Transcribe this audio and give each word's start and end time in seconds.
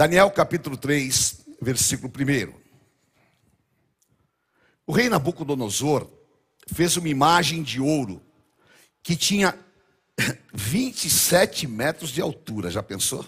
Daniel 0.00 0.30
capítulo 0.30 0.78
3, 0.78 1.44
versículo 1.60 2.10
1. 2.10 2.54
O 4.86 4.92
rei 4.92 5.10
Nabucodonosor 5.10 6.08
fez 6.66 6.96
uma 6.96 7.10
imagem 7.10 7.62
de 7.62 7.82
ouro 7.82 8.22
que 9.02 9.14
tinha 9.14 9.54
27 10.54 11.66
metros 11.66 12.12
de 12.12 12.22
altura, 12.22 12.70
já 12.70 12.82
pensou? 12.82 13.26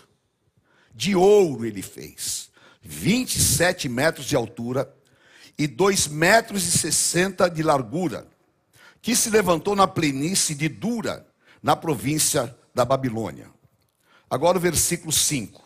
De 0.95 1.15
ouro 1.15 1.67
ele 1.67 1.83
fez. 1.83 2.49
27 2.81 3.91
metros 3.91 4.25
de 4.25 4.35
altura 4.35 4.91
e 5.59 5.67
2 5.67 6.09
metros 6.09 6.67
e 6.67 6.71
60 6.71 7.51
de 7.51 7.63
largura, 7.63 8.27
que 9.03 9.15
se 9.15 9.29
levantou 9.29 9.77
na 9.77 9.87
planície 9.87 10.55
de 10.55 10.71
Dura, 10.71 11.29
na 11.63 11.77
província 11.77 12.57
da 12.75 12.87
Babilônia. 12.87 13.51
Agora 14.31 14.57
o 14.57 14.61
versículo 14.63 15.13
5. 15.13 15.62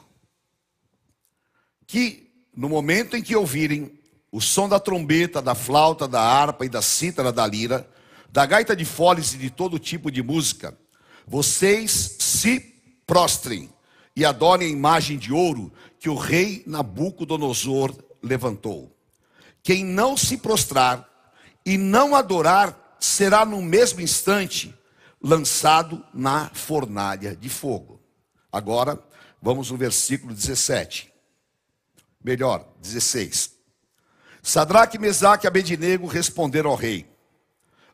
Que 1.87 2.31
no 2.57 2.69
momento 2.69 3.17
em 3.17 3.23
que 3.23 3.37
ouvirem 3.37 3.99
o 4.33 4.41
som 4.41 4.69
da 4.69 4.81
trombeta, 4.81 5.41
da 5.41 5.55
flauta, 5.55 6.09
da 6.09 6.21
harpa 6.21 6.65
e 6.65 6.69
da 6.69 6.83
cítara 6.83 7.33
da 7.33 7.47
lira, 7.47 7.89
da 8.31 8.45
gaita 8.45 8.75
de 8.75 8.85
foles 8.85 9.35
e 9.35 9.39
de 9.39 9.51
todo 9.51 9.79
tipo 9.79 10.11
de 10.11 10.23
música, 10.23 10.77
vocês 11.27 12.17
se 12.19 12.61
prostrem 13.07 13.71
e 14.15 14.25
adorem 14.25 14.69
a 14.69 14.71
imagem 14.71 15.19
de 15.19 15.33
ouro 15.33 15.73
que 15.99 16.09
o 16.09 16.15
rei 16.15 16.63
Nabucodonosor 16.67 17.95
levantou. 18.23 18.95
Quem 19.63 19.85
não 19.85 20.17
se 20.17 20.37
prostrar 20.37 21.09
e 21.65 21.77
não 21.77 22.15
adorar 22.15 22.97
será 23.01 23.45
no 23.45 23.61
mesmo 23.61 24.01
instante 24.01 24.75
lançado 25.21 26.05
na 26.15 26.51
fornalha 26.55 27.35
de 27.35 27.49
fogo. 27.49 28.01
Agora, 28.53 28.99
vamos 29.43 29.71
no 29.71 29.77
versículo 29.77 30.33
17. 30.33 31.13
Melhor, 32.27 32.67
16. 32.81 33.53
Sadraque, 34.43 34.99
Mesaque 34.99 35.47
e 35.47 35.49
Abednego 35.49 36.09
responderam 36.09 36.71
ao 36.71 36.77
rei: 36.77 37.09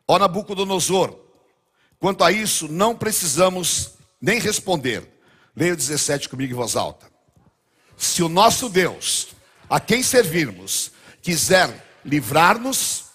Ó 0.07 0.17
Nabucodonosor, 0.17 1.15
quanto 1.99 2.23
a 2.23 2.31
isso 2.31 2.67
não 2.67 2.95
precisamos 2.95 3.91
nem 4.19 4.39
responder. 4.39 5.07
Leia 5.55 5.73
o 5.73 5.77
17 5.77 6.29
comigo 6.29 6.51
em 6.51 6.55
voz 6.55 6.75
alta. 6.75 7.11
Se 7.95 8.23
o 8.23 8.27
nosso 8.27 8.69
Deus, 8.69 9.35
a 9.69 9.79
quem 9.79 10.01
servirmos, 10.01 10.91
quiser 11.21 11.99
livrar-nos 12.03 13.05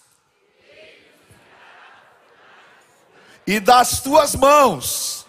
e 3.44 3.58
das 3.58 4.00
tuas 4.00 4.36
mãos, 4.36 5.26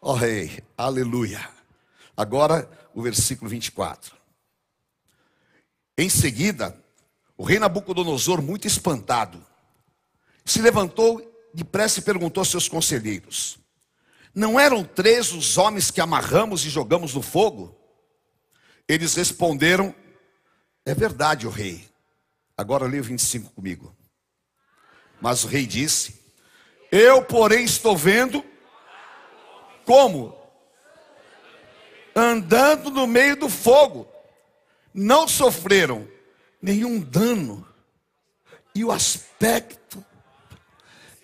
ó 0.00 0.14
rei, 0.14 0.64
aleluia. 0.78 1.46
Agora 2.16 2.66
o 2.94 3.02
versículo 3.02 3.50
24. 3.50 4.21
Em 5.96 6.08
seguida, 6.08 6.76
o 7.36 7.44
rei 7.44 7.58
Nabucodonosor, 7.58 8.40
muito 8.40 8.66
espantado, 8.66 9.44
se 10.44 10.60
levantou 10.60 11.30
depressa 11.52 12.00
e 12.00 12.02
perguntou 12.02 12.40
aos 12.40 12.50
seus 12.50 12.68
conselheiros: 12.68 13.58
Não 14.34 14.58
eram 14.58 14.84
três 14.84 15.32
os 15.32 15.58
homens 15.58 15.90
que 15.90 16.00
amarramos 16.00 16.64
e 16.64 16.70
jogamos 16.70 17.14
no 17.14 17.22
fogo? 17.22 17.76
Eles 18.88 19.14
responderam: 19.14 19.94
É 20.84 20.94
verdade, 20.94 21.46
o 21.46 21.50
rei. 21.50 21.88
Agora 22.56 22.86
leia 22.86 23.00
o 23.00 23.04
25 23.04 23.50
comigo. 23.50 23.94
Mas 25.20 25.44
o 25.44 25.46
rei 25.46 25.66
disse: 25.66 26.14
Eu, 26.90 27.22
porém, 27.22 27.64
estou 27.64 27.96
vendo 27.96 28.44
como? 29.84 30.36
Andando 32.14 32.90
no 32.90 33.06
meio 33.06 33.36
do 33.36 33.48
fogo. 33.48 34.11
Não 34.94 35.26
sofreram 35.26 36.06
nenhum 36.60 37.00
dano. 37.00 37.66
E 38.74 38.84
o 38.84 38.90
aspecto 38.90 40.04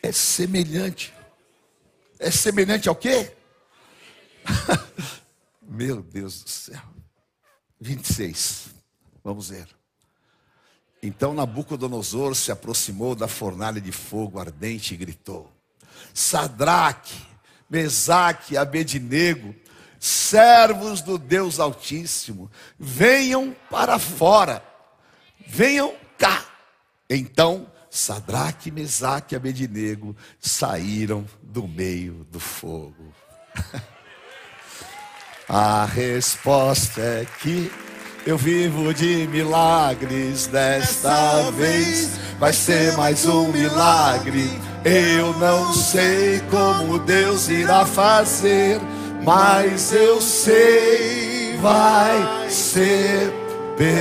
é 0.02 0.12
semelhante. 0.12 1.14
É 2.18 2.30
semelhante 2.30 2.88
ao 2.88 2.94
quê? 2.94 3.32
Meu 5.62 6.02
Deus 6.02 6.42
do 6.42 6.50
céu. 6.50 6.82
26. 7.80 8.74
Vamos 9.22 9.50
ver. 9.50 9.68
Então 11.02 11.32
Nabucodonosor 11.32 12.34
se 12.34 12.50
aproximou 12.50 13.14
da 13.14 13.28
fornalha 13.28 13.80
de 13.80 13.92
fogo 13.92 14.40
ardente 14.40 14.94
e 14.94 14.96
gritou: 14.96 15.50
Sadraque, 16.12 17.14
Mesaque, 17.70 18.56
Abednego, 18.56 19.54
servos 19.98 21.00
do 21.00 21.18
Deus 21.18 21.58
Altíssimo, 21.58 22.50
venham 22.78 23.54
para 23.70 23.98
fora, 23.98 24.62
venham 25.46 25.94
cá. 26.16 26.44
Então 27.08 27.66
Sadraque, 27.90 28.70
Mesaque 28.70 29.34
e 29.34 29.36
Abednego 29.36 30.14
saíram 30.38 31.26
do 31.42 31.66
meio 31.66 32.26
do 32.30 32.38
fogo. 32.38 33.12
A 35.48 35.86
resposta 35.86 37.00
é 37.00 37.26
que 37.40 37.72
eu 38.26 38.36
vivo 38.36 38.92
de 38.92 39.26
milagres 39.28 40.46
desta 40.46 41.50
vez. 41.52 42.10
Vai 42.38 42.52
ser 42.52 42.94
mais 42.98 43.24
um 43.24 43.50
milagre. 43.50 44.50
Eu 44.84 45.32
não 45.38 45.72
sei 45.72 46.40
como 46.50 46.98
Deus 46.98 47.48
irá 47.48 47.86
fazer, 47.86 48.78
mas 49.24 49.92
eu 49.92 50.20
sei 50.20 51.56
vai 51.58 52.50
ser 52.50 53.32
perfeito. 53.76 53.98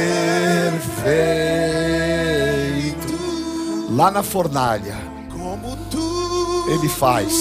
Lá 3.91 4.11
na 4.11 4.23
fornalha, 4.23 4.95
Como 5.31 5.75
tu 5.89 6.65
Ele 6.69 6.89
faz. 6.89 7.33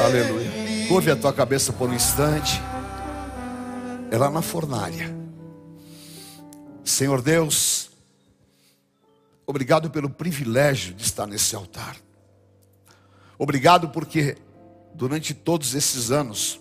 Aleluia. 0.00 0.50
Curve 0.88 1.10
a 1.10 1.16
tua 1.16 1.32
cabeça 1.32 1.72
por 1.72 1.88
um 1.88 1.94
instante. 1.94 2.60
É 4.10 4.18
lá 4.18 4.30
na 4.30 4.42
fornalha. 4.42 5.14
Senhor 6.84 7.22
Deus, 7.22 7.90
obrigado 9.46 9.88
pelo 9.90 10.10
privilégio 10.10 10.92
de 10.92 11.04
estar 11.04 11.26
nesse 11.26 11.54
altar. 11.56 11.96
Obrigado 13.38 13.88
porque 13.88 14.36
durante 14.94 15.34
todos 15.34 15.74
esses 15.74 16.10
anos 16.10 16.60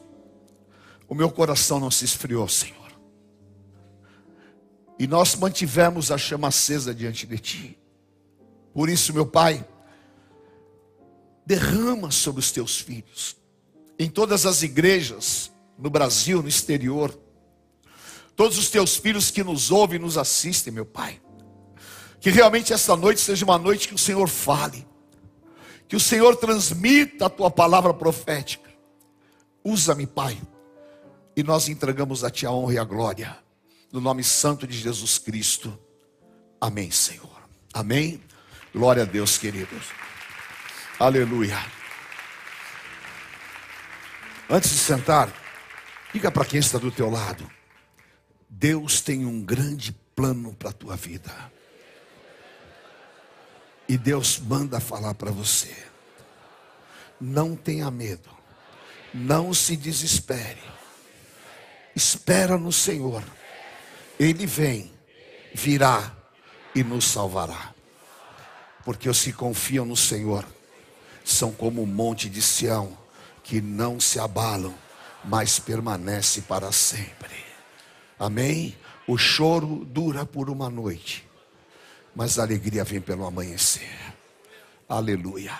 o 1.08 1.14
meu 1.14 1.30
coração 1.30 1.80
não 1.80 1.92
se 1.92 2.06
esfriou, 2.06 2.47
Senhor. 2.47 2.78
E 4.97 5.06
nós 5.08 5.36
mantivemos 5.36 6.09
a 6.09 6.18
chama 6.18 6.47
acesa 6.47 6.96
diante 6.96 7.28
de 7.28 7.38
ti. 7.38 7.80
Por 8.74 8.88
isso, 8.88 9.14
meu 9.14 9.25
Pai, 9.25 9.68
derrama 11.46 12.12
sobre 12.12 12.40
os 12.40 12.50
teus 12.50 12.80
filhos, 12.80 13.36
em 14.00 14.09
todas 14.09 14.46
as 14.46 14.63
igrejas, 14.63 15.52
no 15.78 15.90
Brasil, 15.90 16.42
no 16.42 16.48
exterior, 16.48 17.13
todos 18.36 18.58
os 18.58 18.69
teus 18.69 18.96
filhos 18.96 19.30
que 19.30 19.44
nos 19.44 19.69
ouvem 19.69 19.98
e 19.98 20.02
nos 20.02 20.18
assistem, 20.18 20.72
meu 20.72 20.86
Pai. 20.86 21.22
Que 22.22 22.30
realmente 22.30 22.72
essa 22.72 22.96
noite 22.96 23.19
seja 23.19 23.44
uma 23.44 23.58
noite 23.58 23.88
que 23.88 23.96
o 23.96 23.98
Senhor 23.98 24.30
fale, 24.30 24.88
que 25.91 25.97
o 25.97 26.00
Senhor 26.00 26.38
transmita 26.38 27.25
a 27.25 27.29
tua 27.29 27.52
palavra 27.52 27.94
profética. 27.94 28.72
Usa-me, 29.62 30.07
Pai, 30.07 30.41
e 31.35 31.44
nós 31.44 31.68
entregamos 31.68 32.24
a 32.24 32.31
Ti 32.31 32.46
a 32.46 32.52
honra 32.52 32.74
e 32.75 32.78
a 32.78 32.84
glória, 32.85 33.38
no 33.91 34.00
nome 34.00 34.24
santo 34.24 34.66
de 34.66 34.78
Jesus 34.78 35.18
Cristo. 35.18 35.78
Amém, 36.62 36.90
Senhor. 36.91 37.41
Amém. 37.74 38.24
Glória 38.74 39.03
a 39.03 39.06
Deus, 39.06 39.38
queridos. 39.38 39.88
Aleluia. 40.97 41.59
Antes 44.50 44.69
de 44.69 44.78
sentar, 44.78 45.30
diga 46.13 46.31
para 46.31 46.46
quem 46.46 46.62
está 46.62 46.78
do 46.78 46.90
teu 46.90 47.09
lado. 47.09 47.46
Deus 48.50 49.01
tem 49.01 49.25
um 49.25 49.44
grande 49.44 49.92
plano 50.16 50.54
para 50.54 50.69
a 50.69 50.74
tua 50.74 50.95
vida. 50.95 51.51
E 53.92 53.98
Deus 53.98 54.40
manda 54.40 54.80
falar 54.80 55.14
para 55.16 55.32
você. 55.32 55.76
Não 57.20 57.58
tenha 57.58 57.92
medo. 57.92 58.30
Não 59.14 59.54
se 59.54 59.76
desespere. 59.76 60.64
Espera 61.94 62.58
no 62.58 62.72
Senhor. 62.72 63.22
Ele 64.18 64.46
vem, 64.46 64.90
virá 65.54 66.16
e 66.74 66.86
nos 66.86 67.04
salvará. 67.04 67.76
Porque 68.86 69.10
os 69.10 69.22
que 69.22 69.34
confiam 69.34 69.86
no 69.86 69.98
Senhor 69.98 70.46
são 71.26 71.52
como 71.52 71.84
o 71.84 71.88
monte 71.88 72.30
de 72.30 72.42
Sião, 72.42 72.98
que 73.44 73.60
não 73.60 74.00
se 74.00 74.22
abalam, 74.22 74.74
mas 75.22 75.60
permanece 75.60 76.44
para 76.44 76.72
sempre. 76.72 77.36
Amém? 78.18 78.74
O 79.06 79.18
choro 79.18 79.84
dura 79.84 80.26
por 80.26 80.50
uma 80.50 80.70
noite, 80.70 81.30
mas 82.16 82.38
a 82.38 82.44
alegria 82.44 82.84
vem 82.84 83.02
pelo 83.02 83.25
amanhecer. 83.25 83.90
Aleluia. 84.88 85.58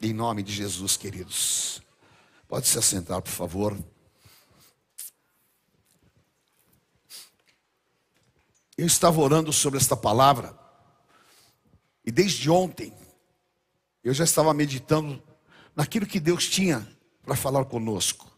Em 0.00 0.12
nome 0.12 0.42
de 0.42 0.52
Jesus, 0.52 0.96
queridos. 0.96 1.82
Pode 2.48 2.66
se 2.66 2.78
assentar, 2.78 3.20
por 3.20 3.30
favor. 3.30 3.78
Eu 8.76 8.86
estava 8.86 9.20
orando 9.20 9.52
sobre 9.52 9.78
esta 9.78 9.96
palavra, 9.96 10.58
e 12.04 12.10
desde 12.10 12.50
ontem, 12.50 12.92
eu 14.02 14.12
já 14.12 14.24
estava 14.24 14.52
meditando 14.52 15.22
naquilo 15.76 16.06
que 16.06 16.18
Deus 16.18 16.48
tinha 16.48 16.86
para 17.22 17.36
falar 17.36 17.64
conosco. 17.66 18.30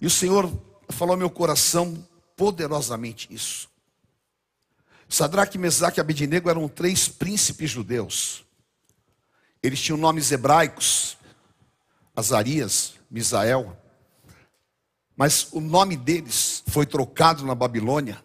E 0.00 0.06
o 0.06 0.10
Senhor 0.10 0.50
falou 0.90 1.14
ao 1.14 1.18
meu 1.18 1.30
coração 1.30 2.06
poderosamente 2.36 3.32
isso. 3.34 3.68
Sadraque, 5.08 5.56
Mesaque 5.56 5.98
e 5.98 6.02
Abednego 6.02 6.50
eram 6.50 6.68
três 6.68 7.08
príncipes 7.08 7.70
judeus. 7.70 8.44
Eles 9.62 9.80
tinham 9.80 9.96
nomes 9.96 10.30
hebraicos, 10.30 11.16
Azarias, 12.14 12.94
Misael. 13.10 13.76
Mas 15.16 15.48
o 15.52 15.60
nome 15.60 15.96
deles 15.96 16.62
foi 16.68 16.84
trocado 16.84 17.44
na 17.44 17.54
Babilônia 17.54 18.22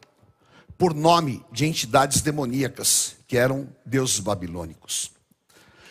por 0.77 0.93
nome 0.93 1.43
de 1.51 1.65
entidades 1.65 2.21
demoníacas, 2.21 3.15
que 3.27 3.37
eram 3.37 3.73
deuses 3.85 4.19
babilônicos. 4.19 5.11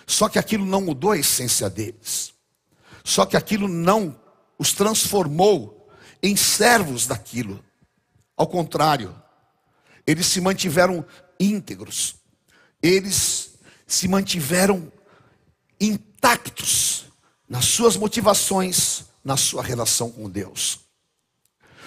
Só 0.07 0.29
que 0.29 0.39
aquilo 0.39 0.67
não 0.67 0.83
mudou 0.83 1.13
a 1.13 1.19
essência 1.19 1.71
deles. 1.71 2.35
Só 3.03 3.25
que 3.25 3.37
aquilo 3.37 3.67
não 3.67 4.21
os 4.59 4.73
transformou 4.73 5.89
em 6.23 6.37
servos 6.37 7.07
daquilo. 7.07 7.65
Ao 8.37 8.47
contrário, 8.47 9.15
eles 10.07 10.27
se 10.27 10.41
mantiveram 10.41 11.05
íntegros. 11.39 12.17
Eles 12.83 13.51
se 13.87 14.09
mantiveram 14.09 14.91
intactos 15.81 17.07
nas 17.49 17.67
suas 17.67 17.97
motivações, 17.97 19.05
na 19.25 19.37
sua 19.37 19.63
relação 19.63 20.11
com 20.11 20.29
Deus. 20.29 20.81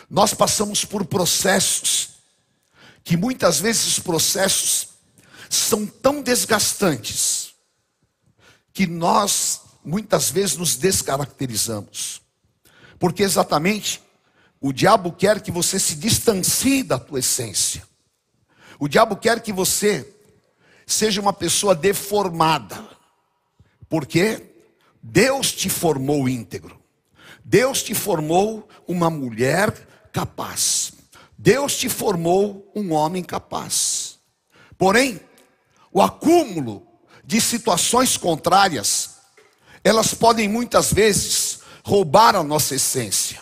Nós 0.09 0.33
passamos 0.33 0.85
por 0.85 1.06
processos 1.06 2.09
que 3.03 3.17
muitas 3.17 3.59
vezes 3.59 3.85
os 3.88 4.00
processos 4.00 4.89
são 5.50 5.85
tão 5.85 6.21
desgastantes 6.21 7.53
que 8.73 8.85
nós 8.85 9.61
muitas 9.83 10.29
vezes 10.29 10.57
nos 10.57 10.75
descaracterizamos. 10.75 12.21
Porque 13.00 13.23
exatamente 13.23 14.01
o 14.59 14.73
diabo 14.73 15.11
quer 15.11 15.41
que 15.41 15.51
você 15.51 15.79
se 15.79 15.95
distancie 15.95 16.83
da 16.83 16.97
tua 16.97 17.19
essência. 17.19 17.83
O 18.85 18.87
diabo 18.87 19.15
quer 19.15 19.41
que 19.41 19.51
você 19.51 20.07
seja 20.85 21.19
uma 21.19 21.33
pessoa 21.33 21.73
deformada. 21.73 22.87
Porque 23.89 24.43
Deus 25.01 25.51
te 25.51 25.71
formou 25.71 26.29
íntegro. 26.29 26.79
Deus 27.43 27.81
te 27.81 27.95
formou 27.95 28.69
uma 28.87 29.09
mulher 29.09 29.71
capaz. 30.13 30.93
Deus 31.35 31.75
te 31.75 31.89
formou 31.89 32.71
um 32.75 32.93
homem 32.93 33.23
capaz. 33.23 34.19
Porém, 34.77 35.19
o 35.91 35.99
acúmulo 35.99 36.85
de 37.23 37.41
situações 37.41 38.17
contrárias, 38.17 39.15
elas 39.83 40.13
podem 40.13 40.47
muitas 40.47 40.93
vezes 40.93 41.61
roubar 41.83 42.35
a 42.35 42.43
nossa 42.43 42.75
essência. 42.75 43.41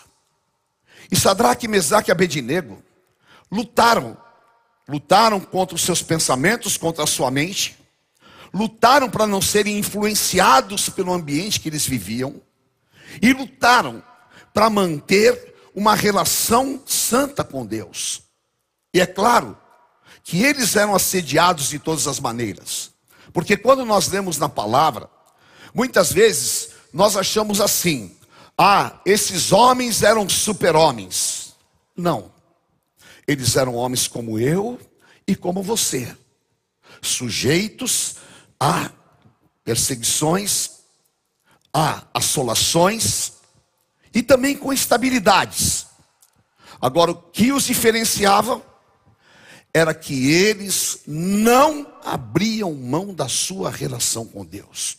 E 1.12 1.18
Sadraque, 1.18 1.68
Mesaque 1.68 2.12
e 2.12 2.14
Abednego 2.14 2.82
lutaram, 3.52 4.23
lutaram 4.88 5.40
contra 5.40 5.76
os 5.76 5.82
seus 5.82 6.02
pensamentos, 6.02 6.78
contra 6.78 7.04
a 7.04 7.08
sua 7.08 7.32
mente, 7.32 7.78
lutaram 8.54 9.10
para 9.10 9.26
não 9.26 9.42
serem 9.42 9.80
influenciados 9.80 10.90
pelo 10.90 11.14
ambiente 11.14 11.60
que 11.60 11.70
eles 11.70 11.86
viviam, 11.86 12.42
e 13.22 13.34
lutaram 13.34 14.04
para 14.54 14.70
manter 14.70 15.56
uma 15.74 15.96
relação 15.96 16.82
santa 16.86 17.44
com 17.44 17.66
Deus. 17.66 18.22
E 18.94 19.02
é 19.02 19.06
claro 19.06 19.58
que 20.24 20.44
eles 20.44 20.76
eram 20.76 20.96
assediados 20.96 21.70
de 21.70 21.80
todas 21.80 22.08
as 22.08 22.20
maneiras. 22.20 22.92
Porque 23.32 23.58
quando 23.58 23.84
nós 23.84 24.08
lemos 24.10 24.38
na 24.38 24.48
palavra, 24.48 25.10
muitas 25.74 26.14
vezes 26.14 26.70
nós 26.94 27.18
achamos 27.18 27.60
assim: 27.60 28.16
ah, 28.58 29.00
esses 29.06 29.52
homens 29.52 30.04
eram 30.04 30.30
super-homens. 30.30 31.56
Não. 31.98 32.32
Eles 33.28 33.56
eram 33.56 33.76
homens 33.76 34.08
como 34.08 34.40
eu 34.40 34.80
e 35.26 35.36
como 35.36 35.64
você, 35.64 36.16
sujeitos 37.02 38.16
a 38.60 38.92
perseguições, 39.64 40.72
a 41.74 42.06
assolações 42.14 43.34
e 44.14 44.22
também 44.22 44.56
com 44.56 44.74
instabilidades. 44.74 45.88
Agora, 46.82 47.12
o 47.12 47.16
que 47.16 47.54
os 47.54 47.64
diferenciava 47.64 48.62
era 49.74 49.94
que 49.94 50.32
eles 50.32 51.00
não 51.08 51.88
abriam 52.04 52.74
mão 52.74 53.14
da 53.14 53.28
sua 53.28 53.72
relação 53.72 54.26
com 54.26 54.46
Deus. 54.46 54.98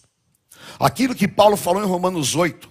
Aquilo 0.80 1.14
que 1.14 1.28
Paulo 1.28 1.56
falou 1.56 1.82
em 1.82 1.86
Romanos 1.86 2.34
8: 2.34 2.70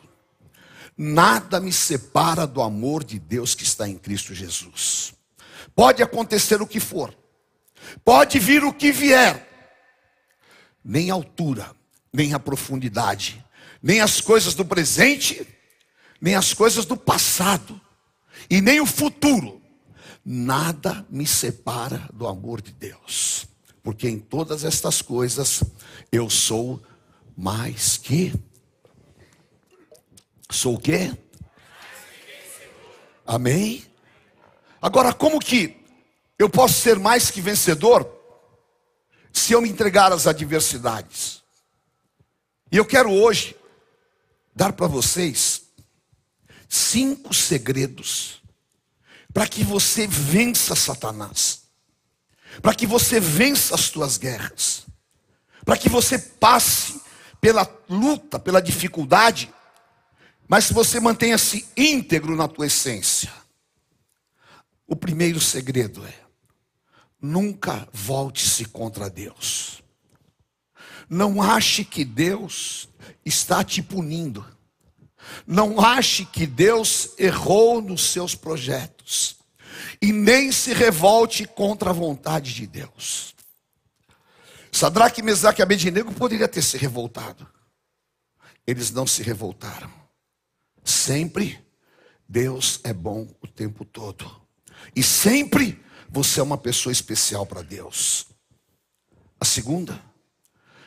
nada 0.97 1.59
me 1.59 1.71
separa 1.71 2.45
do 2.45 2.61
amor 2.61 3.03
de 3.03 3.19
Deus 3.19 3.55
que 3.55 3.63
está 3.63 3.87
em 3.87 3.97
Cristo 3.97 4.33
Jesus. 4.33 5.13
Pode 5.75 6.03
acontecer 6.03 6.61
o 6.61 6.67
que 6.67 6.79
for, 6.79 7.15
pode 8.03 8.39
vir 8.39 8.63
o 8.63 8.73
que 8.73 8.91
vier, 8.91 9.47
nem 10.83 11.11
a 11.11 11.13
altura, 11.13 11.71
nem 12.11 12.33
a 12.33 12.39
profundidade, 12.39 13.43
nem 13.81 13.99
as 13.99 14.21
coisas 14.21 14.53
do 14.53 14.65
presente, 14.65 15.47
nem 16.21 16.35
as 16.35 16.53
coisas 16.53 16.85
do 16.85 16.97
passado, 16.97 17.79
e 18.49 18.61
nem 18.61 18.79
o 18.79 18.85
futuro 18.85 19.63
Nada 20.25 21.05
me 21.09 21.27
separa 21.27 22.09
do 22.13 22.25
amor 22.25 22.61
de 22.61 22.71
Deus, 22.71 23.45
porque 23.81 24.07
em 24.07 24.17
todas 24.17 24.63
estas 24.63 25.01
coisas 25.01 25.61
eu 26.09 26.29
sou 26.29 26.81
mais 27.35 27.97
que. 27.97 28.33
Sou 30.49 30.75
o 30.75 30.79
quê? 30.79 31.13
Amém? 33.25 33.83
Agora, 34.83 35.13
como 35.13 35.39
que 35.39 35.77
eu 36.37 36.49
posso 36.49 36.73
ser 36.73 36.99
mais 36.99 37.31
que 37.31 37.39
vencedor 37.39 38.05
se 39.31 39.53
eu 39.53 39.61
me 39.61 39.69
entregar 39.69 40.11
às 40.11 40.27
adversidades? 40.27 41.41
E 42.69 42.75
eu 42.75 42.83
quero 42.85 43.09
hoje 43.09 43.55
dar 44.53 44.73
para 44.73 44.85
vocês 44.85 45.61
cinco 46.67 47.33
segredos 47.33 48.41
para 49.31 49.47
que 49.47 49.63
você 49.63 50.05
vença 50.05 50.75
Satanás, 50.75 51.61
para 52.61 52.75
que 52.75 52.85
você 52.85 53.21
vença 53.21 53.75
as 53.75 53.89
tuas 53.89 54.17
guerras, 54.17 54.85
para 55.63 55.77
que 55.77 55.87
você 55.87 56.19
passe 56.19 56.99
pela 57.39 57.65
luta, 57.87 58.37
pela 58.37 58.61
dificuldade, 58.61 59.49
mas 60.45 60.69
você 60.69 60.99
mantenha-se 60.99 61.65
íntegro 61.77 62.35
na 62.35 62.49
tua 62.49 62.67
essência. 62.67 63.42
O 64.87 64.95
primeiro 64.95 65.39
segredo 65.39 66.05
é: 66.05 66.19
nunca 67.21 67.87
volte-se 67.91 68.65
contra 68.65 69.09
Deus. 69.09 69.81
Não 71.09 71.41
ache 71.41 71.83
que 71.83 72.03
Deus 72.03 72.89
está 73.25 73.63
te 73.63 73.81
punindo. 73.81 74.45
Não 75.47 75.79
ache 75.79 76.25
que 76.25 76.45
Deus 76.45 77.13
errou 77.17 77.81
nos 77.81 78.09
seus 78.09 78.35
projetos. 78.35 79.37
E 80.01 80.11
nem 80.11 80.51
se 80.51 80.73
revolte 80.73 81.45
contra 81.45 81.91
a 81.91 81.93
vontade 81.93 82.53
de 82.53 82.67
Deus. 82.67 83.33
Sadraque, 84.71 85.21
Mesaque 85.21 85.61
e 85.61 85.63
Abednego 85.63 86.13
poderia 86.13 86.47
ter 86.47 86.61
se 86.61 86.77
revoltado. 86.77 87.47
Eles 88.65 88.91
não 88.91 89.05
se 89.05 89.21
revoltaram. 89.21 89.91
Sempre 90.83 91.63
Deus 92.27 92.79
é 92.83 92.93
bom 92.93 93.27
o 93.41 93.47
tempo 93.47 93.85
todo. 93.85 94.42
E 94.95 95.03
sempre 95.03 95.83
você 96.09 96.39
é 96.39 96.43
uma 96.43 96.57
pessoa 96.57 96.91
especial 96.91 97.45
para 97.45 97.61
Deus. 97.61 98.27
A 99.39 99.45
segunda, 99.45 99.99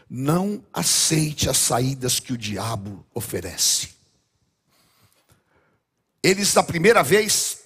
não 0.09 0.65
aceite 0.73 1.49
as 1.49 1.59
saídas 1.59 2.21
que 2.21 2.33
o 2.33 2.39
diabo 2.39 3.05
oferece 3.13 3.97
eles, 6.27 6.57
a 6.57 6.63
primeira 6.63 7.05
vez, 7.05 7.61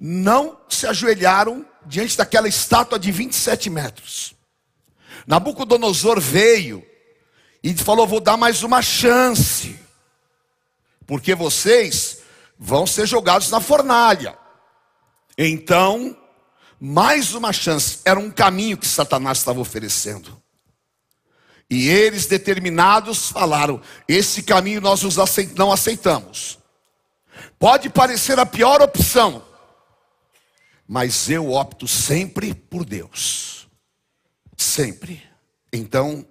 não 0.00 0.58
se 0.66 0.86
ajoelharam 0.86 1.66
diante 1.84 2.16
daquela 2.16 2.48
estátua 2.48 2.98
de 2.98 3.12
27 3.12 3.68
metros. 3.68 4.34
Nabucodonosor 5.26 6.18
veio 6.18 6.82
e 7.62 7.76
falou: 7.76 8.06
Vou 8.06 8.18
dar 8.18 8.38
mais 8.38 8.62
uma 8.62 8.80
chance, 8.80 9.78
porque 11.06 11.34
vocês 11.34 12.20
vão 12.58 12.86
ser 12.86 13.06
jogados 13.06 13.50
na 13.50 13.60
fornalha. 13.60 14.38
Então, 15.36 16.16
mais 16.78 17.34
uma 17.34 17.52
chance, 17.52 18.00
era 18.04 18.18
um 18.18 18.30
caminho 18.30 18.76
que 18.76 18.86
Satanás 18.86 19.38
estava 19.38 19.60
oferecendo. 19.60 20.40
E 21.68 21.88
eles, 21.88 22.26
determinados, 22.26 23.28
falaram: 23.28 23.80
Esse 24.08 24.42
caminho 24.42 24.80
nós 24.80 25.02
não 25.56 25.70
aceitamos. 25.70 26.58
Pode 27.58 27.88
parecer 27.88 28.38
a 28.38 28.46
pior 28.46 28.82
opção, 28.82 29.44
mas 30.86 31.30
eu 31.30 31.52
opto 31.52 31.86
sempre 31.86 32.54
por 32.54 32.84
Deus. 32.84 33.68
Sempre. 34.56 35.22
Então, 35.72 36.26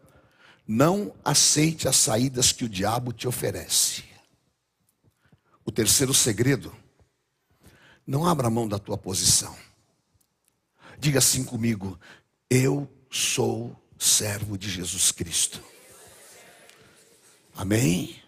não 0.67 1.15
aceite 1.23 1.87
as 1.87 1.95
saídas 1.95 2.51
que 2.51 2.65
o 2.65 2.69
diabo 2.69 3.13
te 3.13 3.27
oferece. 3.27 4.03
O 5.65 5.71
terceiro 5.71 6.13
segredo, 6.13 6.75
não 8.09 8.25
abra 8.25 8.49
mão 8.49 8.67
da 8.67 8.79
tua 8.79 8.97
posição. 8.97 9.55
Diga 10.97 11.19
assim 11.19 11.43
comigo: 11.43 11.97
eu 12.49 12.89
sou 13.07 13.79
servo 13.99 14.57
de 14.57 14.67
Jesus 14.67 15.11
Cristo. 15.11 15.61
Amém? 17.55 18.19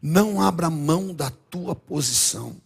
Não 0.00 0.40
abra 0.40 0.70
mão 0.70 1.12
da 1.12 1.28
tua 1.50 1.74
posição. 1.74 2.56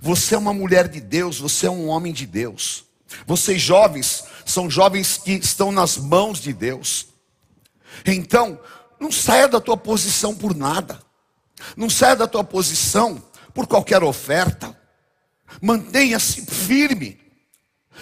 Você 0.00 0.34
é 0.34 0.38
uma 0.38 0.54
mulher 0.54 0.88
de 0.88 1.02
Deus, 1.02 1.38
você 1.38 1.66
é 1.66 1.70
um 1.70 1.88
homem 1.88 2.14
de 2.14 2.24
Deus. 2.24 2.86
Vocês 3.26 3.60
jovens 3.60 4.24
são 4.46 4.70
jovens 4.70 5.18
que 5.18 5.32
estão 5.32 5.70
nas 5.70 5.98
mãos 5.98 6.40
de 6.40 6.54
Deus. 6.54 7.08
Então, 8.06 8.58
não 8.98 9.12
saia 9.12 9.46
da 9.46 9.60
tua 9.60 9.76
posição 9.76 10.34
por 10.34 10.54
nada. 10.54 10.98
Não 11.76 11.90
saia 11.90 12.16
da 12.16 12.26
tua 12.26 12.42
posição 12.42 13.22
por 13.52 13.66
qualquer 13.66 14.02
oferta. 14.02 14.79
Mantenha-se 15.60 16.44
firme. 16.46 17.18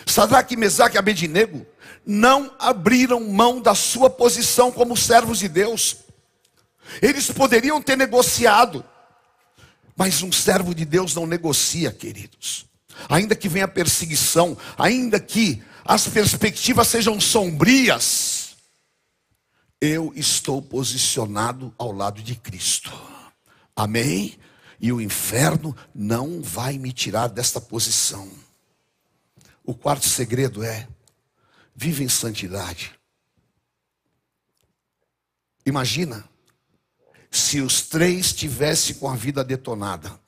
Sadraque, 0.06 0.56
Mesaque 0.56 0.96
e 0.96 0.98
Abednego 0.98 1.66
não 2.04 2.50
abriram 2.58 3.20
mão 3.20 3.60
da 3.60 3.74
sua 3.74 4.08
posição 4.08 4.72
como 4.72 4.96
servos 4.96 5.38
de 5.38 5.48
Deus. 5.48 5.96
Eles 7.02 7.30
poderiam 7.30 7.82
ter 7.82 7.96
negociado, 7.96 8.84
mas 9.94 10.22
um 10.22 10.32
servo 10.32 10.74
de 10.74 10.84
Deus 10.84 11.14
não 11.14 11.26
negocia, 11.26 11.92
queridos. 11.92 12.64
Ainda 13.08 13.36
que 13.36 13.48
venha 13.48 13.68
perseguição, 13.68 14.56
ainda 14.76 15.20
que 15.20 15.62
as 15.84 16.08
perspectivas 16.08 16.88
sejam 16.88 17.20
sombrias, 17.20 18.56
eu 19.80 20.12
estou 20.16 20.60
posicionado 20.60 21.72
ao 21.78 21.92
lado 21.92 22.22
de 22.22 22.34
Cristo. 22.34 22.92
Amém? 23.76 24.38
E 24.80 24.92
o 24.92 25.00
inferno 25.00 25.76
não 25.94 26.40
vai 26.40 26.78
me 26.78 26.92
tirar 26.92 27.28
desta 27.28 27.60
posição. 27.60 28.30
O 29.64 29.74
quarto 29.74 30.08
segredo 30.08 30.62
é: 30.62 30.88
vive 31.74 32.04
em 32.04 32.08
santidade. 32.08 32.98
Imagina 35.66 36.28
se 37.30 37.60
os 37.60 37.82
três 37.82 38.32
tivessem 38.32 38.94
com 38.96 39.08
a 39.08 39.14
vida 39.14 39.44
detonada. 39.44 40.18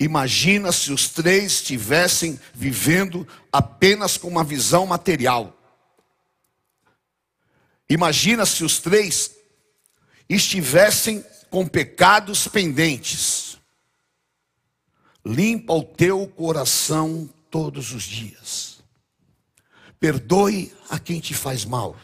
Imagina 0.00 0.72
se 0.72 0.92
os 0.92 1.08
três 1.08 1.52
estivessem 1.52 2.40
vivendo 2.54 3.28
apenas 3.52 4.16
com 4.16 4.28
uma 4.28 4.42
visão 4.42 4.86
material. 4.86 5.56
Imagina 7.88 8.46
se 8.46 8.64
os 8.64 8.78
três 8.78 9.30
estivessem 10.28 11.24
com 11.52 11.68
pecados 11.68 12.48
pendentes. 12.48 13.58
Limpa 15.22 15.74
o 15.74 15.84
teu 15.84 16.26
coração 16.26 17.28
todos 17.50 17.92
os 17.92 18.04
dias. 18.04 18.82
Perdoe 20.00 20.72
a 20.88 20.98
quem 20.98 21.20
te 21.20 21.34
faz 21.34 21.66
mal. 21.66 21.94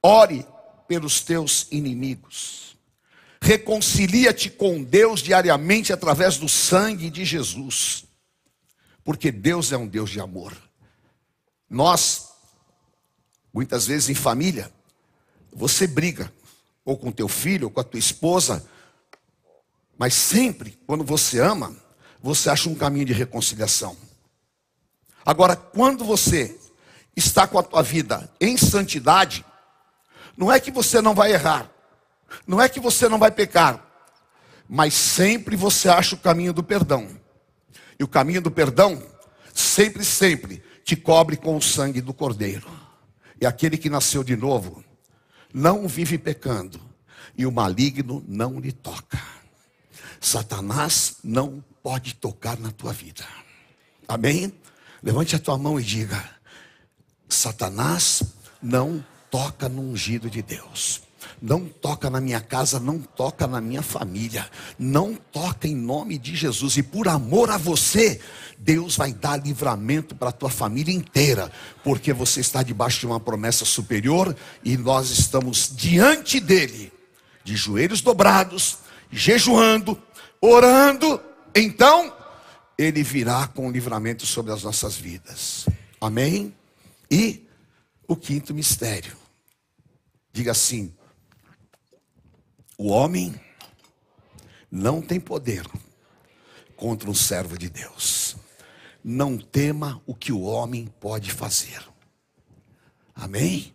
Ore 0.00 0.46
pelos 0.86 1.20
teus 1.20 1.66
inimigos. 1.72 2.78
Reconcilia-te 3.42 4.50
com 4.50 4.84
Deus 4.84 5.20
diariamente 5.20 5.92
através 5.92 6.36
do 6.36 6.48
sangue 6.48 7.10
de 7.10 7.24
Jesus. 7.24 8.04
Porque 9.02 9.32
Deus 9.32 9.72
é 9.72 9.76
um 9.76 9.88
Deus 9.88 10.10
de 10.10 10.20
amor. 10.20 10.56
Nós, 11.68 12.28
muitas 13.52 13.88
vezes 13.88 14.08
em 14.08 14.14
família, 14.14 14.72
você 15.52 15.88
briga, 15.88 16.32
ou 16.88 16.96
com 16.96 17.12
teu 17.12 17.28
filho, 17.28 17.66
ou 17.66 17.70
com 17.70 17.80
a 17.80 17.84
tua 17.84 17.98
esposa, 17.98 18.64
mas 19.98 20.14
sempre, 20.14 20.78
quando 20.86 21.04
você 21.04 21.38
ama, 21.38 21.76
você 22.22 22.48
acha 22.48 22.66
um 22.70 22.74
caminho 22.74 23.04
de 23.04 23.12
reconciliação. 23.12 23.94
Agora, 25.22 25.54
quando 25.54 26.02
você 26.02 26.58
está 27.14 27.46
com 27.46 27.58
a 27.58 27.62
tua 27.62 27.82
vida 27.82 28.32
em 28.40 28.56
santidade, 28.56 29.44
não 30.34 30.50
é 30.50 30.58
que 30.58 30.70
você 30.70 31.02
não 31.02 31.14
vai 31.14 31.34
errar, 31.34 31.70
não 32.46 32.58
é 32.58 32.70
que 32.70 32.80
você 32.80 33.06
não 33.06 33.18
vai 33.18 33.30
pecar, 33.30 33.84
mas 34.66 34.94
sempre 34.94 35.56
você 35.56 35.90
acha 35.90 36.14
o 36.14 36.18
caminho 36.18 36.54
do 36.54 36.62
perdão. 36.62 37.06
E 37.98 38.02
o 38.02 38.08
caminho 38.08 38.40
do 38.40 38.50
perdão, 38.50 39.02
sempre, 39.52 40.06
sempre, 40.06 40.62
te 40.86 40.96
cobre 40.96 41.36
com 41.36 41.54
o 41.54 41.60
sangue 41.60 42.00
do 42.00 42.14
Cordeiro. 42.14 42.66
E 43.38 43.44
aquele 43.44 43.76
que 43.76 43.90
nasceu 43.90 44.24
de 44.24 44.34
novo, 44.34 44.82
não 45.52 45.88
vive 45.88 46.18
pecando, 46.18 46.80
e 47.36 47.46
o 47.46 47.52
maligno 47.52 48.24
não 48.26 48.58
lhe 48.58 48.72
toca. 48.72 49.20
Satanás 50.20 51.16
não 51.22 51.64
pode 51.82 52.14
tocar 52.14 52.58
na 52.58 52.72
tua 52.72 52.92
vida. 52.92 53.24
Amém? 54.06 54.52
Levante 55.02 55.36
a 55.36 55.38
tua 55.38 55.56
mão 55.56 55.78
e 55.78 55.82
diga: 55.82 56.22
Satanás 57.28 58.22
não 58.60 59.04
toca 59.30 59.68
no 59.68 59.82
ungido 59.82 60.28
de 60.28 60.42
Deus. 60.42 61.02
Não 61.40 61.66
toca 61.66 62.10
na 62.10 62.20
minha 62.20 62.40
casa, 62.40 62.80
não 62.80 62.98
toca 62.98 63.46
na 63.46 63.60
minha 63.60 63.82
família, 63.82 64.48
não 64.78 65.14
toca 65.14 65.68
em 65.68 65.74
nome 65.74 66.18
de 66.18 66.34
Jesus. 66.34 66.76
E 66.76 66.82
por 66.82 67.06
amor 67.08 67.50
a 67.50 67.56
você, 67.56 68.20
Deus 68.58 68.96
vai 68.96 69.12
dar 69.12 69.36
livramento 69.36 70.16
para 70.16 70.30
a 70.30 70.32
tua 70.32 70.50
família 70.50 70.92
inteira, 70.92 71.50
porque 71.84 72.12
você 72.12 72.40
está 72.40 72.62
debaixo 72.62 73.00
de 73.00 73.06
uma 73.06 73.20
promessa 73.20 73.64
superior 73.64 74.34
e 74.64 74.76
nós 74.76 75.10
estamos 75.10 75.70
diante 75.74 76.40
dele, 76.40 76.92
de 77.44 77.54
joelhos 77.54 78.00
dobrados, 78.00 78.78
jejuando, 79.10 80.00
orando. 80.40 81.20
Então, 81.54 82.12
ele 82.76 83.02
virá 83.02 83.46
com 83.46 83.70
livramento 83.70 84.26
sobre 84.26 84.52
as 84.52 84.62
nossas 84.62 84.96
vidas. 84.96 85.66
Amém? 86.00 86.54
E 87.10 87.46
o 88.06 88.16
quinto 88.16 88.54
mistério. 88.54 89.16
Diga 90.32 90.52
assim: 90.52 90.92
o 92.78 92.88
homem 92.88 93.38
não 94.70 95.02
tem 95.02 95.20
poder 95.20 95.66
contra 96.76 97.10
um 97.10 97.14
servo 97.14 97.58
de 97.58 97.68
Deus. 97.68 98.36
Não 99.04 99.36
tema 99.36 100.00
o 100.06 100.14
que 100.14 100.32
o 100.32 100.42
homem 100.42 100.86
pode 101.00 101.30
fazer. 101.32 101.82
Amém? 103.14 103.74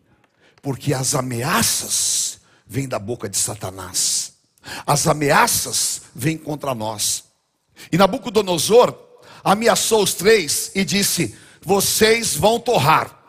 Porque 0.62 0.94
as 0.94 1.14
ameaças 1.14 2.40
vêm 2.66 2.88
da 2.88 2.98
boca 2.98 3.30
de 3.30 3.38
Satanás. 3.38 4.34
As 4.88 5.06
ameaças 5.06 6.04
vêm 6.16 6.38
contra 6.38 6.74
nós. 6.74 7.26
E 7.92 7.98
Nabucodonosor 7.98 8.98
ameaçou 9.44 10.02
os 10.02 10.14
três 10.14 10.72
e 10.74 10.86
disse: 10.86 11.38
Vocês 11.62 12.36
vão 12.36 12.60
torrar 12.60 13.24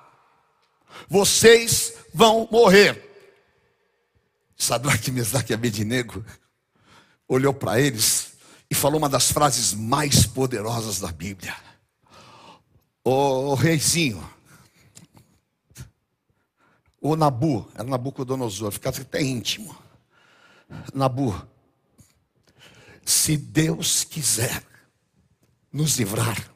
vocês 1.08 1.94
vão 2.12 2.48
morrer. 2.50 3.13
Sadraque, 4.56 5.10
Mesaque 5.12 5.52
e 5.52 5.54
Abednego 5.54 6.24
olhou 7.28 7.54
para 7.54 7.80
eles 7.80 8.32
e 8.70 8.74
falou 8.74 8.98
uma 8.98 9.08
das 9.08 9.30
frases 9.30 9.72
mais 9.72 10.26
poderosas 10.26 11.00
da 11.00 11.10
Bíblia. 11.10 11.54
O 13.04 13.54
reizinho, 13.54 14.26
o 17.00 17.14
Nabu, 17.16 17.68
era 17.74 17.84
Nabucodonosor, 17.84 18.72
ficava 18.72 19.00
até 19.00 19.22
íntimo. 19.22 19.76
Nabu, 20.94 21.34
se 23.04 23.36
Deus 23.36 24.04
quiser 24.04 24.62
nos 25.70 25.98
livrar, 25.98 26.50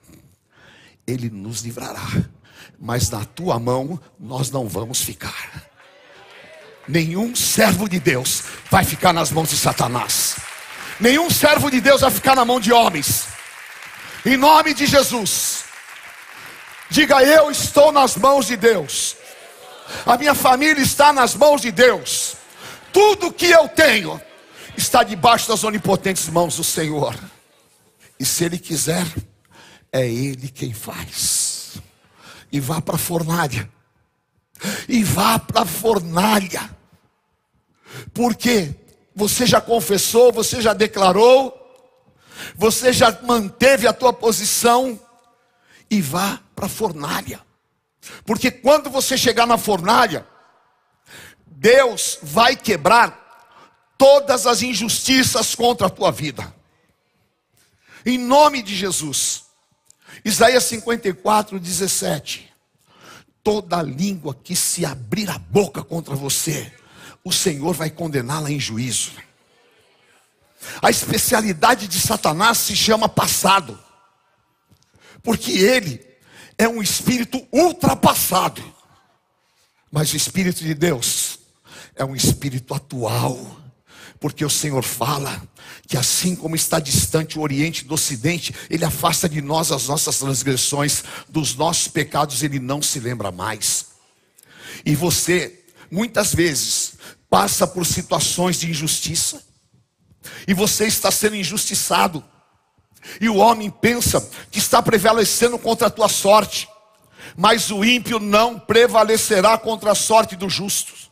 Ele 1.07 1.29
nos 1.29 1.61
livrará 1.61 2.07
mas 2.79 3.11
na 3.11 3.25
tua 3.25 3.59
mão 3.59 4.01
nós 4.19 4.51
não 4.51 4.69
vamos 4.69 5.03
ficar. 5.03 5.68
Nenhum 6.89 7.37
servo 7.37 7.89
de 7.89 8.01
Deus 8.01 8.45
vai 8.71 8.85
ficar 8.85 9.13
nas 9.13 9.31
mãos 9.31 9.51
de 9.51 9.57
Satanás. 9.57 10.37
Nenhum 10.99 11.31
servo 11.31 11.71
de 11.71 11.81
Deus 11.81 12.01
vai 12.01 12.11
ficar 12.11 12.35
na 12.35 12.45
mão 12.45 12.59
de 12.59 12.73
homens. 12.73 13.27
Em 14.25 14.37
nome 14.37 14.75
de 14.75 14.87
Jesus. 14.87 15.65
Diga 16.91 17.23
eu 17.23 17.51
estou 17.51 17.93
nas 17.93 18.17
mãos 18.17 18.47
de 18.47 18.57
Deus. 18.57 19.17
A 20.07 20.17
minha 20.17 20.35
família 20.35 20.83
está 20.83 21.13
nas 21.13 21.35
mãos 21.35 21.61
de 21.61 21.71
Deus. 21.71 22.37
Tudo 22.93 23.33
que 23.33 23.47
eu 23.47 23.69
tenho 23.69 24.21
está 24.77 25.03
debaixo 25.03 25.49
das 25.49 25.65
onipotentes 25.65 26.29
mãos 26.29 26.57
do 26.57 26.65
Senhor. 26.65 27.15
E 28.19 28.25
se 28.25 28.45
Ele 28.45 28.59
quiser, 28.59 29.07
é 29.93 30.07
Ele 30.07 30.49
quem 30.49 30.73
faz 30.73 31.49
e 32.51 32.61
vá 32.61 32.81
para 32.81 32.97
a 32.97 32.99
fornalha. 32.99 33.69
E 34.89 35.05
vá 35.05 35.39
para 35.39 35.63
a 35.63 35.67
fornalha. 35.67 36.78
Porque 38.13 38.75
você 39.15 39.47
já 39.47 39.61
confessou, 39.61 40.33
você 40.33 40.61
já 40.61 40.73
declarou, 40.73 41.55
você 42.55 42.93
já 42.93 43.17
manteve 43.23 43.87
a 43.87 43.93
tua 43.93 44.13
posição, 44.13 44.99
e 45.91 46.01
vá 46.01 46.41
para 46.55 46.67
a 46.67 46.69
fornalha. 46.69 47.41
Porque 48.25 48.51
quando 48.51 48.91
você 48.91 49.17
chegar 49.17 49.47
na 49.47 49.59
fornalha, 49.59 50.27
Deus 51.47 52.19
vai 52.23 52.57
quebrar 52.57 53.27
todas 53.97 54.47
as 54.47 54.63
injustiças 54.63 55.55
contra 55.55 55.87
a 55.87 55.91
tua 55.91 56.13
vida. 56.13 56.55
Em 58.07 58.19
nome 58.19 58.63
de 58.63 58.77
Jesus. 58.77 59.45
Isaías 60.25 60.65
54, 60.65 61.59
17. 61.59 62.49
Toda 63.43 63.83
língua 63.83 64.35
que 64.35 64.55
se 64.55 64.85
abrir 64.85 65.31
a 65.31 65.39
boca 65.39 65.83
contra 65.83 66.15
você, 66.15 66.73
o 67.29 67.33
Senhor 67.33 67.75
vai 67.75 67.91
condená-la 67.91 68.51
em 68.51 68.59
juízo. 68.59 69.13
A 70.83 70.91
especialidade 70.91 71.87
de 71.87 72.01
Satanás 72.01 72.59
se 72.59 72.75
chama 72.75 73.09
passado, 73.09 73.79
porque 75.23 75.53
ele 75.53 76.05
é 76.57 76.67
um 76.67 76.83
espírito 76.83 77.47
ultrapassado, 77.53 78.63
mas 79.91 80.13
o 80.13 80.17
espírito 80.17 80.65
de 80.65 80.75
Deus 80.75 81.39
é 81.95 82.05
um 82.05 82.17
espírito 82.17 82.75
atual, 82.75 83.61
porque 84.19 84.45
o 84.45 84.51
Senhor 84.51 84.83
fala 84.83 85.43
que 85.87 85.97
assim 85.97 86.35
como 86.35 86.57
está 86.57 86.81
distante 86.81 87.39
o 87.39 87.43
Oriente 87.43 87.85
do 87.85 87.95
Ocidente, 87.95 88.55
Ele 88.69 88.85
afasta 88.85 89.29
de 89.29 89.41
nós 89.41 89.71
as 89.71 89.87
nossas 89.87 90.19
transgressões, 90.19 91.05
dos 91.29 91.55
nossos 91.55 91.89
pecados 91.89 92.43
Ele 92.43 92.59
não 92.59 92.83
se 92.83 93.01
lembra 93.01 93.31
mais. 93.31 93.87
E 94.85 94.95
você, 94.95 95.65
muitas 95.91 96.35
vezes, 96.35 96.95
passa 97.31 97.67
por 97.67 97.87
situações 97.87 98.59
de 98.59 98.71
injustiça, 98.71 99.43
e 100.47 100.55
você 100.55 100.87
está 100.87 101.11
sendo 101.11 101.37
injustiçado, 101.37 102.25
e 103.21 103.29
o 103.29 103.37
homem 103.37 103.71
pensa 103.71 104.29
que 104.51 104.59
está 104.59 104.83
prevalecendo 104.83 105.59
contra 105.59 105.87
a 105.87 105.91
tua 105.91 106.09
sorte, 106.09 106.69
mas 107.37 107.71
o 107.71 107.85
ímpio 107.85 108.19
não 108.19 108.59
prevalecerá 108.59 109.57
contra 109.57 109.93
a 109.93 109.95
sorte 109.95 110.37
dos 110.37 110.53
justos. 110.53 111.11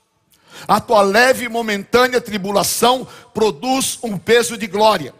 A 0.66 0.80
tua 0.80 1.02
leve 1.02 1.44
e 1.44 1.48
momentânea 1.48 2.20
tribulação 2.20 3.06
produz 3.32 3.98
um 4.02 4.18
peso 4.18 4.56
de 4.56 4.66
glória. 4.66 5.14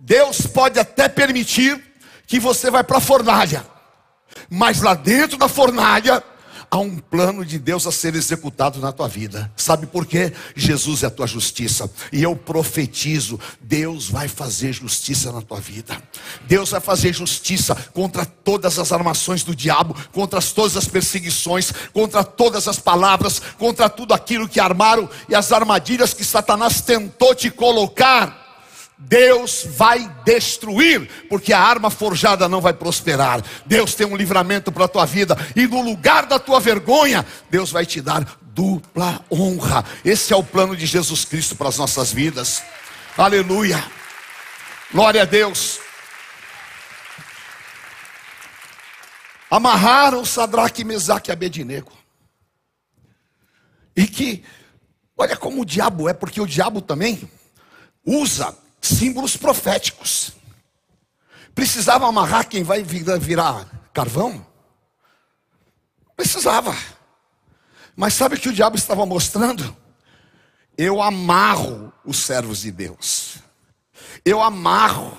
Deus 0.00 0.46
pode 0.46 0.78
até 0.78 1.08
permitir 1.08 1.82
que 2.26 2.40
você 2.40 2.70
vá 2.70 2.82
para 2.82 2.98
a 2.98 3.00
fornalha, 3.00 3.66
mas 4.48 4.80
lá 4.80 4.94
dentro 4.94 5.36
da 5.36 5.48
fornalha 5.48 6.22
há 6.70 6.78
um 6.78 6.98
plano 6.98 7.44
de 7.44 7.58
Deus 7.58 7.86
a 7.86 7.92
ser 7.92 8.14
executado 8.14 8.78
na 8.80 8.92
tua 8.92 9.08
vida. 9.08 9.50
Sabe 9.56 9.86
por 9.86 10.06
quê? 10.06 10.32
Jesus 10.54 11.02
é 11.02 11.06
a 11.06 11.10
tua 11.10 11.26
justiça. 11.26 11.90
E 12.12 12.22
eu 12.22 12.36
profetizo: 12.36 13.38
Deus 13.60 14.08
vai 14.08 14.28
fazer 14.28 14.72
justiça 14.72 15.32
na 15.32 15.42
tua 15.42 15.60
vida. 15.60 16.00
Deus 16.46 16.70
vai 16.70 16.80
fazer 16.80 17.12
justiça 17.12 17.74
contra 17.92 18.24
todas 18.24 18.78
as 18.78 18.92
armações 18.92 19.42
do 19.42 19.54
diabo, 19.54 19.96
contra 20.12 20.40
todas 20.40 20.76
as 20.76 20.86
perseguições, 20.86 21.72
contra 21.92 22.22
todas 22.22 22.68
as 22.68 22.78
palavras, 22.78 23.40
contra 23.58 23.88
tudo 23.88 24.14
aquilo 24.14 24.48
que 24.48 24.60
armaram 24.60 25.08
e 25.28 25.34
as 25.34 25.52
armadilhas 25.52 26.14
que 26.14 26.24
Satanás 26.24 26.80
tentou 26.80 27.34
te 27.34 27.50
colocar. 27.50 28.37
Deus 28.98 29.64
vai 29.64 30.08
destruir, 30.24 31.08
porque 31.28 31.52
a 31.52 31.60
arma 31.60 31.88
forjada 31.88 32.48
não 32.48 32.60
vai 32.60 32.72
prosperar. 32.72 33.42
Deus 33.64 33.94
tem 33.94 34.06
um 34.06 34.16
livramento 34.16 34.72
para 34.72 34.86
a 34.86 34.88
tua 34.88 35.06
vida, 35.06 35.36
e 35.54 35.66
no 35.66 35.80
lugar 35.80 36.26
da 36.26 36.38
tua 36.38 36.58
vergonha, 36.58 37.24
Deus 37.48 37.70
vai 37.70 37.86
te 37.86 38.00
dar 38.00 38.26
dupla 38.40 39.24
honra. 39.30 39.84
Esse 40.04 40.32
é 40.32 40.36
o 40.36 40.42
plano 40.42 40.76
de 40.76 40.84
Jesus 40.84 41.24
Cristo 41.24 41.54
para 41.54 41.68
as 41.68 41.78
nossas 41.78 42.12
vidas. 42.12 42.62
Aleluia. 43.16 43.84
Glória 44.92 45.22
a 45.22 45.24
Deus. 45.24 45.78
Amarraram 49.50 50.24
Sadraque, 50.24 50.84
Mesaque 50.84 51.30
e 51.30 51.32
Abednego. 51.32 51.92
E 53.96 54.06
que, 54.06 54.44
olha 55.16 55.36
como 55.36 55.62
o 55.62 55.64
diabo 55.64 56.08
é, 56.08 56.12
porque 56.12 56.40
o 56.40 56.46
diabo 56.46 56.80
também 56.80 57.30
usa 58.04 58.56
símbolos 58.88 59.36
proféticos. 59.36 60.32
Precisava 61.54 62.06
amarrar 62.06 62.48
quem 62.48 62.62
vai 62.62 62.82
virar 62.82 63.66
carvão? 63.92 64.46
Precisava. 66.16 66.76
Mas 67.96 68.14
sabe 68.14 68.36
o 68.36 68.38
que 68.38 68.48
o 68.48 68.52
diabo 68.52 68.76
estava 68.76 69.04
mostrando? 69.04 69.76
Eu 70.76 71.02
amarro 71.02 71.92
os 72.04 72.18
servos 72.18 72.60
de 72.60 72.70
Deus. 72.70 73.38
Eu 74.24 74.40
amarro. 74.40 75.16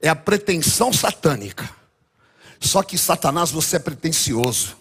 É 0.00 0.08
a 0.08 0.14
pretensão 0.14 0.92
satânica. 0.92 1.70
Só 2.60 2.82
que 2.82 2.98
Satanás, 2.98 3.50
você 3.50 3.76
é 3.76 3.78
pretensioso. 3.78 4.76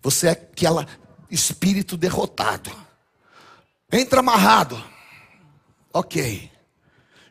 Você 0.00 0.28
é 0.28 0.30
aquele 0.30 0.86
espírito 1.30 1.96
derrotado. 1.96 2.70
Entra 3.90 4.20
amarrado. 4.20 4.82
Ok. 5.92 6.53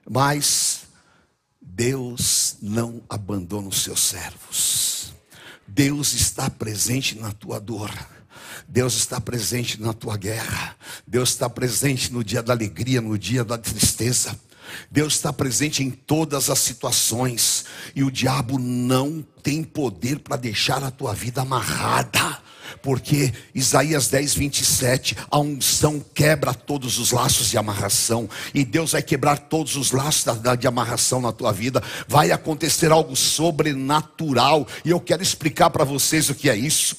Mas 0.10 0.82
Deus 1.62 2.58
não 2.62 3.02
abandona 3.10 3.68
os 3.68 3.84
seus 3.84 4.02
servos. 4.02 5.14
Deus 5.68 6.14
está 6.14 6.50
presente 6.50 7.18
na 7.18 7.32
tua 7.32 7.60
dor. 7.60 7.92
Deus 8.68 8.96
está 8.96 9.20
presente 9.20 9.82
na 9.82 9.94
tua 9.94 10.18
guerra. 10.18 10.76
Deus 11.08 11.30
está 11.30 11.50
presente 11.50 12.12
no 12.12 12.24
dia 12.24 12.44
da 12.44 12.54
alegria, 12.54 13.02
no 13.02 13.18
dia 13.18 13.44
da 13.44 13.58
tristeza. 13.58 14.40
Deus 14.90 15.16
está 15.16 15.32
presente 15.32 15.84
em 15.84 15.90
todas 15.90 16.50
as 16.50 16.60
situações. 16.60 17.66
E 17.96 18.04
o 18.04 18.12
diabo 18.12 18.58
não 18.60 19.26
tem 19.42 19.64
poder 19.64 20.20
para 20.20 20.36
deixar 20.36 20.84
a 20.84 20.92
tua 20.92 21.14
vida 21.14 21.42
amarrada 21.42 22.42
porque 22.82 23.34
Isaías 23.56 24.08
10, 24.08 24.36
27, 24.36 25.18
a 25.30 25.40
unção 25.40 26.04
quebra 26.14 26.54
todos 26.54 26.98
os 26.98 27.12
laços 27.12 27.50
de 27.50 27.58
amarração, 27.58 28.30
e 28.54 28.66
Deus 28.66 28.92
vai 28.92 29.02
quebrar 29.02 29.38
todos 29.38 29.76
os 29.76 29.92
laços 29.92 30.26
de 30.60 30.68
amarração 30.68 31.22
na 31.22 31.32
tua 31.32 31.52
vida, 31.52 31.82
vai 32.08 32.32
acontecer 32.32 32.92
algo 32.92 33.16
sobrenatural, 33.16 34.68
e 34.84 34.90
eu 34.90 35.00
quero 35.00 35.24
explicar 35.24 35.70
para 35.70 35.86
vocês 35.86 36.30
o 36.30 36.36
que 36.36 36.50
é 36.50 36.56
isso, 36.56 36.98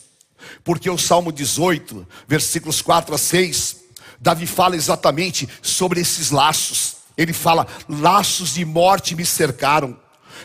porque 0.63 0.89
o 0.89 0.99
Salmo 0.99 1.33
18, 1.33 2.07
versículos 2.27 2.81
4 2.83 3.15
a 3.15 3.19
6, 3.19 3.77
Davi 4.21 4.47
fala 4.47 4.77
exatamente 4.77 5.49
sobre 5.61 6.01
esses 6.01 6.31
laços, 6.31 6.97
ele 7.17 7.33
fala: 7.33 7.67
laços 7.89 8.55
de 8.55 8.65
morte 8.65 9.15
me 9.15 9.25
cercaram, 9.25 9.99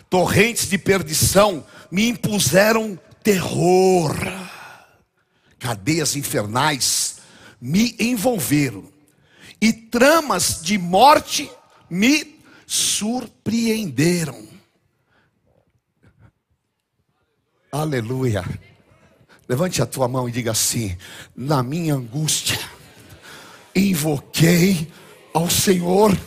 torrentes 0.10 0.70
de 0.70 0.78
perdição 0.78 1.66
me 1.92 2.10
impuseram 2.10 3.00
terror 3.24 4.16
cadeias 5.60 6.16
infernais 6.16 7.18
me 7.62 7.94
envolveram, 8.00 8.90
e 9.62 9.74
tramas 9.74 10.62
de 10.64 10.78
morte 10.78 11.52
me 11.90 12.40
surpreenderam. 12.66 14.48
Aleluia. 17.70 18.46
Levante 19.48 19.82
a 19.82 19.86
tua 19.86 20.08
mão 20.08 20.30
e 20.30 20.32
diga 20.32 20.52
assim: 20.52 20.98
na 21.36 21.62
minha 21.62 21.96
angústia, 21.96 22.60
invoquei 23.76 24.92
ao 25.34 25.50
Senhor, 25.50 26.18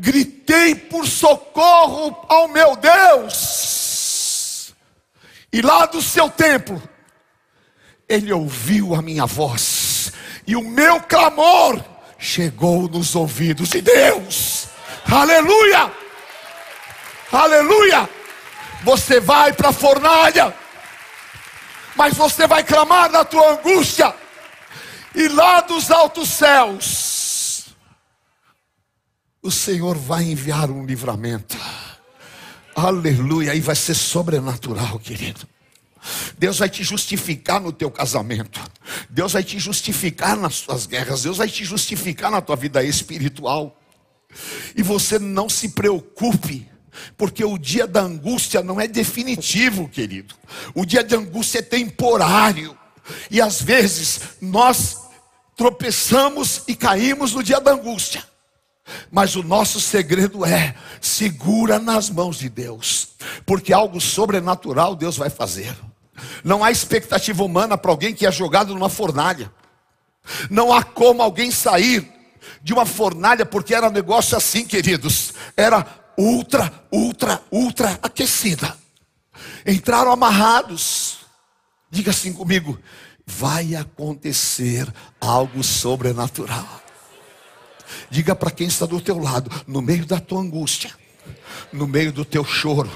gritei 0.00 0.74
por 0.74 1.06
socorro 1.06 2.16
ao 2.26 2.48
meu 2.48 2.74
Deus, 2.74 4.74
e 5.52 5.60
lá 5.60 5.84
do 5.84 6.00
seu 6.00 6.30
templo, 6.30 6.82
ele 8.08 8.32
ouviu 8.32 8.94
a 8.94 9.02
minha 9.02 9.26
voz, 9.26 10.12
e 10.46 10.56
o 10.56 10.62
meu 10.62 11.00
clamor 11.02 11.84
chegou 12.18 12.88
nos 12.88 13.14
ouvidos 13.14 13.68
de 13.68 13.82
Deus. 13.82 14.68
Aleluia! 15.10 15.92
Aleluia! 17.30 18.08
Você 18.82 19.20
vai 19.20 19.52
para 19.52 19.68
a 19.68 19.72
fornalha, 19.72 20.54
mas 21.94 22.14
você 22.14 22.46
vai 22.46 22.64
clamar 22.64 23.10
na 23.10 23.24
tua 23.24 23.52
angústia, 23.52 24.14
e 25.14 25.28
lá 25.28 25.60
dos 25.60 25.90
altos 25.90 26.30
céus, 26.30 27.09
o 29.42 29.50
Senhor 29.50 29.96
vai 29.96 30.24
enviar 30.24 30.70
um 30.70 30.84
livramento. 30.84 31.56
Aleluia! 32.74 33.54
E 33.54 33.60
vai 33.60 33.74
ser 33.74 33.94
sobrenatural, 33.94 34.98
querido. 34.98 35.48
Deus 36.38 36.58
vai 36.58 36.68
te 36.68 36.82
justificar 36.82 37.60
no 37.60 37.72
teu 37.72 37.90
casamento. 37.90 38.60
Deus 39.08 39.32
vai 39.32 39.42
te 39.42 39.58
justificar 39.58 40.36
nas 40.36 40.56
suas 40.56 40.86
guerras. 40.86 41.22
Deus 41.22 41.38
vai 41.38 41.48
te 41.48 41.64
justificar 41.64 42.30
na 42.30 42.40
tua 42.40 42.56
vida 42.56 42.82
espiritual. 42.82 43.78
E 44.74 44.82
você 44.82 45.18
não 45.18 45.48
se 45.48 45.70
preocupe, 45.70 46.66
porque 47.16 47.44
o 47.44 47.58
dia 47.58 47.86
da 47.86 48.00
angústia 48.00 48.62
não 48.62 48.80
é 48.80 48.86
definitivo, 48.86 49.88
querido. 49.88 50.34
O 50.74 50.86
dia 50.86 51.02
da 51.02 51.16
angústia 51.16 51.58
é 51.58 51.62
temporário. 51.62 52.76
E 53.30 53.40
às 53.40 53.60
vezes 53.60 54.20
nós 54.40 54.98
tropeçamos 55.56 56.62
e 56.66 56.74
caímos 56.74 57.34
no 57.34 57.42
dia 57.42 57.60
da 57.60 57.72
angústia. 57.72 58.29
Mas 59.10 59.36
o 59.36 59.42
nosso 59.42 59.80
segredo 59.80 60.44
é: 60.44 60.74
segura 61.00 61.78
nas 61.78 62.10
mãos 62.10 62.38
de 62.38 62.48
Deus, 62.48 63.10
porque 63.46 63.72
algo 63.72 64.00
sobrenatural 64.00 64.94
Deus 64.94 65.16
vai 65.16 65.30
fazer. 65.30 65.76
Não 66.44 66.62
há 66.62 66.70
expectativa 66.70 67.42
humana 67.42 67.78
para 67.78 67.90
alguém 67.90 68.14
que 68.14 68.26
é 68.26 68.32
jogado 68.32 68.74
numa 68.74 68.88
fornalha. 68.88 69.52
Não 70.50 70.72
há 70.72 70.82
como 70.82 71.22
alguém 71.22 71.50
sair 71.50 72.06
de 72.62 72.72
uma 72.72 72.84
fornalha, 72.84 73.46
porque 73.46 73.74
era 73.74 73.88
um 73.88 73.92
negócio 73.92 74.36
assim, 74.36 74.66
queridos. 74.66 75.32
Era 75.56 75.86
ultra, 76.16 76.72
ultra, 76.92 77.40
ultra 77.50 77.98
aquecida. 78.02 78.76
Entraram 79.66 80.12
amarrados. 80.12 81.18
Diga 81.90 82.10
assim 82.10 82.32
comigo: 82.32 82.78
vai 83.26 83.74
acontecer 83.74 84.86
algo 85.20 85.62
sobrenatural. 85.62 86.82
Diga 88.10 88.34
para 88.34 88.50
quem 88.50 88.66
está 88.66 88.86
do 88.86 89.00
teu 89.00 89.18
lado, 89.18 89.50
no 89.66 89.80
meio 89.80 90.04
da 90.06 90.18
tua 90.20 90.40
angústia, 90.40 90.90
no 91.72 91.86
meio 91.86 92.12
do 92.12 92.24
teu 92.24 92.44
choro, 92.44 92.90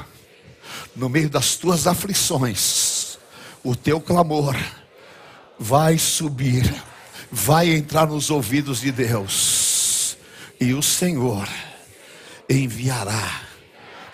no 0.94 1.08
meio 1.08 1.28
das 1.28 1.56
tuas 1.56 1.86
aflições, 1.86 3.18
o 3.62 3.74
teu 3.74 4.00
clamor 4.00 4.56
vai 5.58 5.98
subir, 5.98 6.74
vai 7.30 7.70
entrar 7.70 8.06
nos 8.06 8.30
ouvidos 8.30 8.80
de 8.80 8.92
Deus, 8.92 10.16
e 10.60 10.74
o 10.74 10.82
Senhor 10.82 11.48
enviará 12.48 13.42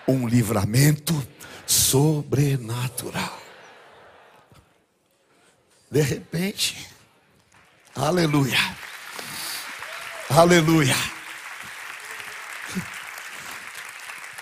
um 0.07 0.27
livramento 0.27 1.27
sobrenatural. 1.67 3.39
De 5.91 6.03
repente, 6.03 6.87
aleluia, 7.95 8.59
aleluia, 10.31 10.95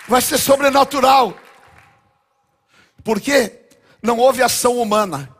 vai 0.07 0.21
ser 0.21 0.37
sobrenatural, 0.37 1.37
porque 3.03 3.67
não 4.01 4.17
houve 4.17 4.43
ação 4.43 4.77
humana, 4.77 5.35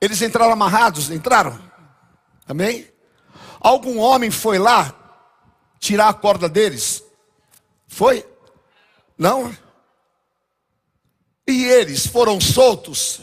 eles 0.00 0.22
entraram 0.22 0.52
amarrados, 0.52 1.10
entraram, 1.10 1.60
amém? 2.46 2.90
Algum 3.60 3.98
homem 3.98 4.30
foi 4.30 4.58
lá 4.58 4.94
tirar 5.78 6.08
a 6.08 6.14
corda 6.14 6.48
deles, 6.48 7.04
foi? 7.86 8.26
Não? 9.18 9.54
E 11.46 11.64
eles 11.64 12.06
foram 12.06 12.40
soltos? 12.40 13.20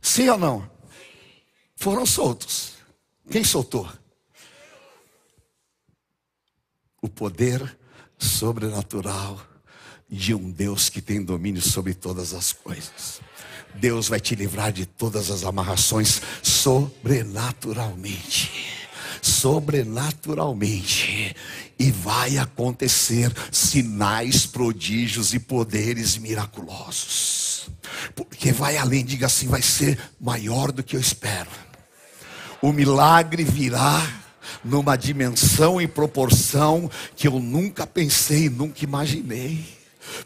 Sim 0.00 0.28
ou 0.28 0.38
não? 0.38 0.70
Foram 1.74 2.06
soltos. 2.06 2.74
Quem 3.30 3.42
soltou? 3.42 3.90
O 7.00 7.08
poder 7.08 7.78
sobrenatural 8.18 9.40
de 10.08 10.34
um 10.34 10.50
Deus 10.50 10.88
que 10.88 11.02
tem 11.02 11.22
domínio 11.22 11.62
sobre 11.62 11.94
todas 11.94 12.32
as 12.32 12.52
coisas. 12.52 13.20
Deus 13.74 14.08
vai 14.08 14.20
te 14.20 14.34
livrar 14.34 14.72
de 14.72 14.86
todas 14.86 15.30
as 15.30 15.44
amarrações 15.44 16.22
sobrenaturalmente 16.42 18.76
sobrenaturalmente 19.26 21.34
e 21.78 21.90
vai 21.90 22.38
acontecer 22.38 23.32
sinais, 23.50 24.46
prodígios 24.46 25.34
e 25.34 25.38
poderes 25.38 26.16
miraculosos. 26.16 27.68
Porque 28.14 28.52
vai 28.52 28.76
além, 28.76 29.04
diga 29.04 29.26
assim, 29.26 29.48
vai 29.48 29.62
ser 29.62 29.98
maior 30.20 30.70
do 30.70 30.82
que 30.82 30.96
eu 30.96 31.00
espero. 31.00 31.50
O 32.62 32.72
milagre 32.72 33.44
virá 33.44 34.00
numa 34.64 34.96
dimensão 34.96 35.80
e 35.80 35.86
proporção 35.86 36.90
que 37.14 37.28
eu 37.28 37.38
nunca 37.38 37.86
pensei, 37.86 38.48
nunca 38.48 38.84
imaginei. 38.84 39.64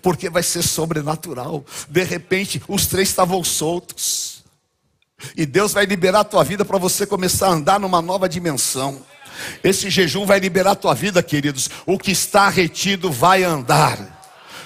Porque 0.03 0.29
vai 0.29 0.43
ser 0.43 0.63
sobrenatural. 0.63 1.65
De 1.89 2.05
repente, 2.05 2.63
os 2.69 2.87
três 2.87 3.09
estavam 3.09 3.43
soltos. 3.43 4.45
E 5.37 5.45
Deus 5.45 5.73
vai 5.73 5.85
liberar 5.85 6.21
a 6.21 6.25
tua 6.25 6.45
vida 6.45 6.65
para 6.65 6.79
você 6.79 7.07
começar 7.07 7.49
a 7.49 7.53
andar 7.53 7.81
numa 7.81 8.01
nova 8.01 8.29
dimensão. 8.29 9.05
Esse 9.65 9.91
jejum 9.91 10.27
vai 10.27 10.39
liberar 10.39 10.73
a 10.73 10.77
tua 10.77 10.95
vida, 10.95 11.23
queridos. 11.23 11.71
O 11.87 11.99
que 11.99 12.11
está 12.11 12.49
retido 12.49 13.11
vai 13.11 13.43
andar. 13.43 14.20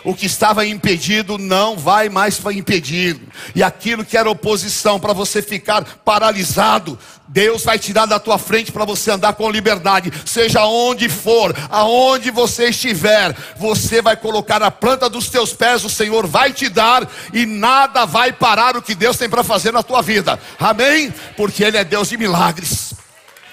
O 0.04 0.14
que 0.14 0.26
estava 0.26 0.66
impedido 0.66 1.38
não 1.38 1.78
vai 1.78 2.10
mais 2.10 2.38
impedir. 2.52 3.18
E 3.54 3.62
aquilo 3.62 4.04
que 4.04 4.18
era 4.18 4.28
oposição 4.28 5.00
para 5.00 5.14
você 5.14 5.40
ficar 5.40 5.82
paralisado, 6.04 6.98
Deus 7.26 7.64
vai 7.64 7.78
tirar 7.78 8.04
da 8.04 8.20
tua 8.20 8.36
frente 8.36 8.70
para 8.70 8.84
você 8.84 9.10
andar 9.10 9.32
com 9.32 9.50
liberdade. 9.50 10.12
Seja 10.26 10.66
onde 10.66 11.08
for, 11.08 11.56
aonde 11.70 12.30
você 12.30 12.68
estiver, 12.68 13.34
você 13.56 14.02
vai 14.02 14.14
colocar 14.14 14.62
a 14.62 14.70
planta 14.70 15.08
dos 15.08 15.30
teus 15.30 15.54
pés, 15.54 15.84
o 15.84 15.90
Senhor 15.90 16.26
vai 16.26 16.52
te 16.52 16.68
dar 16.68 17.08
e 17.32 17.46
nada 17.46 18.04
vai 18.04 18.30
parar 18.30 18.76
o 18.76 18.82
que 18.82 18.94
Deus 18.94 19.16
tem 19.16 19.28
para 19.28 19.42
fazer 19.42 19.72
na 19.72 19.82
tua 19.82 20.02
vida. 20.02 20.38
Amém? 20.58 21.12
Porque 21.34 21.64
Ele 21.64 21.78
é 21.78 21.84
Deus 21.84 22.10
de 22.10 22.18
milagres. 22.18 22.92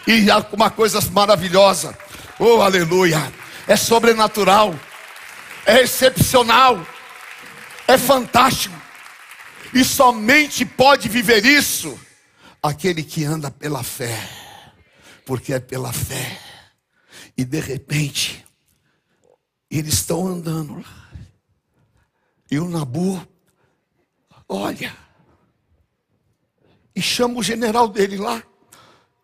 E 0.05 0.29
há 0.29 0.43
uma 0.51 0.69
coisa 0.69 0.99
maravilhosa. 1.11 1.97
Oh, 2.37 2.61
aleluia. 2.61 3.31
É 3.67 3.77
sobrenatural. 3.77 4.75
É 5.65 5.81
excepcional. 5.81 6.85
É 7.87 7.97
fantástico. 7.97 8.75
E 9.73 9.83
somente 9.83 10.65
pode 10.65 11.07
viver 11.07 11.45
isso 11.45 11.99
aquele 12.61 13.03
que 13.03 13.23
anda 13.23 13.49
pela 13.49 13.83
fé. 13.83 14.17
Porque 15.25 15.53
é 15.53 15.59
pela 15.59 15.93
fé. 15.93 16.39
E 17.37 17.45
de 17.45 17.59
repente, 17.59 18.45
eles 19.69 19.93
estão 19.93 20.27
andando 20.27 20.75
lá. 20.75 21.09
E 22.49 22.59
o 22.59 22.67
Nabu 22.67 23.25
olha 24.47 24.95
e 26.93 27.01
chama 27.01 27.39
o 27.39 27.43
general 27.43 27.87
dele 27.87 28.17
lá 28.17 28.43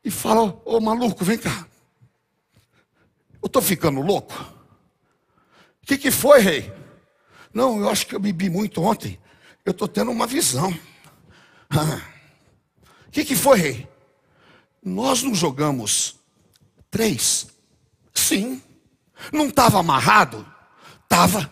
e 0.04 0.10
fala: 0.10 0.62
Ô 0.64 0.80
maluco, 0.80 1.26
vem 1.26 1.38
cá. 1.38 1.68
Eu 3.42 3.48
estou 3.48 3.62
ficando 3.62 4.02
louco. 4.02 4.57
Que, 5.88 5.98
que 5.98 6.12
foi, 6.12 6.42
rei? 6.42 6.74
Não, 7.54 7.80
eu 7.80 7.90
acho 7.90 8.06
que 8.06 8.14
eu 8.14 8.20
bebi 8.20 8.50
muito 8.50 8.84
ontem. 8.84 9.18
Eu 9.64 9.72
estou 9.72 9.88
tendo 9.88 10.12
uma 10.12 10.28
visão. 10.28 10.70
O 10.70 11.80
ah. 11.80 12.02
que, 13.10 13.24
que 13.24 13.38
foi, 13.38 13.58
rei? 13.58 13.88
Nós 14.84 15.24
não 15.24 15.34
jogamos 15.34 16.20
três? 16.92 17.48
Sim. 18.14 18.62
Não 19.32 19.48
estava 19.48 19.80
amarrado? 19.80 20.46
Estava. 21.04 21.50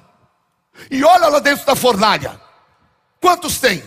E 0.91 1.01
olha 1.01 1.29
lá 1.29 1.39
dentro 1.39 1.65
da 1.65 1.75
fornalha. 1.75 2.39
Quantos 3.21 3.57
tem? 3.57 3.81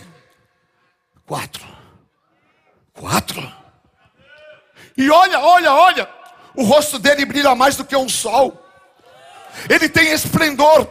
Quatro. 1.27 1.63
Quatro? 2.91 3.53
E 4.97 5.11
olha, 5.11 5.39
olha, 5.41 5.73
olha, 5.73 6.09
o 6.55 6.63
rosto 6.63 6.97
dele 6.97 7.23
brilha 7.23 7.53
mais 7.53 7.75
do 7.75 7.85
que 7.85 7.95
um 7.95 8.09
sol. 8.09 8.68
Ele 9.69 9.89
tem 9.89 10.11
esplendor. 10.11 10.87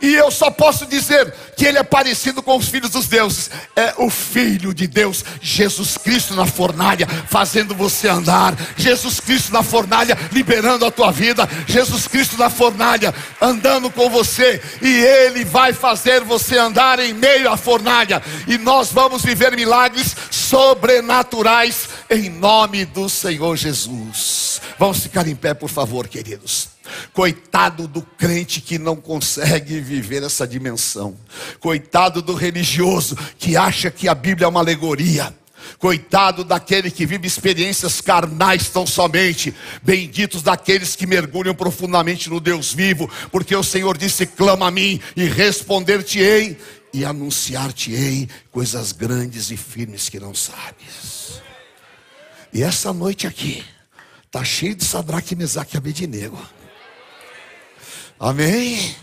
E 0.00 0.14
eu 0.14 0.30
só 0.30 0.50
posso 0.50 0.86
dizer 0.86 1.32
que 1.56 1.64
ele 1.64 1.78
é 1.78 1.82
parecido 1.82 2.42
com 2.42 2.56
os 2.56 2.68
filhos 2.68 2.90
dos 2.90 3.06
deuses. 3.06 3.50
É 3.74 3.94
o 3.98 4.08
filho 4.08 4.72
de 4.72 4.86
Deus, 4.86 5.24
Jesus 5.40 5.98
Cristo 5.98 6.34
na 6.34 6.46
fornalha, 6.46 7.06
fazendo 7.06 7.74
você 7.74 8.08
andar. 8.08 8.54
Jesus 8.76 9.20
Cristo 9.20 9.52
na 9.52 9.62
fornalha, 9.62 10.16
liberando 10.32 10.86
a 10.86 10.90
tua 10.90 11.12
vida. 11.12 11.48
Jesus 11.66 12.08
Cristo 12.08 12.38
na 12.38 12.48
fornalha, 12.48 13.14
andando 13.40 13.90
com 13.90 14.08
você. 14.08 14.62
E 14.80 14.88
ele 14.88 15.44
vai 15.44 15.72
fazer 15.72 16.22
você 16.22 16.56
andar 16.56 16.98
em 16.98 17.12
meio 17.12 17.50
à 17.50 17.56
fornalha. 17.56 18.22
E 18.46 18.56
nós 18.56 18.90
vamos 18.90 19.22
viver 19.22 19.54
milagres 19.54 20.16
sobrenaturais 20.30 21.88
em 22.08 22.30
nome 22.30 22.84
do 22.86 23.08
Senhor 23.08 23.56
Jesus. 23.56 24.60
Vamos 24.78 24.98
ficar 24.98 25.26
em 25.26 25.34
pé, 25.34 25.54
por 25.54 25.70
favor, 25.70 26.06
queridos. 26.06 26.68
Coitado 27.12 27.88
do 27.88 28.02
crente 28.02 28.60
que 28.60 28.78
não 28.78 28.96
consegue 28.96 29.80
viver 29.80 30.22
essa 30.22 30.46
dimensão. 30.46 31.16
Coitado 31.60 32.20
do 32.20 32.34
religioso 32.34 33.16
que 33.38 33.56
acha 33.56 33.90
que 33.90 34.06
a 34.06 34.14
Bíblia 34.14 34.44
é 34.44 34.48
uma 34.48 34.60
alegoria. 34.60 35.34
Coitado 35.78 36.44
daquele 36.44 36.90
que 36.90 37.06
vive 37.06 37.26
experiências 37.26 38.00
carnais 38.02 38.68
tão 38.68 38.86
somente. 38.86 39.54
Benditos 39.82 40.42
daqueles 40.42 40.94
que 40.94 41.06
mergulham 41.06 41.54
profundamente 41.54 42.28
no 42.28 42.38
Deus 42.38 42.72
vivo, 42.72 43.10
porque 43.32 43.56
o 43.56 43.64
Senhor 43.64 43.96
disse: 43.96 44.26
clama 44.26 44.68
a 44.68 44.70
mim 44.70 45.00
e 45.16 45.24
responder-te-ei 45.24 46.58
e 46.92 47.04
anunciar-te-ei 47.04 48.28
coisas 48.50 48.92
grandes 48.92 49.50
e 49.50 49.56
firmes 49.56 50.08
que 50.08 50.20
não 50.20 50.34
sabes. 50.34 51.40
E 52.52 52.62
essa 52.62 52.92
noite 52.92 53.26
aqui 53.26 53.64
está 54.26 54.44
cheio 54.44 54.74
de 54.74 54.84
Sadraque, 54.84 55.34
Mesaque 55.34 55.76
e 55.76 55.78
Abednego. 55.78 56.38
Amém? 58.18 58.94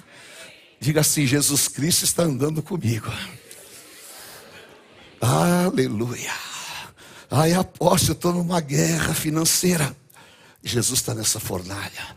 Diga 0.80 1.02
assim: 1.02 1.26
Jesus 1.26 1.68
Cristo 1.68 2.04
está 2.04 2.24
andando 2.24 2.62
comigo. 2.62 3.12
Aleluia. 5.22 6.34
Ai, 7.32 7.54
apóstolo, 7.54 8.14
estou 8.14 8.34
numa 8.34 8.60
guerra 8.60 9.14
financeira. 9.14 9.96
Jesus 10.62 11.00
está 11.00 11.14
nessa 11.14 11.40
fornalha. 11.40 12.16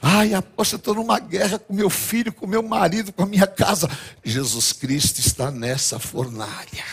Ai, 0.00 0.32
apóstolo, 0.32 0.78
eu 0.78 0.78
estou 0.78 0.94
numa 0.94 1.18
guerra 1.18 1.58
com 1.58 1.74
meu 1.74 1.90
filho, 1.90 2.32
com 2.32 2.46
meu 2.46 2.62
marido, 2.62 3.12
com 3.12 3.24
a 3.24 3.26
minha 3.26 3.46
casa. 3.46 3.90
Jesus 4.24 4.72
Cristo 4.72 5.18
está 5.18 5.50
nessa 5.50 5.98
fornalha. 5.98 6.84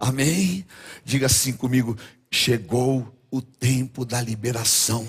Amém? 0.00 0.66
Diga 1.04 1.26
assim 1.26 1.52
comigo: 1.52 1.96
chegou 2.30 3.21
o 3.32 3.40
tempo 3.40 4.04
da 4.04 4.20
liberação 4.20 5.08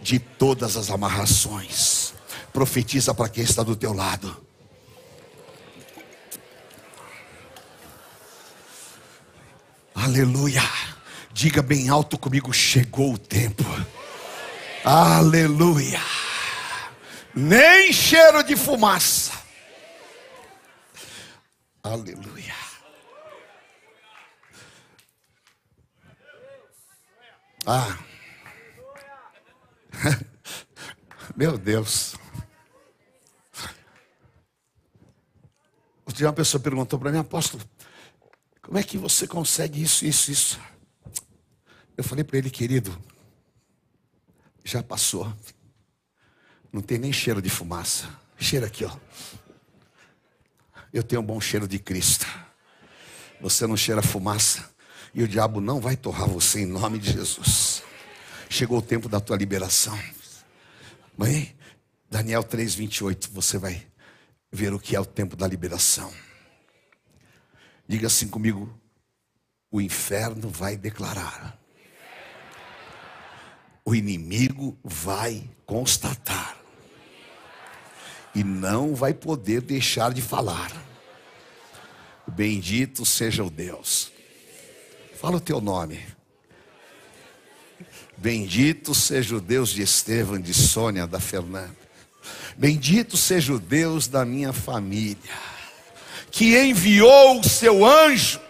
de 0.00 0.20
todas 0.20 0.76
as 0.76 0.90
amarrações. 0.90 2.14
Profetiza 2.52 3.12
para 3.12 3.28
quem 3.28 3.42
está 3.42 3.64
do 3.64 3.74
teu 3.74 3.92
lado. 3.92 4.40
Aleluia. 9.92 10.62
Diga 11.32 11.60
bem 11.62 11.88
alto 11.88 12.16
comigo: 12.16 12.52
chegou 12.52 13.14
o 13.14 13.18
tempo. 13.18 13.64
Aleluia. 14.84 16.00
Nem 17.34 17.92
cheiro 17.92 18.44
de 18.44 18.54
fumaça. 18.54 19.32
Aleluia. 21.82 22.71
Ah. 27.66 27.98
Meu 31.36 31.56
Deus. 31.56 32.16
Outro 36.04 36.18
dia 36.18 36.26
uma 36.26 36.32
pessoa 36.32 36.60
perguntou 36.60 36.98
para 36.98 37.12
mim, 37.12 37.18
apóstolo, 37.18 37.62
como 38.60 38.78
é 38.78 38.82
que 38.82 38.98
você 38.98 39.26
consegue 39.26 39.80
isso, 39.80 40.04
isso, 40.04 40.30
isso? 40.30 40.60
Eu 41.96 42.02
falei 42.02 42.24
para 42.24 42.38
ele, 42.38 42.50
querido, 42.50 42.96
já 44.64 44.82
passou. 44.82 45.32
Não 46.72 46.80
tem 46.80 46.98
nem 46.98 47.12
cheiro 47.12 47.40
de 47.40 47.48
fumaça. 47.48 48.08
Cheiro 48.38 48.66
aqui, 48.66 48.84
ó. 48.84 48.96
Eu 50.92 51.02
tenho 51.02 51.22
um 51.22 51.24
bom 51.24 51.40
cheiro 51.40 51.68
de 51.68 51.78
Cristo. 51.78 52.26
Você 53.40 53.66
não 53.66 53.76
cheira 53.76 54.02
fumaça. 54.02 54.70
E 55.14 55.22
o 55.22 55.28
diabo 55.28 55.60
não 55.60 55.80
vai 55.80 55.96
torrar 55.96 56.28
você 56.28 56.60
em 56.60 56.66
nome 56.66 56.98
de 56.98 57.12
Jesus. 57.12 57.82
Chegou 58.48 58.78
o 58.78 58.82
tempo 58.82 59.08
da 59.08 59.20
tua 59.20 59.36
liberação. 59.36 59.98
Mãe, 61.16 61.54
Daniel 62.10 62.42
3:28, 62.42 63.28
você 63.30 63.58
vai 63.58 63.86
ver 64.50 64.72
o 64.72 64.78
que 64.78 64.96
é 64.96 65.00
o 65.00 65.06
tempo 65.06 65.36
da 65.36 65.46
liberação. 65.46 66.12
Diga 67.86 68.06
assim 68.06 68.28
comigo: 68.28 68.72
o 69.70 69.80
inferno 69.80 70.48
vai 70.48 70.76
declarar. 70.76 71.58
O 73.84 73.94
inimigo 73.94 74.78
vai 74.82 75.48
constatar. 75.66 76.56
E 78.34 78.42
não 78.42 78.94
vai 78.94 79.12
poder 79.12 79.60
deixar 79.60 80.12
de 80.12 80.22
falar. 80.22 80.72
Bendito 82.26 83.04
seja 83.04 83.44
o 83.44 83.50
Deus. 83.50 84.12
Fala 85.22 85.36
o 85.36 85.40
teu 85.40 85.60
nome. 85.60 86.04
Bendito 88.16 88.92
seja 88.92 89.36
o 89.36 89.40
Deus 89.40 89.70
de 89.70 89.80
Estevam, 89.80 90.36
de 90.36 90.52
Sônia, 90.52 91.06
da 91.06 91.20
Fernanda. 91.20 91.76
Bendito 92.56 93.16
seja 93.16 93.52
o 93.52 93.60
Deus 93.60 94.08
da 94.08 94.24
minha 94.24 94.52
família, 94.52 95.32
que 96.28 96.58
enviou 96.58 97.38
o 97.38 97.48
seu 97.48 97.86
anjo 97.86 98.40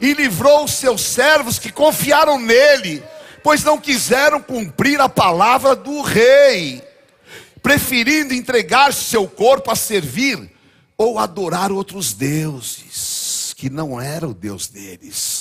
e 0.00 0.12
livrou 0.12 0.64
os 0.64 0.72
seus 0.72 1.00
servos 1.00 1.60
que 1.60 1.70
confiaram 1.70 2.40
nele, 2.40 3.04
pois 3.40 3.62
não 3.62 3.78
quiseram 3.78 4.42
cumprir 4.42 5.00
a 5.00 5.08
palavra 5.08 5.76
do 5.76 6.02
rei, 6.02 6.82
preferindo 7.62 8.34
entregar 8.34 8.92
seu 8.92 9.28
corpo 9.28 9.70
a 9.70 9.76
servir 9.76 10.50
ou 10.98 11.20
adorar 11.20 11.70
outros 11.70 12.12
deuses, 12.12 13.54
que 13.56 13.70
não 13.70 14.00
era 14.00 14.26
o 14.26 14.34
Deus 14.34 14.66
deles. 14.66 15.39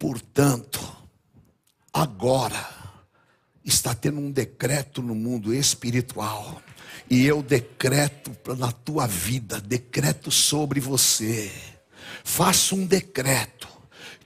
Portanto, 0.00 0.80
agora 1.92 2.66
está 3.62 3.94
tendo 3.94 4.18
um 4.18 4.30
decreto 4.30 5.02
no 5.02 5.14
mundo 5.14 5.52
espiritual. 5.52 6.62
E 7.10 7.26
eu 7.26 7.42
decreto 7.42 8.34
na 8.56 8.72
tua 8.72 9.06
vida, 9.06 9.60
decreto 9.60 10.30
sobre 10.30 10.80
você. 10.80 11.52
Faço 12.24 12.76
um 12.76 12.86
decreto 12.86 13.68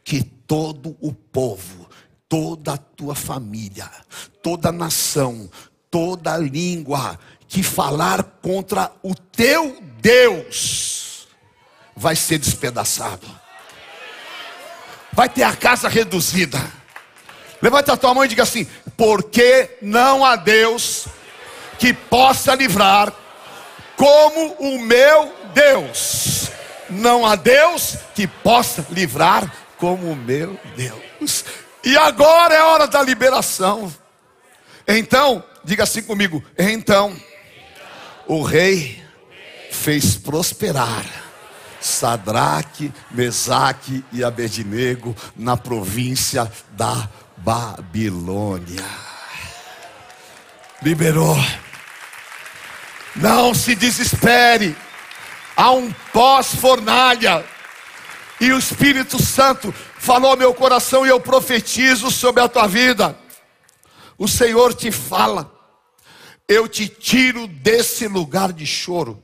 que 0.04 0.22
todo 0.22 0.96
o 1.00 1.12
povo, 1.12 1.90
toda 2.28 2.74
a 2.74 2.78
tua 2.78 3.16
família, 3.16 3.90
toda 4.44 4.68
a 4.68 4.72
nação, 4.72 5.50
toda 5.90 6.34
a 6.34 6.38
língua 6.38 7.18
que 7.48 7.64
falar 7.64 8.22
contra 8.22 8.92
o 9.02 9.12
teu 9.12 9.82
Deus 10.00 11.26
vai 11.96 12.14
ser 12.14 12.38
despedaçado 12.38 13.43
vai 15.14 15.28
ter 15.28 15.44
a 15.44 15.54
casa 15.54 15.88
reduzida. 15.88 16.60
Levanta 17.62 17.92
a 17.92 17.96
tua 17.96 18.12
mão 18.12 18.24
e 18.24 18.28
diga 18.28 18.42
assim: 18.42 18.66
porque 18.96 19.78
não 19.80 20.24
há 20.24 20.36
Deus 20.36 21.06
que 21.78 21.92
possa 21.92 22.54
livrar 22.54 23.12
como 23.96 24.52
o 24.54 24.80
meu 24.80 25.32
Deus. 25.54 26.50
Não 26.90 27.24
há 27.24 27.36
Deus 27.36 27.96
que 28.14 28.26
possa 28.26 28.84
livrar 28.90 29.50
como 29.78 30.10
o 30.10 30.16
meu 30.16 30.58
Deus. 30.76 31.44
E 31.82 31.96
agora 31.96 32.54
é 32.54 32.62
hora 32.62 32.86
da 32.86 33.02
liberação. 33.02 33.92
Então, 34.86 35.42
diga 35.64 35.84
assim 35.84 36.02
comigo: 36.02 36.44
então, 36.58 37.16
o 38.26 38.42
rei 38.42 39.02
fez 39.70 40.16
prosperar 40.16 41.23
Sadraque, 41.84 42.90
Mesaque 43.10 44.02
e 44.10 44.24
Abednego 44.24 45.14
na 45.36 45.54
província 45.54 46.50
da 46.70 47.10
Babilônia. 47.36 48.82
Liberou. 50.82 51.36
Não 53.14 53.52
se 53.52 53.74
desespere. 53.74 54.74
Há 55.54 55.72
um 55.72 55.92
pós-fornalha. 56.10 57.44
E 58.40 58.50
o 58.50 58.58
Espírito 58.58 59.22
Santo 59.22 59.72
falou 59.98 60.30
ao 60.30 60.36
meu 60.38 60.54
coração 60.54 61.04
e 61.04 61.10
eu 61.10 61.20
profetizo 61.20 62.10
sobre 62.10 62.42
a 62.42 62.48
tua 62.48 62.66
vida. 62.66 63.14
O 64.16 64.26
Senhor 64.26 64.72
te 64.72 64.90
fala. 64.90 65.52
Eu 66.48 66.66
te 66.66 66.88
tiro 66.88 67.46
desse 67.46 68.08
lugar 68.08 68.54
de 68.54 68.66
choro 68.66 69.23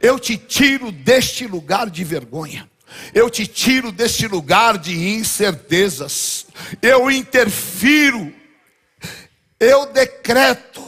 eu 0.00 0.18
te 0.18 0.36
tiro 0.36 0.90
deste 0.90 1.46
lugar 1.46 1.88
de 1.88 2.02
vergonha. 2.02 2.68
Eu 3.14 3.30
te 3.30 3.46
tiro 3.46 3.92
deste 3.92 4.26
lugar 4.26 4.76
de 4.76 5.16
incertezas. 5.16 6.46
Eu 6.82 7.10
interfiro. 7.10 8.32
Eu 9.58 9.86
decreto. 9.86 10.82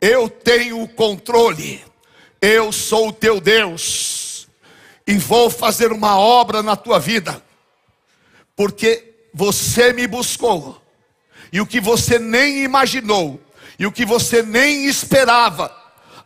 Eu 0.00 0.28
tenho 0.28 0.82
o 0.82 0.88
controle. 0.88 1.82
Eu 2.40 2.70
sou 2.70 3.08
o 3.08 3.12
teu 3.12 3.40
Deus. 3.40 4.46
E 5.06 5.14
vou 5.14 5.48
fazer 5.48 5.90
uma 5.90 6.18
obra 6.18 6.62
na 6.62 6.76
tua 6.76 7.00
vida. 7.00 7.42
Porque 8.54 9.14
você 9.32 9.92
me 9.92 10.06
buscou. 10.06 10.80
E 11.50 11.60
o 11.60 11.66
que 11.66 11.80
você 11.80 12.18
nem 12.18 12.62
imaginou. 12.62 13.40
E 13.78 13.86
o 13.86 13.92
que 13.92 14.04
você 14.04 14.42
nem 14.42 14.86
esperava 14.86 15.83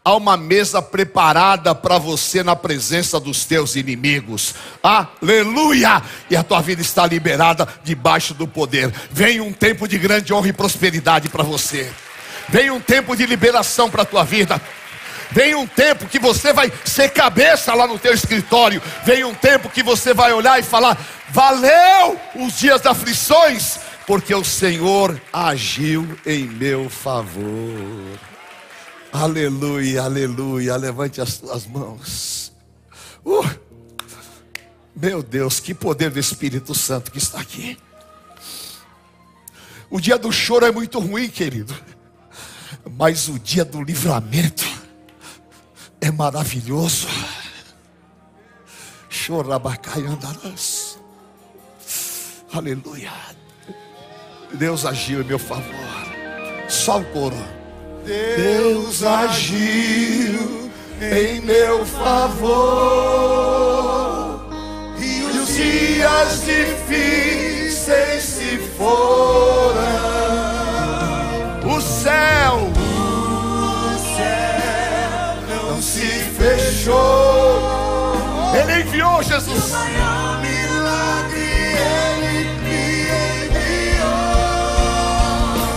há 0.08 0.16
uma 0.16 0.38
mesa 0.38 0.80
preparada 0.80 1.74
para 1.74 1.98
você 1.98 2.42
na 2.42 2.56
presença 2.56 3.20
dos 3.20 3.44
teus 3.44 3.76
inimigos. 3.76 4.54
Aleluia! 4.82 6.02
E 6.30 6.36
a 6.36 6.42
tua 6.42 6.62
vida 6.62 6.80
está 6.80 7.06
liberada 7.06 7.68
debaixo 7.84 8.32
do 8.32 8.48
poder. 8.48 8.90
Vem 9.10 9.38
um 9.42 9.52
tempo 9.52 9.86
de 9.86 9.98
grande 9.98 10.32
honra 10.32 10.48
e 10.48 10.52
prosperidade 10.52 11.28
para 11.28 11.42
você. 11.42 11.90
Vem 12.48 12.70
um 12.70 12.80
tempo 12.80 13.14
de 13.14 13.26
liberação 13.26 13.90
para 13.90 14.00
a 14.00 14.06
tua 14.06 14.24
vida. 14.24 14.58
Vem 15.30 15.54
um 15.54 15.66
tempo 15.66 16.06
que 16.06 16.18
você 16.18 16.54
vai 16.54 16.72
ser 16.86 17.10
cabeça 17.10 17.74
lá 17.74 17.86
no 17.86 17.98
teu 17.98 18.14
escritório. 18.14 18.80
Vem 19.04 19.24
um 19.24 19.34
tempo 19.34 19.68
que 19.68 19.82
você 19.82 20.14
vai 20.14 20.32
olhar 20.32 20.58
e 20.58 20.62
falar: 20.62 20.96
valeu 21.28 22.18
os 22.34 22.58
dias 22.58 22.80
das 22.80 22.92
aflições, 22.92 23.78
porque 24.06 24.34
o 24.34 24.42
Senhor 24.42 25.20
agiu 25.30 26.08
em 26.24 26.44
meu 26.46 26.88
favor. 26.88 28.27
Aleluia, 29.12 30.02
aleluia. 30.02 30.76
Levante 30.76 31.20
as 31.20 31.38
tuas 31.38 31.66
mãos. 31.66 32.52
Uh, 33.24 33.44
meu 34.94 35.22
Deus, 35.22 35.60
que 35.60 35.74
poder 35.74 36.10
do 36.10 36.18
Espírito 36.18 36.74
Santo 36.74 37.10
que 37.10 37.18
está 37.18 37.40
aqui. 37.40 37.78
O 39.90 40.00
dia 40.00 40.18
do 40.18 40.30
choro 40.30 40.66
é 40.66 40.72
muito 40.72 40.98
ruim, 40.98 41.28
querido. 41.28 41.74
Mas 42.96 43.28
o 43.28 43.38
dia 43.38 43.64
do 43.64 43.82
livramento 43.82 44.64
é 46.00 46.10
maravilhoso. 46.10 47.08
Chorabacai 49.08 50.04
andarás. 50.04 50.98
Aleluia. 52.52 53.12
Deus 54.54 54.84
agiu 54.84 55.22
em 55.22 55.24
meu 55.24 55.38
favor. 55.38 55.64
Só 56.68 57.00
o 57.00 57.04
coro. 57.06 57.36
Deus 58.08 59.02
agiu 59.02 60.70
em 60.98 61.42
meu 61.42 61.84
favor 61.84 62.48
e 64.98 65.24
os 65.24 65.54
dias 65.54 66.42
difíceis 66.46 68.22
se 68.22 68.56
foram. 68.78 69.78
O 71.66 71.80
céu 71.82 72.72
Não 75.68 75.82
se 75.82 76.06
fechou. 76.38 77.60
Ele 78.58 78.80
enviou 78.80 79.22
Jesus. 79.22 79.74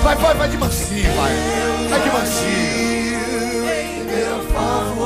Vai, 0.01 0.15
vai, 0.15 0.33
vai 0.33 0.47
de 0.47 0.57
mansinho, 0.57 1.13
vai. 1.13 1.80
Vai 2.21 2.29
de 2.29 2.33
mansinho. 2.33 3.19
Em 3.71 4.03
meu 4.03 4.43
favor 4.51 5.01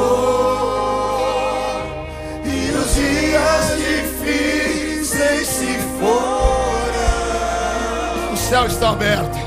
e 2.44 2.72
os 2.72 2.94
dias 2.94 3.78
difíceis 3.78 5.48
se 5.48 5.78
foram. 6.00 7.04
O 8.34 8.38
céu 8.38 8.66
está 8.66 8.90
aberto. 8.90 9.46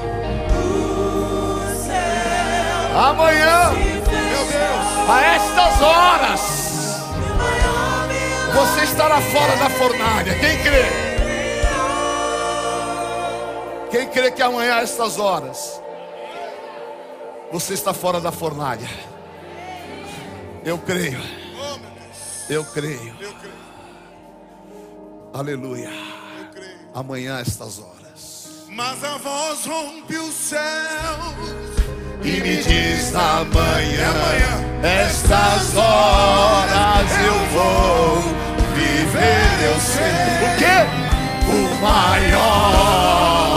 Amanhã, 2.96 3.70
Meu 3.70 4.44
Deus, 4.46 4.86
a 5.08 5.22
estas 5.34 5.82
horas, 5.82 6.40
você 8.54 8.84
estará 8.84 9.20
fora 9.20 9.56
da 9.56 9.68
fornalha. 9.70 10.34
Quem 10.34 10.58
crê? 10.62 10.84
Quem 13.90 14.08
crê 14.08 14.30
que 14.30 14.42
amanhã 14.42 14.76
a 14.76 14.82
estas 14.82 15.18
horas 15.18 15.80
você 17.52 17.74
está 17.74 17.92
fora 17.94 18.20
da 18.20 18.30
fornalha? 18.32 18.88
Eu 20.64 20.78
creio. 20.78 21.20
Eu 22.48 22.64
creio. 22.64 23.14
Aleluia. 25.32 25.90
Amanhã 26.94 27.38
estas 27.40 27.78
horas. 27.78 28.64
Mas 28.68 29.02
a 29.04 29.16
voz 29.18 29.64
rompe 29.66 30.16
os 30.16 30.34
céus 30.34 30.60
E 32.22 32.40
me 32.40 32.56
diz 32.62 33.12
na 33.12 33.40
É 33.40 33.44
manhã. 33.44 34.10
amanhã. 34.10 34.68
Estas 34.82 35.74
horas 35.76 37.10
eu 37.26 37.34
vou 37.52 38.22
viver, 38.74 39.64
eu 39.64 39.80
sei. 39.80 40.14
O 40.44 40.56
quê? 40.58 40.86
O 41.50 41.52
maior 41.82 43.47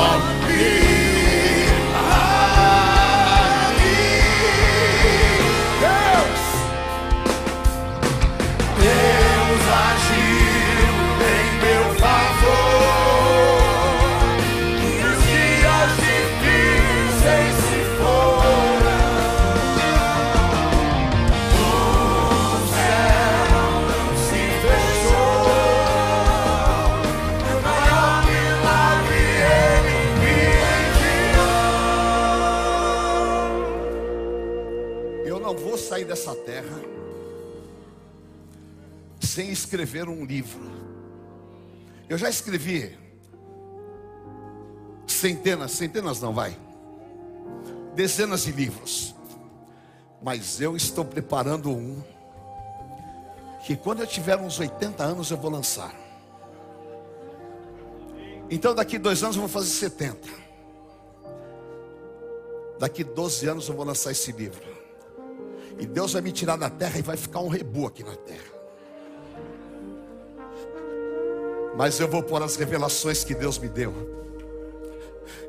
terra 36.36 36.80
sem 39.20 39.50
escrever 39.50 40.10
um 40.10 40.26
livro. 40.26 40.60
Eu 42.10 42.18
já 42.18 42.30
escrevi 42.30 42.98
centenas, 45.08 45.72
centenas 45.72 46.20
não 46.20 46.34
vai, 46.34 46.58
dezenas 47.96 48.44
de 48.44 48.52
livros. 48.52 49.16
Mas 50.22 50.60
eu 50.60 50.76
estou 50.76 51.06
preparando 51.06 51.72
um 51.72 52.04
que 53.66 53.76
quando 53.76 54.02
eu 54.02 54.08
tiver 54.08 54.38
uns 54.38 54.60
80 54.60 55.04
anos 55.04 55.32
eu 55.32 55.38
vou 55.38 55.50
lançar. 55.52 55.96
Então 58.50 58.76
daqui 58.76 58.98
dois 58.98 59.24
anos 59.24 59.36
eu 59.36 59.42
vou 59.42 59.50
fazer 59.50 59.70
70. 59.70 60.28
Daqui 62.78 63.04
12 63.04 63.48
anos 63.48 63.70
eu 63.70 63.76
vou 63.76 63.86
lançar 63.86 64.12
esse 64.12 64.32
livro. 64.32 64.71
E 65.82 65.88
Deus 65.88 66.14
vai 66.14 66.22
me 66.22 66.32
tirar 66.32 66.58
da 66.58 66.70
terra 66.70 67.00
e 67.00 67.02
vai 67.02 67.18
ficar 67.18 67.40
um 67.40 67.48
rebu 67.48 67.88
aqui 67.88 68.04
na 68.04 68.16
terra. 68.16 68.62
Mas 71.76 72.00
eu 72.00 72.08
vou 72.08 72.22
pôr 72.22 72.44
as 72.44 72.56
revelações 72.56 73.24
que 73.24 73.34
Deus 73.34 73.58
me 73.58 73.68
deu. 73.68 73.92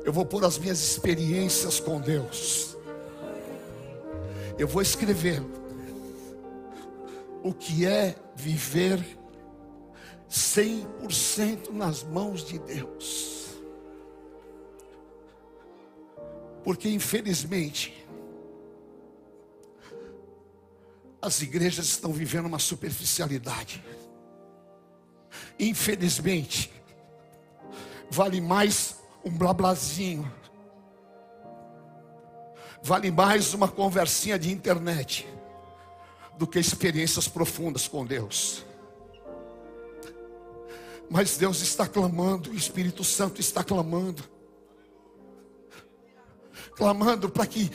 Eu 0.03 0.11
vou 0.11 0.25
pôr 0.25 0.43
as 0.43 0.57
minhas 0.57 0.81
experiências 0.81 1.79
com 1.79 2.01
Deus. 2.01 2.75
Eu 4.57 4.67
vou 4.67 4.81
escrever 4.81 5.43
o 7.43 7.53
que 7.53 7.85
é 7.85 8.15
viver 8.35 9.05
100% 10.31 11.69
nas 11.71 12.01
mãos 12.01 12.43
de 12.43 12.57
Deus. 12.57 13.49
Porque 16.63 16.89
infelizmente 16.89 18.02
as 21.23 21.41
igrejas 21.41 21.85
estão 21.85 22.11
vivendo 22.11 22.47
uma 22.47 22.59
superficialidade. 22.59 23.81
Infelizmente, 25.57 26.69
vale 28.11 28.41
mais 28.41 28.97
um 29.23 29.31
blablazinho, 29.31 30.29
vale 32.83 33.09
mais 33.09 33.53
uma 33.53 33.69
conversinha 33.69 34.37
de 34.37 34.51
internet 34.51 35.25
do 36.37 36.45
que 36.45 36.59
experiências 36.59 37.25
profundas 37.29 37.87
com 37.87 38.05
Deus. 38.05 38.65
Mas 41.09 41.37
Deus 41.37 41.61
está 41.61 41.87
clamando, 41.87 42.51
o 42.51 42.55
Espírito 42.55 43.01
Santo 43.01 43.39
está 43.39 43.63
clamando, 43.63 44.25
clamando 46.75 47.29
para 47.29 47.47
que, 47.47 47.71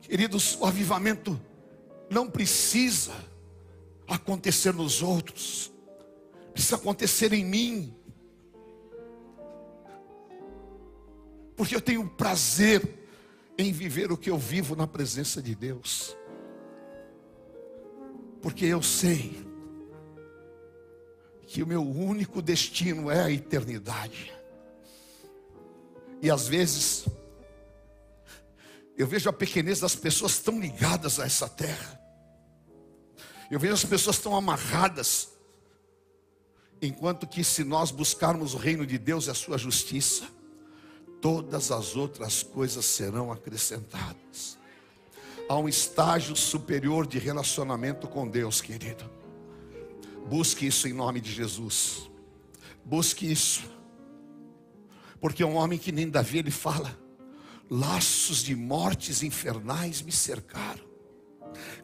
queridos, 0.00 0.56
o 0.58 0.64
avivamento 0.64 1.38
não 2.10 2.28
precisa 2.28 3.14
acontecer 4.08 4.74
nos 4.74 5.00
outros, 5.00 5.72
precisa 6.52 6.74
acontecer 6.74 7.32
em 7.32 7.44
mim. 7.44 7.94
Porque 11.56 11.76
eu 11.76 11.80
tenho 11.80 12.08
prazer 12.08 12.82
em 13.56 13.72
viver 13.72 14.10
o 14.10 14.16
que 14.16 14.30
eu 14.30 14.38
vivo 14.38 14.74
na 14.74 14.86
presença 14.86 15.40
de 15.40 15.54
Deus. 15.54 16.16
Porque 18.42 18.64
eu 18.64 18.82
sei 18.82 19.46
que 21.46 21.62
o 21.62 21.66
meu 21.66 21.82
único 21.82 22.42
destino 22.42 23.10
é 23.10 23.22
a 23.22 23.30
eternidade. 23.30 24.32
E 26.22 26.30
às 26.30 26.48
vezes 26.48 27.04
eu 28.96 29.06
vejo 29.06 29.28
a 29.28 29.32
pequenez 29.32 29.80
das 29.80 29.94
pessoas 29.94 30.38
tão 30.40 30.58
ligadas 30.58 31.20
a 31.20 31.24
essa 31.24 31.48
terra. 31.48 31.99
Eu 33.50 33.58
vejo 33.58 33.74
as 33.74 33.84
pessoas 33.84 34.18
tão 34.18 34.36
amarradas. 34.36 35.30
Enquanto 36.80 37.26
que 37.26 37.42
se 37.42 37.64
nós 37.64 37.90
buscarmos 37.90 38.54
o 38.54 38.56
reino 38.56 38.86
de 38.86 38.96
Deus 38.96 39.26
e 39.26 39.30
a 39.30 39.34
sua 39.34 39.58
justiça, 39.58 40.26
todas 41.20 41.70
as 41.70 41.96
outras 41.96 42.42
coisas 42.42 42.84
serão 42.84 43.30
acrescentadas. 43.30 44.58
Há 45.48 45.56
um 45.56 45.68
estágio 45.68 46.36
superior 46.36 47.06
de 47.06 47.18
relacionamento 47.18 48.06
com 48.06 48.26
Deus, 48.28 48.60
querido. 48.60 49.04
Busque 50.28 50.66
isso 50.66 50.86
em 50.86 50.92
nome 50.92 51.20
de 51.20 51.32
Jesus. 51.32 52.08
Busque 52.84 53.30
isso. 53.30 53.68
Porque 55.20 55.44
um 55.44 55.56
homem 55.56 55.78
que 55.78 55.92
nem 55.92 56.08
Davi 56.08 56.38
ele 56.38 56.50
fala: 56.50 56.96
laços 57.68 58.42
de 58.42 58.54
mortes 58.54 59.22
infernais 59.22 60.00
me 60.00 60.12
cercaram, 60.12 60.84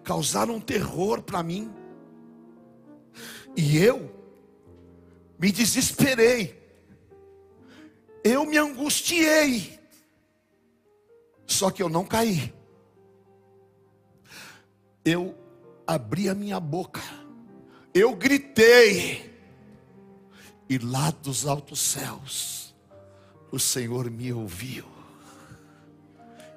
causaram 0.02 0.60
terror 0.60 1.22
para 1.22 1.42
mim, 1.42 1.72
e 3.56 3.78
eu 3.78 4.14
me 5.38 5.50
desesperei, 5.50 6.62
eu 8.24 8.44
me 8.44 8.56
angustiei, 8.56 9.78
só 11.46 11.70
que 11.70 11.82
eu 11.82 11.88
não 11.88 12.04
caí, 12.04 12.52
eu 15.04 15.36
abri 15.86 16.28
a 16.28 16.34
minha 16.34 16.58
boca, 16.58 17.02
eu 17.94 18.14
gritei, 18.14 19.34
e 20.68 20.78
lá 20.78 21.10
dos 21.10 21.46
altos 21.46 21.80
céus, 21.80 22.74
o 23.52 23.58
Senhor 23.58 24.10
me 24.10 24.32
ouviu 24.32 24.84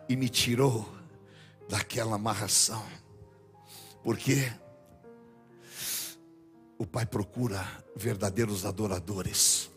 e 0.09 0.15
me 0.15 0.27
tirou 0.27 0.98
daquela 1.69 2.15
amarração. 2.15 2.83
Porque 4.03 4.51
o 6.79 6.85
Pai 6.85 7.05
procura 7.05 7.65
verdadeiros 7.95 8.65
adoradores 8.65 9.69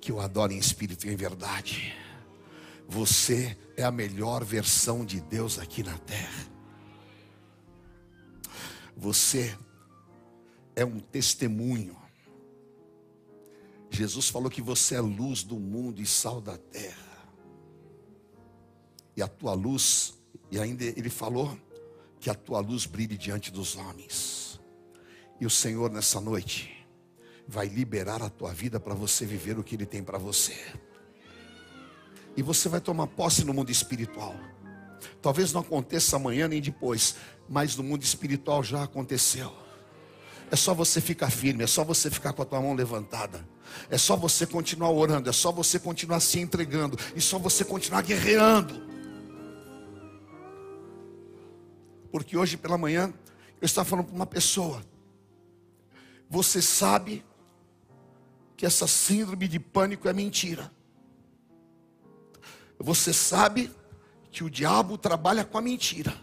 que 0.00 0.12
o 0.12 0.20
adorem 0.20 0.56
em 0.56 0.60
espírito 0.60 1.06
e 1.06 1.10
em 1.10 1.16
verdade. 1.16 1.94
Você 2.88 3.58
é 3.76 3.82
a 3.82 3.90
melhor 3.90 4.44
versão 4.44 5.04
de 5.04 5.20
Deus 5.20 5.58
aqui 5.58 5.82
na 5.82 5.98
terra. 5.98 6.46
Você 8.96 9.56
é 10.76 10.84
um 10.84 11.00
testemunho. 11.00 11.96
Jesus 13.90 14.28
falou 14.28 14.50
que 14.50 14.62
você 14.62 14.94
é 14.94 15.00
luz 15.00 15.42
do 15.42 15.58
mundo 15.58 16.00
e 16.00 16.06
sal 16.06 16.40
da 16.40 16.56
terra. 16.56 17.12
E 19.16 19.22
a 19.22 19.28
tua 19.28 19.54
luz, 19.54 20.14
e 20.52 20.60
ainda 20.60 20.84
ele 20.84 21.08
falou 21.08 21.58
que 22.20 22.28
a 22.28 22.34
tua 22.34 22.60
luz 22.60 22.84
brilhe 22.84 23.16
diante 23.16 23.50
dos 23.50 23.74
homens. 23.74 24.60
E 25.40 25.46
o 25.46 25.50
Senhor 25.50 25.90
nessa 25.90 26.20
noite 26.20 26.86
vai 27.48 27.66
liberar 27.66 28.22
a 28.22 28.28
tua 28.28 28.52
vida 28.52 28.78
para 28.78 28.92
você 28.92 29.24
viver 29.24 29.58
o 29.58 29.64
que 29.64 29.74
ele 29.74 29.86
tem 29.86 30.04
para 30.04 30.18
você. 30.18 30.54
E 32.36 32.42
você 32.42 32.68
vai 32.68 32.82
tomar 32.82 33.06
posse 33.06 33.44
no 33.44 33.54
mundo 33.54 33.70
espiritual. 33.70 34.36
Talvez 35.22 35.54
não 35.54 35.62
aconteça 35.62 36.16
amanhã 36.16 36.46
nem 36.46 36.60
depois, 36.60 37.16
mas 37.48 37.74
no 37.74 37.82
mundo 37.82 38.02
espiritual 38.02 38.62
já 38.62 38.82
aconteceu. 38.82 39.50
É 40.50 40.56
só 40.56 40.74
você 40.74 41.00
ficar 41.00 41.30
firme, 41.30 41.64
é 41.64 41.66
só 41.66 41.82
você 41.82 42.10
ficar 42.10 42.34
com 42.34 42.42
a 42.42 42.44
tua 42.44 42.60
mão 42.60 42.74
levantada. 42.74 43.42
É 43.88 43.96
só 43.96 44.16
você 44.16 44.44
continuar 44.44 44.90
orando, 44.90 45.30
é 45.30 45.32
só 45.32 45.50
você 45.50 45.78
continuar 45.78 46.20
se 46.20 46.38
entregando, 46.38 46.98
e 47.16 47.22
só 47.22 47.38
você 47.38 47.64
continuar 47.64 48.02
guerreando. 48.02 48.91
Porque 52.12 52.36
hoje 52.36 52.56
pela 52.56 52.76
manhã 52.78 53.12
eu 53.60 53.66
estava 53.66 53.88
falando 53.88 54.06
para 54.06 54.14
uma 54.14 54.26
pessoa. 54.26 54.84
Você 56.28 56.62
sabe 56.62 57.24
que 58.56 58.66
essa 58.66 58.86
síndrome 58.86 59.48
de 59.48 59.58
pânico 59.58 60.08
é 60.08 60.12
mentira. 60.12 60.70
Você 62.78 63.12
sabe 63.12 63.74
que 64.30 64.44
o 64.44 64.50
diabo 64.50 64.98
trabalha 64.98 65.44
com 65.44 65.58
a 65.58 65.62
mentira. 65.62 66.14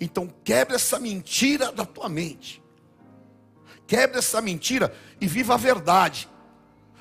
Então 0.00 0.32
quebre 0.44 0.76
essa 0.76 0.98
mentira 0.98 1.70
da 1.72 1.84
tua 1.84 2.08
mente. 2.08 2.62
Quebre 3.86 4.18
essa 4.18 4.40
mentira 4.40 4.94
e 5.20 5.26
viva 5.26 5.54
a 5.54 5.56
verdade. 5.58 6.28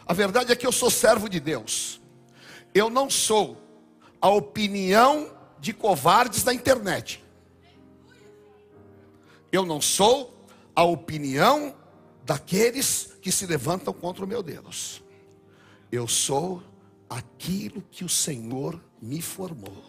A 0.06 0.14
verdade 0.14 0.52
é 0.52 0.56
que 0.56 0.66
eu 0.66 0.72
sou 0.72 0.90
servo 0.90 1.30
de 1.30 1.40
Deus. 1.40 2.02
Eu 2.74 2.90
não 2.90 3.10
sou 3.10 3.58
a 4.20 4.30
opinião 4.30 5.32
de 5.60 5.74
covardes 5.74 6.44
da 6.44 6.54
internet. 6.54 7.24
Eu 9.52 9.66
não 9.66 9.82
sou 9.82 10.46
a 10.76 10.84
opinião 10.84 11.76
daqueles 12.24 13.18
que 13.22 13.32
se 13.32 13.46
levantam 13.46 13.94
contra 13.94 14.24
o 14.24 14.28
meu 14.28 14.42
Deus. 14.42 15.04
Eu 15.92 16.08
sou 16.08 16.64
aquilo 17.10 17.84
que 17.92 18.06
o 18.06 18.10
Senhor 18.10 18.82
me 19.02 19.22
formou. 19.22 19.84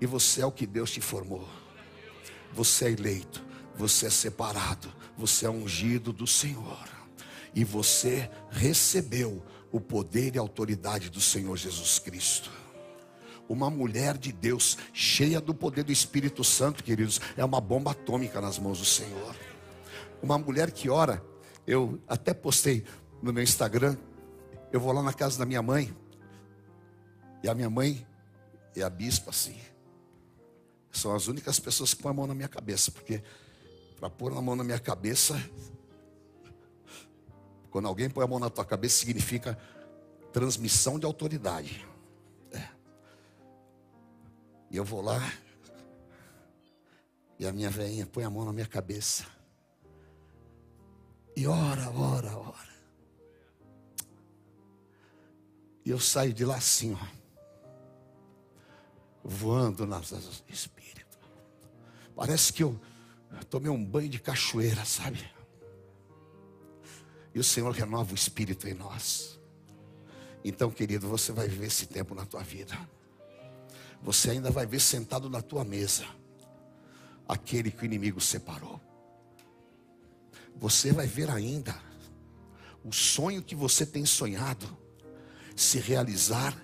E 0.00 0.04
você 0.04 0.42
é 0.42 0.46
o 0.46 0.52
que 0.52 0.66
Deus 0.66 0.90
te 0.90 1.00
formou. 1.00 1.48
Você 2.52 2.86
é 2.86 2.90
eleito, 2.90 3.42
você 3.74 4.06
é 4.06 4.10
separado, 4.10 4.92
você 5.16 5.46
é 5.46 5.50
ungido 5.50 6.12
do 6.12 6.26
Senhor. 6.26 6.86
E 7.54 7.64
você 7.64 8.30
recebeu 8.50 9.42
o 9.72 9.80
poder 9.80 10.34
e 10.34 10.38
a 10.38 10.42
autoridade 10.42 11.08
do 11.08 11.20
Senhor 11.20 11.56
Jesus 11.56 11.98
Cristo. 11.98 12.50
Uma 13.48 13.70
mulher 13.70 14.18
de 14.18 14.32
Deus, 14.32 14.76
cheia 14.92 15.40
do 15.40 15.54
poder 15.54 15.84
do 15.84 15.92
Espírito 15.92 16.42
Santo, 16.42 16.82
queridos, 16.82 17.20
é 17.36 17.44
uma 17.44 17.60
bomba 17.60 17.92
atômica 17.92 18.40
nas 18.40 18.58
mãos 18.58 18.78
do 18.78 18.84
Senhor. 18.84 19.36
Uma 20.22 20.36
mulher 20.38 20.70
que 20.72 20.90
ora, 20.90 21.22
eu 21.66 22.00
até 22.08 22.34
postei 22.34 22.84
no 23.22 23.32
meu 23.32 23.42
Instagram, 23.42 23.96
eu 24.72 24.80
vou 24.80 24.92
lá 24.92 25.02
na 25.02 25.12
casa 25.12 25.38
da 25.38 25.46
minha 25.46 25.62
mãe, 25.62 25.94
e 27.42 27.48
a 27.48 27.54
minha 27.54 27.70
mãe 27.70 28.04
é 28.74 28.82
a 28.82 28.90
bispa 28.90 29.30
assim. 29.30 29.56
São 30.90 31.14
as 31.14 31.28
únicas 31.28 31.60
pessoas 31.60 31.94
que 31.94 32.02
põem 32.02 32.10
a 32.10 32.14
mão 32.14 32.26
na 32.26 32.34
minha 32.34 32.48
cabeça, 32.48 32.90
porque 32.90 33.22
para 33.98 34.10
pôr 34.10 34.36
a 34.36 34.40
mão 34.40 34.56
na 34.56 34.64
minha 34.64 34.78
cabeça, 34.78 35.40
quando 37.70 37.86
alguém 37.86 38.10
põe 38.10 38.24
a 38.24 38.26
mão 38.26 38.38
na 38.38 38.50
tua 38.50 38.64
cabeça, 38.64 38.96
significa 38.96 39.58
transmissão 40.32 40.98
de 40.98 41.06
autoridade. 41.06 41.86
E 44.70 44.76
eu 44.76 44.84
vou 44.84 45.00
lá, 45.00 45.20
e 47.38 47.46
a 47.46 47.52
minha 47.52 47.70
veinha 47.70 48.06
põe 48.06 48.24
a 48.24 48.30
mão 48.30 48.44
na 48.44 48.52
minha 48.52 48.66
cabeça. 48.66 49.26
E 51.36 51.46
ora, 51.46 51.90
ora, 51.90 52.36
ora. 52.36 52.76
E 55.84 55.90
eu 55.90 56.00
saio 56.00 56.32
de 56.32 56.44
lá 56.44 56.56
assim, 56.56 56.94
ó. 56.94 57.16
Voando 59.22 59.86
nas 59.86 60.12
asas 60.12 60.40
do 60.40 60.52
Espírito. 60.52 61.18
Parece 62.14 62.52
que 62.52 62.62
eu 62.62 62.80
tomei 63.50 63.70
um 63.70 63.84
banho 63.84 64.08
de 64.08 64.18
cachoeira, 64.18 64.84
sabe? 64.84 65.30
E 67.34 67.38
o 67.38 67.44
Senhor 67.44 67.70
renova 67.70 68.12
o 68.12 68.14
espírito 68.14 68.66
em 68.66 68.72
nós. 68.72 69.38
Então, 70.42 70.70
querido, 70.70 71.06
você 71.06 71.32
vai 71.32 71.46
viver 71.46 71.66
esse 71.66 71.86
tempo 71.86 72.14
na 72.14 72.24
tua 72.24 72.42
vida. 72.42 72.74
Você 74.02 74.30
ainda 74.30 74.50
vai 74.50 74.66
ver 74.66 74.80
sentado 74.80 75.28
na 75.28 75.42
tua 75.42 75.64
mesa 75.64 76.04
aquele 77.28 77.70
que 77.70 77.82
o 77.82 77.84
inimigo 77.84 78.20
separou. 78.20 78.80
Você 80.56 80.92
vai 80.92 81.06
ver 81.06 81.30
ainda 81.30 81.74
o 82.84 82.92
sonho 82.92 83.42
que 83.42 83.54
você 83.54 83.84
tem 83.84 84.06
sonhado 84.06 84.66
se 85.54 85.78
realizar 85.78 86.56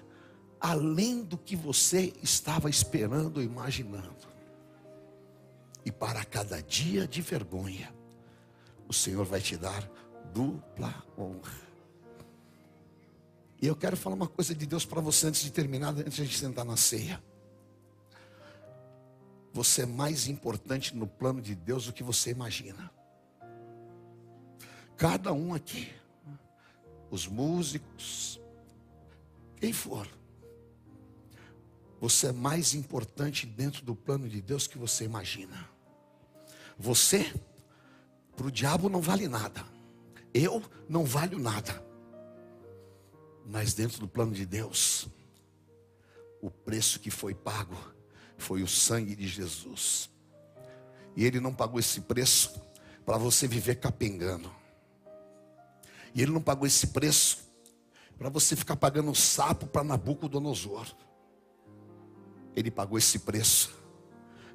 além 0.61 1.24
do 1.24 1.37
que 1.37 1.57
você 1.57 2.12
estava 2.22 2.70
esperando 2.70 3.39
ou 3.39 3.43
imaginando. 3.43 4.28
E 5.85 5.91
para 5.91 6.24
cada 6.24 6.62
dia 6.62 7.09
de 7.09 7.20
vergonha, 7.20 7.93
o 8.89 8.93
Senhor 8.93 9.24
vai 9.24 9.41
te 9.41 9.57
dar 9.57 9.89
dupla 10.33 10.95
honra. 11.18 11.72
E 13.62 13.66
eu 13.68 13.76
quero 13.76 13.96
falar 13.96 14.16
uma 14.16 14.26
coisa 14.26 14.52
de 14.52 14.66
Deus 14.66 14.84
para 14.84 15.00
você 15.00 15.28
antes 15.28 15.40
de 15.40 15.52
terminar, 15.52 15.90
antes 15.90 16.28
de 16.28 16.36
sentar 16.36 16.64
na 16.64 16.76
ceia. 16.76 17.22
Você 19.52 19.82
é 19.82 19.86
mais 19.86 20.26
importante 20.26 20.96
no 20.96 21.06
plano 21.06 21.40
de 21.40 21.54
Deus 21.54 21.86
do 21.86 21.92
que 21.92 22.02
você 22.02 22.30
imagina. 22.30 22.90
Cada 24.96 25.32
um 25.32 25.54
aqui, 25.54 25.92
os 27.08 27.28
músicos, 27.28 28.40
quem 29.60 29.72
for, 29.72 30.08
você 32.00 32.28
é 32.28 32.32
mais 32.32 32.74
importante 32.74 33.46
dentro 33.46 33.84
do 33.84 33.94
plano 33.94 34.28
de 34.28 34.42
Deus 34.42 34.66
que 34.66 34.76
você 34.76 35.04
imagina. 35.04 35.70
Você, 36.76 37.32
para 38.34 38.48
o 38.48 38.50
diabo, 38.50 38.88
não 38.88 39.00
vale 39.00 39.28
nada. 39.28 39.64
Eu 40.34 40.60
não 40.88 41.04
valho 41.04 41.38
nada. 41.38 41.91
Mas 43.47 43.74
dentro 43.74 43.99
do 43.99 44.09
plano 44.09 44.32
de 44.32 44.47
Deus, 44.47 45.09
o 46.40 46.51
preço 46.51 47.01
que 47.01 47.11
foi 47.11 47.34
pago 47.34 47.76
foi 48.36 48.62
o 48.62 48.68
sangue 48.68 49.14
de 49.14 49.26
Jesus. 49.26 50.11
E 51.16 51.24
Ele 51.24 51.40
não 51.40 51.55
pagou 51.55 51.78
esse 51.78 52.01
preço 52.01 52.61
para 53.05 53.18
você 53.18 53.47
viver 53.47 53.76
capengando. 53.76 54.51
E 56.14 56.22
Ele 56.22 56.32
não 56.32 56.43
pagou 56.43 56.66
esse 56.66 56.88
preço 56.88 57.38
para 58.18 58.28
você 58.28 58.55
ficar 58.55 58.76
pagando 58.76 59.14
sapo 59.14 59.66
para 59.66 59.84
Nabucodonosor. 59.84 60.86
Ele 62.55 62.70
pagou 62.70 62.99
esse 62.99 63.20
preço 63.20 63.74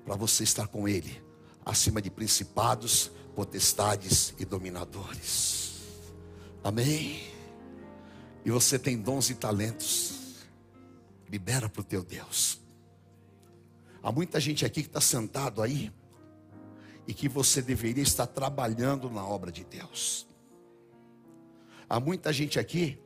para 0.06 0.16
você 0.16 0.44
estar 0.44 0.68
com 0.68 0.88
Ele, 0.88 1.22
acima 1.66 2.02
de 2.02 2.10
principados, 2.10 3.12
potestades 3.36 4.34
e 4.38 4.46
dominadores. 4.46 5.82
Amém? 6.64 7.37
E 8.48 8.50
você 8.50 8.80
tem 8.80 8.98
dons 8.98 9.30
e 9.30 9.36
talentos, 9.36 10.48
libera 11.30 11.68
para 11.68 11.82
o 11.82 11.84
teu 11.84 12.02
Deus. 12.02 12.62
Há 14.02 14.10
muita 14.10 14.40
gente 14.40 14.66
aqui 14.66 14.84
que 14.84 14.88
está 14.88 15.02
sentado 15.02 15.62
aí, 15.62 15.92
e 17.06 17.14
que 17.14 17.28
você 17.28 17.62
deveria 17.62 18.04
estar 18.04 18.26
trabalhando 18.26 19.10
na 19.10 19.22
obra 19.28 19.52
de 19.52 19.66
Deus. 19.66 20.26
Há 21.90 22.00
muita 22.00 22.32
gente 22.32 22.58
aqui 22.58 22.98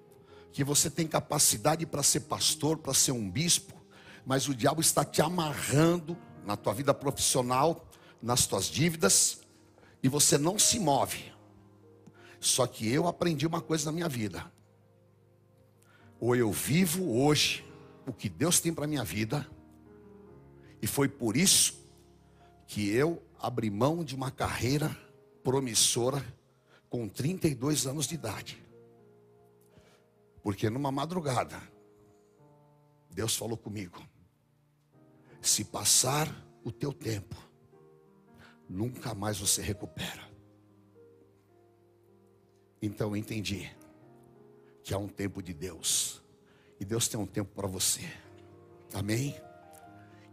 que 0.51 0.63
você 0.63 0.91
tem 0.91 1.07
capacidade 1.07 1.87
para 1.87 2.03
ser 2.03 2.19
pastor, 2.19 2.77
para 2.77 2.93
ser 2.93 3.11
um 3.11 3.27
bispo, 3.27 3.73
mas 4.23 4.47
o 4.47 4.53
diabo 4.53 4.79
está 4.79 5.03
te 5.03 5.23
amarrando 5.23 6.15
na 6.45 6.55
tua 6.55 6.71
vida 6.71 6.93
profissional, 6.93 7.89
nas 8.21 8.45
tuas 8.45 8.65
dívidas, 8.65 9.41
e 10.03 10.07
você 10.07 10.37
não 10.37 10.59
se 10.59 10.79
move. 10.79 11.33
Só 12.39 12.67
que 12.67 12.87
eu 12.87 13.07
aprendi 13.07 13.47
uma 13.47 13.59
coisa 13.59 13.85
na 13.85 13.91
minha 13.91 14.07
vida. 14.07 14.60
Ou 16.21 16.35
eu 16.35 16.51
vivo 16.51 17.17
hoje 17.17 17.65
o 18.05 18.13
que 18.13 18.29
Deus 18.29 18.59
tem 18.59 18.71
para 18.71 18.85
minha 18.85 19.03
vida, 19.03 19.49
E 20.83 20.87
foi 20.87 21.07
por 21.07 21.37
isso 21.37 21.87
que 22.65 22.89
eu 22.89 23.21
abri 23.39 23.69
mão 23.69 24.03
de 24.03 24.15
uma 24.15 24.31
carreira 24.31 24.89
promissora 25.43 26.25
com 26.89 27.07
32 27.07 27.85
anos 27.85 28.07
de 28.07 28.15
idade. 28.15 28.63
Porque 30.41 30.71
numa 30.71 30.91
madrugada, 30.91 31.61
Deus 33.11 33.35
falou 33.35 33.55
comigo: 33.55 34.03
se 35.39 35.63
passar 35.63 36.27
o 36.63 36.71
teu 36.71 36.91
tempo, 36.91 37.35
nunca 38.67 39.13
mais 39.13 39.37
você 39.37 39.61
recupera. 39.61 40.27
Então 42.81 43.09
eu 43.09 43.15
entendi 43.15 43.69
que 44.83 44.93
há 44.93 44.97
um 44.97 45.07
tempo 45.07 45.41
de 45.41 45.53
Deus, 45.53 46.21
e 46.79 46.85
Deus 46.85 47.07
tem 47.07 47.19
um 47.19 47.25
tempo 47.25 47.51
para 47.53 47.67
você, 47.67 48.01
amém? 48.93 49.39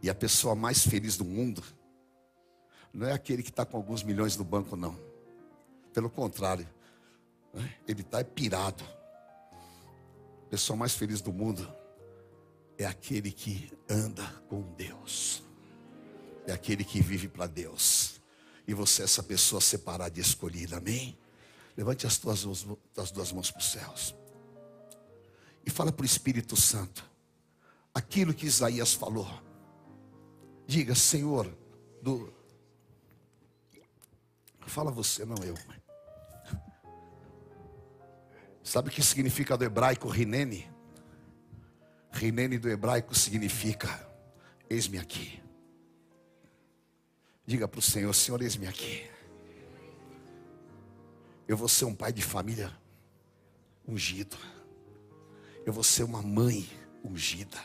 E 0.02 0.08
a 0.08 0.14
pessoa 0.14 0.54
mais 0.54 0.86
feliz 0.86 1.16
do 1.16 1.24
mundo 1.24 1.62
não 2.92 3.06
é 3.06 3.12
aquele 3.12 3.42
que 3.42 3.50
está 3.50 3.66
com 3.66 3.76
alguns 3.76 4.02
milhões 4.02 4.36
no 4.36 4.44
banco, 4.44 4.74
não. 4.76 4.98
Pelo 5.92 6.08
contrário, 6.08 6.66
né? 7.52 7.74
ele 7.86 8.00
está 8.00 8.24
pirado. 8.24 8.82
A 10.46 10.50
pessoa 10.50 10.76
mais 10.76 10.94
feliz 10.94 11.20
do 11.20 11.32
mundo 11.32 11.70
é 12.78 12.86
aquele 12.86 13.30
que 13.30 13.70
anda 13.88 14.24
com 14.48 14.62
Deus, 14.74 15.42
é 16.46 16.52
aquele 16.52 16.84
que 16.84 17.02
vive 17.02 17.28
para 17.28 17.46
Deus. 17.46 18.20
E 18.66 18.72
você 18.72 19.02
é 19.02 19.04
essa 19.04 19.22
pessoa 19.22 19.60
separada 19.60 20.18
e 20.18 20.22
escolhida, 20.22 20.78
amém? 20.78 21.18
Levante 21.76 22.06
as 22.06 22.16
tuas, 22.16 22.46
as 22.96 23.10
duas 23.10 23.32
mãos 23.32 23.50
para 23.50 23.60
os 23.60 23.70
céus 23.70 24.14
e 25.68 25.70
fala 25.70 25.92
para 25.92 26.02
o 26.02 26.06
Espírito 26.06 26.56
Santo 26.56 27.04
aquilo 27.94 28.32
que 28.32 28.46
Isaías 28.46 28.94
falou. 28.94 29.28
Diga, 30.66 30.94
Senhor, 30.94 31.54
do. 32.00 32.32
Fala 34.60 34.90
você, 34.90 35.26
não 35.26 35.36
eu. 35.44 35.54
Sabe 38.62 38.88
o 38.88 38.92
que 38.92 39.02
significa 39.02 39.58
do 39.58 39.64
hebraico 39.64 40.08
rinene? 40.08 40.66
Rinene 42.12 42.58
do 42.58 42.70
hebraico 42.70 43.14
significa: 43.14 44.10
Eis-me 44.70 44.98
aqui. 44.98 45.42
Diga 47.44 47.68
para 47.68 47.78
o 47.78 47.82
Senhor: 47.82 48.14
Senhor, 48.14 48.40
eis-me 48.40 48.66
aqui. 48.66 49.06
Eu 51.46 51.58
vou 51.58 51.68
ser 51.68 51.84
um 51.84 51.94
pai 51.94 52.10
de 52.10 52.22
família 52.22 52.74
ungido. 53.86 54.36
Eu 55.68 55.72
vou 55.74 55.84
ser 55.84 56.02
uma 56.02 56.22
mãe 56.22 56.66
ungida. 57.04 57.62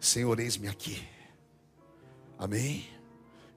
Senhor, 0.00 0.40
eis-me 0.40 0.66
aqui. 0.66 1.06
Amém? 2.38 2.88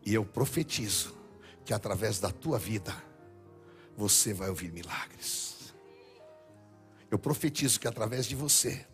E 0.06 0.14
eu 0.14 0.26
profetizo 0.26 1.16
que 1.64 1.74
através 1.74 2.20
da 2.20 2.32
tua 2.32 2.60
vida 2.60 2.94
você 3.96 4.34
vai 4.34 4.50
ouvir 4.50 4.74
milagres. 4.74 5.74
Eu 7.10 7.18
profetizo 7.18 7.80
que 7.80 7.88
através 7.88 8.26
de 8.26 8.36
você 8.36 8.86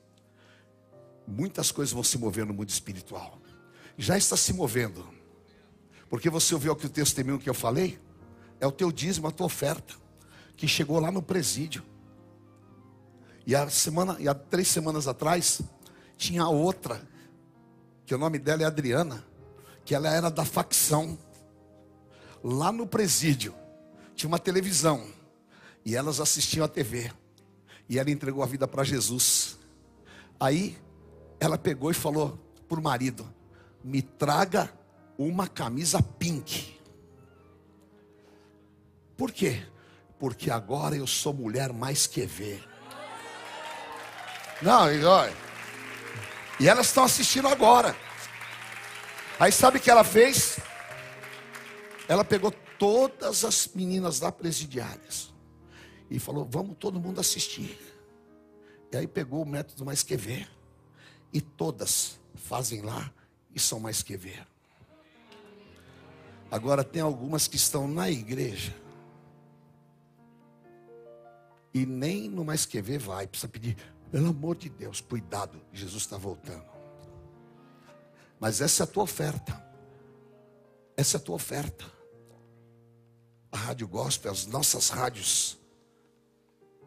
muitas 1.28 1.72
coisas 1.72 1.92
vão 1.92 2.04
se 2.04 2.20
mover 2.20 2.46
no 2.46 2.54
mundo 2.54 2.70
espiritual. 2.70 3.42
Já 3.98 4.16
está 4.16 4.38
se 4.38 4.54
movendo. 4.54 5.10
Porque 6.08 6.30
você 6.30 6.54
ouviu 6.54 6.76
que 6.76 6.86
o 6.86 6.90
testemunho 6.90 7.40
que 7.40 7.50
eu 7.50 7.56
falei? 7.56 8.00
É 8.60 8.68
o 8.68 8.72
teu 8.72 8.92
dízimo, 8.92 9.26
a 9.26 9.32
tua 9.32 9.48
oferta 9.48 9.96
que 10.56 10.68
chegou 10.68 11.00
lá 11.00 11.12
no 11.12 11.24
presídio. 11.24 11.95
E 13.46 13.56
a 13.56 13.70
semana, 13.70 14.18
e 14.20 14.28
há 14.28 14.34
três 14.34 14.68
semanas 14.68 15.08
atrás, 15.08 15.62
tinha 16.18 16.48
outra, 16.48 17.02
que 18.06 18.14
o 18.14 18.18
nome 18.18 18.40
dela 18.40 18.64
é 18.64 18.66
Adriana, 18.66 19.24
que 19.84 19.94
ela 19.94 20.10
era 20.10 20.30
da 20.30 20.44
facção. 20.44 21.18
Lá 22.44 22.72
no 22.72 22.88
presídio, 22.88 23.54
tinha 24.16 24.28
uma 24.28 24.40
televisão, 24.40 25.06
e 25.84 25.96
elas 25.96 26.20
assistiam 26.20 26.66
a 26.66 26.68
TV. 26.68 27.12
E 27.88 28.00
ela 28.00 28.10
entregou 28.10 28.42
a 28.42 28.48
vida 28.48 28.68
para 28.68 28.84
Jesus. 28.84 29.58
Aí 30.40 30.78
ela 31.40 31.58
pegou 31.58 31.92
e 31.92 31.94
falou 31.94 32.40
para 32.68 32.80
o 32.80 32.84
marido: 32.84 33.28
Me 33.84 34.02
traga 34.02 34.72
uma 35.18 35.48
camisa 35.48 36.02
pink. 36.02 36.80
Por 39.16 39.32
quê? 39.32 39.64
porque 40.20 40.50
agora 40.50 40.96
eu 40.96 41.06
sou 41.06 41.34
mulher 41.34 41.74
mais 41.74 42.08
que 42.08 42.26
ver. 42.26 42.64
Não, 44.62 44.92
e. 44.92 45.00
E 46.60 46.70
elas 46.70 46.88
estão 46.88 47.04
assistindo 47.04 47.48
agora. 47.48 47.96
Aí 49.40 49.52
sabe 49.52 49.78
o 49.78 49.82
que 49.82 49.92
ela 49.92 50.04
fez? 50.04 50.60
Ela 52.08 52.24
pegou 52.24 52.52
todas 52.80 53.44
as 53.44 53.68
meninas 53.74 54.20
da 54.20 54.32
presidiárias 54.32 55.34
e 56.10 56.20
falou: 56.20 56.46
Vamos 56.46 56.78
todo 56.78 57.00
mundo 57.00 57.20
assistir. 57.20 57.78
E 58.92 58.98
aí 58.98 59.08
pegou 59.08 59.42
o 59.42 59.46
método 59.46 59.84
mais 59.84 60.04
que 60.04 60.16
ver. 60.16 60.50
E 61.34 61.42
todas 61.42 62.18
fazem 62.36 62.82
lá 62.82 63.12
e 63.54 63.60
são 63.60 63.80
mais 63.80 64.02
que 64.02 64.16
ver. 64.16 64.46
Agora 66.50 66.84
tem 66.84 67.02
algumas 67.02 67.48
que 67.48 67.58
estão 67.58 67.88
na 67.88 68.10
igreja 68.10 68.74
e 71.74 71.86
nem 71.86 72.30
no 72.30 72.46
mais 72.46 72.66
que 72.66 72.82
ver 72.82 73.00
vai. 73.00 73.28
Precisa 73.28 73.50
pedir, 73.50 73.76
pelo 74.16 74.30
amor 74.30 74.56
de 74.56 74.70
Deus, 74.70 75.02
cuidado, 75.02 75.62
Jesus 75.74 76.04
está 76.04 76.16
voltando. 76.16 76.64
Mas 78.40 78.62
essa 78.62 78.84
é 78.84 78.86
a 78.86 78.88
tua 78.88 79.04
oferta. 79.04 79.62
Essa 80.96 81.18
é 81.18 81.20
a 81.20 81.22
tua 81.22 81.36
oferta. 81.36 81.84
A 83.52 83.58
Rádio 83.58 83.86
Gospel, 83.90 84.32
as 84.32 84.46
nossas 84.46 84.88
rádios 84.88 85.60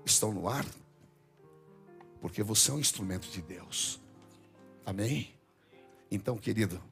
estão 0.06 0.32
no 0.32 0.48
ar, 0.48 0.64
porque 2.18 2.42
você 2.42 2.70
é 2.70 2.74
um 2.74 2.80
instrumento 2.80 3.28
de 3.28 3.42
Deus. 3.42 4.00
Amém? 4.86 5.38
Então, 6.10 6.38
querido, 6.38 6.82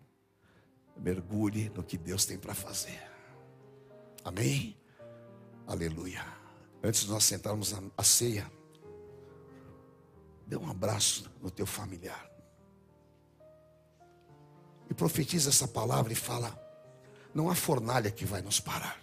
mergulhe 0.99 1.71
no 1.71 1.83
que 1.83 1.97
Deus 1.97 2.27
tem 2.27 2.37
para 2.37 2.55
fazer. 2.55 3.11
Amém? 4.23 4.77
Aleluia. 5.67 6.27
Antes 6.83 7.05
de 7.05 7.09
nós 7.09 7.25
sentarmos 7.25 7.75
a 7.97 8.05
ceia, 8.05 8.55
dê 10.47 10.57
um 10.57 10.71
abraço 10.71 11.31
no 11.43 11.51
teu 11.51 11.67
familiar. 11.67 12.31
E 14.89 14.95
profetiza 14.95 15.51
essa 15.51 15.67
palavra 15.67 16.13
e 16.13 16.17
fala: 16.17 16.57
não 17.35 17.51
há 17.51 17.55
fornalha 17.55 18.11
que 18.11 18.25
vai 18.25 18.41
nos 18.41 18.61
parar. 18.61 19.01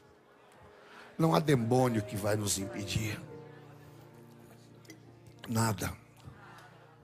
Não 1.18 1.36
há 1.36 1.39
demônio 1.39 2.02
que 2.02 2.16
vai 2.16 2.36
nos 2.36 2.58
impedir. 2.58 3.22
Nada. 5.48 5.94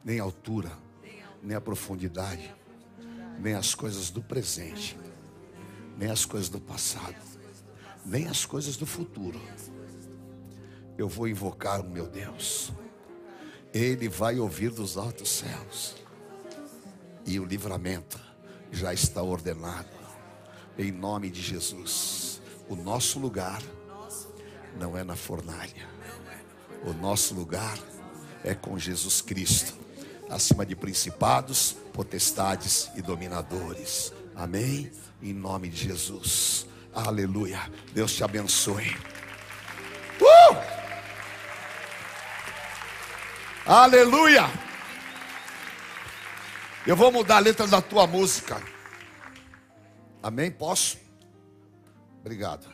Nem 0.03 0.19
a 0.19 0.23
altura, 0.23 0.71
nem 1.43 1.55
a 1.55 1.61
profundidade, 1.61 2.55
nem 3.37 3.53
as 3.53 3.75
coisas 3.75 4.09
do 4.09 4.23
presente, 4.23 4.97
nem 5.97 6.09
as 6.09 6.25
coisas 6.25 6.47
do 6.47 6.59
passado, 6.59 7.17
nem 8.05 8.27
as 8.27 8.45
coisas 8.45 8.77
do 8.77 8.85
futuro 8.85 9.39
eu 10.99 11.07
vou 11.07 11.29
invocar 11.29 11.79
o 11.79 11.89
meu 11.89 12.07
Deus. 12.07 12.73
Ele 13.73 14.09
vai 14.09 14.39
ouvir 14.39 14.71
dos 14.71 14.97
altos 14.97 15.29
céus. 15.29 15.95
E 17.25 17.39
o 17.39 17.45
livramento 17.45 18.19
já 18.71 18.93
está 18.93 19.21
ordenado. 19.21 19.89
Em 20.77 20.91
nome 20.91 21.29
de 21.29 21.41
Jesus. 21.41 22.41
O 22.67 22.75
nosso 22.75 23.19
lugar 23.19 23.61
não 24.79 24.97
é 24.97 25.03
na 25.03 25.15
fornalha. 25.15 25.87
O 26.83 26.93
nosso 26.93 27.33
lugar 27.33 27.77
é 28.43 28.55
com 28.55 28.79
Jesus 28.79 29.21
Cristo, 29.21 29.73
acima 30.29 30.65
de 30.65 30.75
principados, 30.75 31.75
potestades 31.93 32.89
e 32.95 33.01
dominadores. 33.01 34.13
Amém? 34.35 34.91
Em 35.21 35.33
nome 35.33 35.67
de 35.67 35.87
Jesus. 35.87 36.65
Aleluia. 36.93 37.69
Deus 37.93 38.13
te 38.13 38.23
abençoe. 38.23 38.95
Aleluia. 43.69 44.49
Eu 46.87 46.95
vou 46.95 47.11
mudar 47.11 47.35
a 47.35 47.39
letra 47.39 47.67
da 47.67 47.79
tua 47.79 48.07
música. 48.07 48.59
Amém? 50.23 50.49
Posso? 50.49 50.97
Obrigado. 52.19 52.65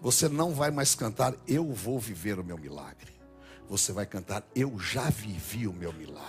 Você 0.00 0.30
não 0.30 0.54
vai 0.54 0.70
mais 0.70 0.94
cantar 0.94 1.34
Eu 1.46 1.74
vou 1.74 2.00
viver 2.00 2.38
o 2.38 2.44
meu 2.44 2.56
milagre. 2.56 3.12
Você 3.68 3.92
vai 3.92 4.06
cantar 4.06 4.42
Eu 4.56 4.78
já 4.78 5.10
vivi 5.10 5.68
o 5.68 5.72
meu 5.74 5.92
milagre. 5.92 6.24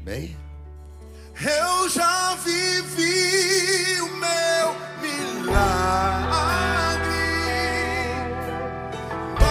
Amém? 0.00 0.36
Eu 1.40 1.88
já 1.88 2.36
vivi 2.36 4.00
o 4.00 4.16
meu 4.16 4.76
milagre. 5.02 6.55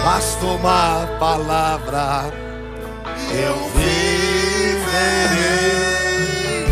Basta 0.05 0.45
uma 0.45 1.07
palavra, 1.19 2.31
eu 3.31 3.55
viverei. 3.73 4.85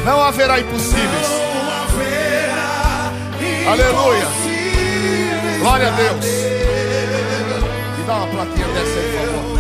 Não 0.06 0.22
haverá 0.22 0.60
impossíveis. 0.60 1.30
Não 1.30 1.72
haverá 1.72 3.12
Aleluia. 3.72 4.28
Glória 5.60 5.88
a 5.88 5.92
Deus. 5.92 6.26
Me 7.98 8.04
dá 8.06 8.18
uma 8.18 8.28
plaquinha 8.28 8.68
dessa 8.68 9.00
aí, 9.00 9.18
por 9.18 9.26
favor. 9.34 9.58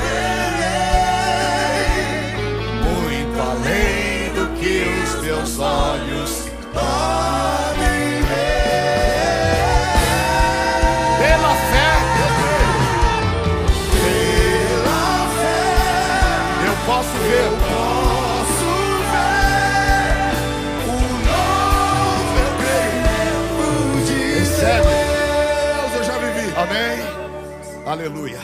Muito 3.01 3.37
além 3.41 4.29
do 4.35 4.45
que 4.59 4.85
os 5.03 5.11
meus 5.23 5.59
olhos 5.59 6.53
Podem 6.73 8.22
Aleluia. 27.93 28.39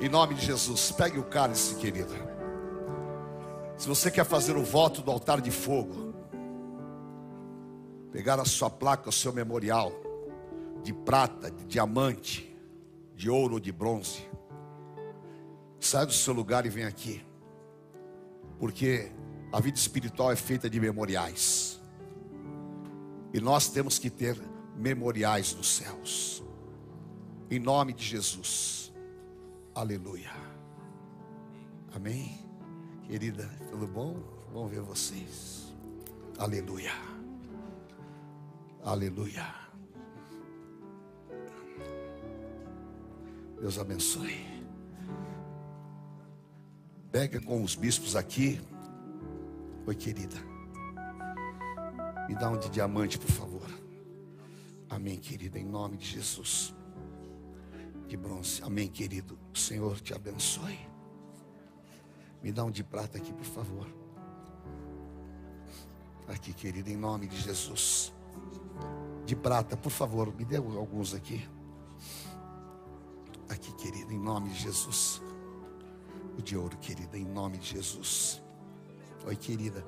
Em 0.00 0.08
nome 0.08 0.34
de 0.34 0.44
Jesus, 0.44 0.90
pegue 0.90 1.16
o 1.16 1.22
cálice, 1.22 1.76
querida. 1.76 2.12
Se 3.78 3.86
você 3.86 4.10
quer 4.10 4.24
fazer 4.24 4.56
o 4.56 4.64
voto 4.64 5.00
do 5.00 5.12
altar 5.12 5.40
de 5.40 5.52
fogo, 5.52 6.12
pegar 8.10 8.40
a 8.40 8.44
sua 8.44 8.68
placa, 8.68 9.08
o 9.08 9.12
seu 9.12 9.32
memorial 9.32 9.92
de 10.82 10.92
prata, 10.92 11.52
de 11.52 11.66
diamante, 11.66 12.52
de 13.14 13.30
ouro 13.30 13.54
ou 13.54 13.60
de 13.60 13.70
bronze, 13.70 14.28
sai 15.78 16.04
do 16.04 16.12
seu 16.12 16.34
lugar 16.34 16.66
e 16.66 16.68
vem 16.68 16.84
aqui, 16.84 17.24
porque 18.58 19.08
a 19.52 19.60
vida 19.60 19.78
espiritual 19.78 20.32
é 20.32 20.36
feita 20.36 20.68
de 20.68 20.80
memoriais, 20.80 21.80
e 23.32 23.40
nós 23.40 23.68
temos 23.68 24.00
que 24.00 24.10
ter 24.10 24.36
memoriais 24.76 25.54
nos 25.54 25.76
céus. 25.76 26.45
Em 27.48 27.60
nome 27.60 27.92
de 27.92 28.04
Jesus. 28.04 28.92
Aleluia. 29.72 30.32
Amém. 31.94 32.44
Querida, 33.06 33.48
tudo 33.70 33.86
bom? 33.86 34.16
Vamos 34.52 34.70
ver 34.72 34.80
vocês. 34.80 35.72
Aleluia. 36.38 36.92
Aleluia. 38.82 39.46
Deus 43.60 43.78
abençoe. 43.78 44.44
Pega 47.12 47.40
com 47.40 47.62
os 47.62 47.76
bispos 47.76 48.16
aqui. 48.16 48.60
Oi, 49.86 49.94
querida. 49.94 50.36
Me 52.28 52.34
dá 52.34 52.50
um 52.50 52.58
de 52.58 52.68
diamante, 52.68 53.18
por 53.18 53.30
favor. 53.30 53.70
Amém, 54.90 55.16
querida, 55.16 55.60
em 55.60 55.64
nome 55.64 55.96
de 55.96 56.06
Jesus. 56.06 56.75
De 58.06 58.16
bronze. 58.16 58.62
Amém, 58.62 58.88
querido. 58.88 59.38
O 59.52 59.58
Senhor 59.58 60.00
te 60.00 60.14
abençoe. 60.14 60.78
Me 62.42 62.52
dá 62.52 62.64
um 62.64 62.70
de 62.70 62.84
prata 62.84 63.18
aqui, 63.18 63.32
por 63.32 63.44
favor. 63.44 63.86
Aqui, 66.28 66.52
querido, 66.52 66.90
em 66.90 66.96
nome 66.96 67.26
de 67.26 67.36
Jesus. 67.40 68.12
De 69.24 69.34
prata, 69.34 69.76
por 69.76 69.90
favor, 69.90 70.32
me 70.34 70.44
dê 70.44 70.56
alguns 70.56 71.14
aqui. 71.14 71.48
Aqui, 73.48 73.72
querido, 73.74 74.12
em 74.12 74.18
nome 74.18 74.50
de 74.50 74.60
Jesus. 74.60 75.20
O 76.38 76.42
de 76.42 76.56
ouro, 76.56 76.76
querida, 76.78 77.16
em 77.16 77.24
nome 77.24 77.58
de 77.58 77.66
Jesus. 77.70 78.42
Oi, 79.26 79.34
querida. 79.34 79.84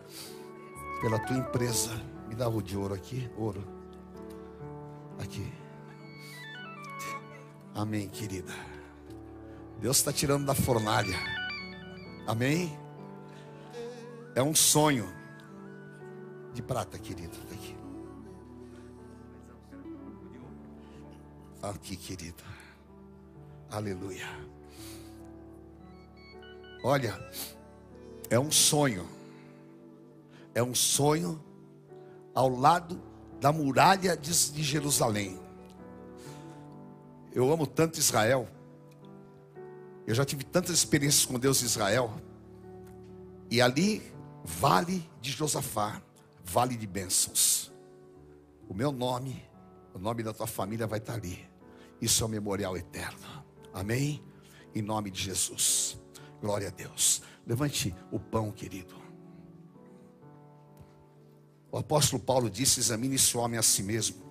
Pela 1.01 1.19
tua 1.21 1.37
empresa, 1.37 1.95
me 2.29 2.35
dá 2.35 2.49
o 2.49 2.61
de 2.61 2.77
ouro 2.77 2.95
aqui, 2.95 3.31
ouro. 3.37 3.65
Aqui. 5.21 5.68
Amém, 7.75 8.09
querida. 8.09 8.53
Deus 9.81 9.99
está 9.99 10.13
tirando 10.13 10.45
da 10.45 10.55
fornalha. 10.55 11.17
Amém? 12.27 12.77
É 14.35 14.43
um 14.43 14.55
sonho 14.55 15.09
de 16.53 16.63
prata, 16.63 16.99
querido. 16.99 17.37
Tá 17.37 17.55
Aqui. 17.55 17.77
Aqui, 21.63 21.97
querido. 21.97 22.43
Aleluia. 23.71 24.27
Olha, 26.83 27.19
é 28.31 28.39
um 28.39 28.51
sonho. 28.51 29.09
É 30.55 30.63
um 30.63 30.75
sonho 30.75 31.43
ao 32.35 32.49
lado 32.49 33.01
da 33.41 33.53
muralha 33.53 34.17
de 34.17 34.63
Jerusalém. 34.63 35.39
Eu 37.39 37.53
amo 37.53 37.69
tanto 37.69 38.01
Israel. 38.01 38.49
Eu 40.05 40.13
já 40.13 40.25
tive 40.25 40.43
tantas 40.43 40.75
experiências 40.75 41.25
com 41.25 41.39
Deus 41.39 41.63
em 41.63 41.67
Israel. 41.67 42.13
E 43.49 43.61
ali, 43.63 44.03
vale 44.45 45.09
de 45.21 45.31
Josafá, 45.31 46.03
vale 46.45 46.77
de 46.77 46.85
bênçãos. 46.85 47.73
O 48.69 48.75
meu 48.75 48.91
nome, 48.91 49.49
o 49.95 50.01
nome 50.01 50.25
da 50.25 50.33
tua 50.33 50.49
família 50.49 50.85
vai 50.85 50.99
estar 50.99 51.15
ali. 51.15 51.49
Isso 52.01 52.25
é 52.25 52.27
um 52.27 52.31
memorial 52.31 52.77
eterno. 52.77 53.45
Amém? 53.73 54.21
Em 54.75 54.83
nome 54.83 55.09
de 55.09 55.23
Jesus. 55.23 55.97
Glória 56.41 56.67
a 56.67 56.73
Deus. 56.73 57.23
Levante 57.47 57.95
o 58.11 58.19
pão, 58.19 58.51
querido. 58.51 58.97
O 61.71 61.79
apóstolo 61.79 62.21
Paulo 62.21 62.51
disse: 62.51 62.81
examine 62.81 63.15
esse 63.15 63.37
homem 63.37 63.61
a 63.61 63.63
si 63.63 63.85
mesmo. 63.85 64.28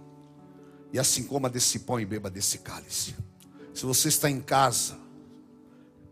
E 0.98 1.00
assim 1.00 1.24
coma 1.26 1.48
desse 1.48 1.78
pão 1.78 2.00
e 2.00 2.06
beba 2.08 2.28
desse 2.28 2.58
cálice. 2.58 3.16
Se 3.72 3.86
você 3.86 4.08
está 4.08 4.32
em 4.32 4.42
casa, 4.42 4.98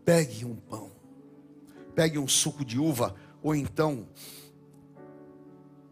pegue 0.04 0.44
um 0.44 0.54
pão, 0.54 0.92
pegue 1.92 2.20
um 2.20 2.28
suco 2.28 2.64
de 2.64 2.78
uva, 2.78 3.12
ou 3.42 3.52
então 3.52 4.08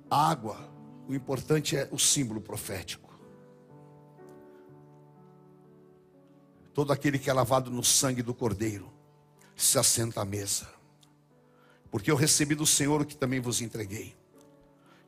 água. 0.08 0.72
O 1.08 1.12
importante 1.12 1.76
é 1.76 1.88
o 1.90 1.98
símbolo 1.98 2.40
profético. 2.40 3.18
Todo 6.72 6.92
aquele 6.92 7.18
que 7.18 7.28
é 7.28 7.32
lavado 7.32 7.72
no 7.72 7.82
sangue 7.82 8.22
do 8.22 8.32
Cordeiro 8.32 8.92
se 9.56 9.76
assenta 9.76 10.20
à 10.20 10.24
mesa. 10.24 10.68
Porque 11.90 12.12
eu 12.12 12.16
recebi 12.16 12.54
do 12.54 12.64
Senhor 12.64 13.00
o 13.00 13.04
que 13.04 13.16
também 13.16 13.40
vos 13.40 13.60
entreguei. 13.60 14.14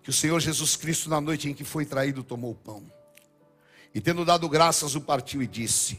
Que 0.03 0.11
o 0.11 0.13
Senhor 0.13 0.41
Jesus 0.41 0.75
Cristo, 0.75 1.09
na 1.09 1.21
noite 1.21 1.49
em 1.49 1.55
que 1.55 1.63
foi 1.63 1.87
traído, 1.87 2.25
tomou 2.25 2.51
o 2.51 2.57
pão. 2.57 2.96
E 3.97 4.01
tendo 4.03 4.27
dado 4.27 4.47
graças, 4.47 4.95
o 4.95 5.01
partiu 5.01 5.43
e 5.43 5.47
disse: 5.47 5.99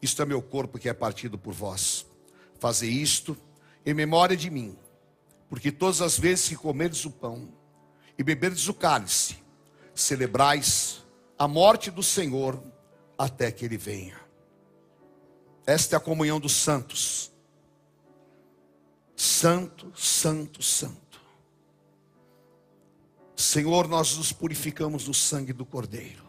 Isto 0.00 0.22
é 0.22 0.24
meu 0.24 0.40
corpo 0.40 0.78
que 0.78 0.88
é 0.88 0.94
partido 0.94 1.36
por 1.36 1.52
vós. 1.52 2.06
Fazei 2.58 2.88
isto 2.88 3.36
em 3.84 3.92
memória 3.92 4.34
de 4.34 4.48
mim. 4.48 4.74
Porque 5.46 5.70
todas 5.70 6.00
as 6.00 6.18
vezes 6.18 6.48
que 6.48 6.56
comerdes 6.56 7.04
o 7.04 7.10
pão 7.10 7.52
e 8.16 8.22
beberdes 8.22 8.66
o 8.68 8.72
cálice, 8.72 9.36
celebrais 9.94 11.04
a 11.38 11.46
morte 11.46 11.90
do 11.90 12.02
Senhor 12.02 12.58
até 13.18 13.52
que 13.52 13.66
ele 13.66 13.76
venha. 13.76 14.18
Esta 15.66 15.96
é 15.96 15.98
a 15.98 16.00
comunhão 16.00 16.40
dos 16.40 16.54
santos. 16.54 17.30
Santo, 19.14 19.92
santo, 19.94 20.62
santo. 20.62 21.20
Senhor, 23.36 23.86
nós 23.88 24.16
nos 24.16 24.32
purificamos 24.32 25.06
no 25.06 25.12
sangue 25.12 25.52
do 25.52 25.66
Cordeiro. 25.66 26.25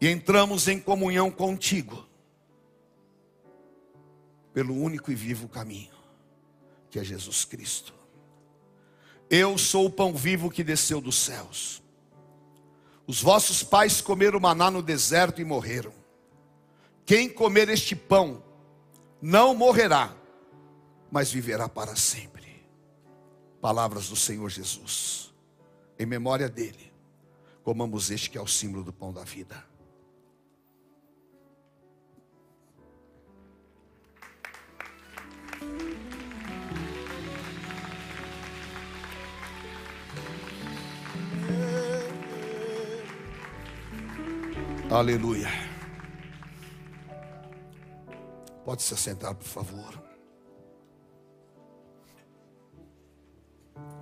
E 0.00 0.08
entramos 0.08 0.68
em 0.68 0.80
comunhão 0.80 1.30
contigo. 1.30 2.06
Pelo 4.52 4.74
único 4.74 5.10
e 5.10 5.14
vivo 5.14 5.48
caminho, 5.48 5.94
que 6.90 6.98
é 6.98 7.04
Jesus 7.04 7.44
Cristo. 7.44 7.94
Eu 9.30 9.58
sou 9.58 9.86
o 9.86 9.90
pão 9.90 10.14
vivo 10.14 10.50
que 10.50 10.64
desceu 10.64 11.00
dos 11.00 11.16
céus. 11.16 11.82
Os 13.06 13.22
vossos 13.22 13.62
pais 13.62 14.00
comeram 14.00 14.40
maná 14.40 14.70
no 14.70 14.82
deserto 14.82 15.40
e 15.40 15.44
morreram. 15.44 15.92
Quem 17.04 17.28
comer 17.28 17.68
este 17.68 17.96
pão 17.96 18.42
não 19.20 19.54
morrerá, 19.54 20.14
mas 21.10 21.30
viverá 21.30 21.68
para 21.68 21.96
sempre. 21.96 22.62
Palavras 23.60 24.08
do 24.08 24.16
Senhor 24.16 24.48
Jesus. 24.48 25.32
Em 25.98 26.06
memória 26.06 26.48
dele, 26.48 26.92
comamos 27.62 28.10
este 28.10 28.30
que 28.30 28.38
é 28.38 28.40
o 28.40 28.46
símbolo 28.46 28.84
do 28.84 28.92
pão 28.92 29.12
da 29.12 29.24
vida. 29.24 29.67
Aleluia. 44.90 45.48
Pode 48.64 48.82
se 48.82 48.94
assentar, 48.94 49.34
por 49.34 49.46
favor. 49.46 50.02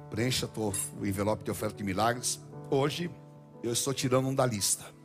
Preencha 0.09 0.49
o 0.97 1.05
envelope 1.05 1.43
de 1.43 1.51
oferta 1.51 1.77
de 1.77 1.83
milagres. 1.83 2.41
Hoje 2.71 3.11
eu 3.65 3.73
estou 3.73 3.93
tirando 3.93 4.29
um 4.29 4.35
da 4.35 4.47
lista. 4.47 4.96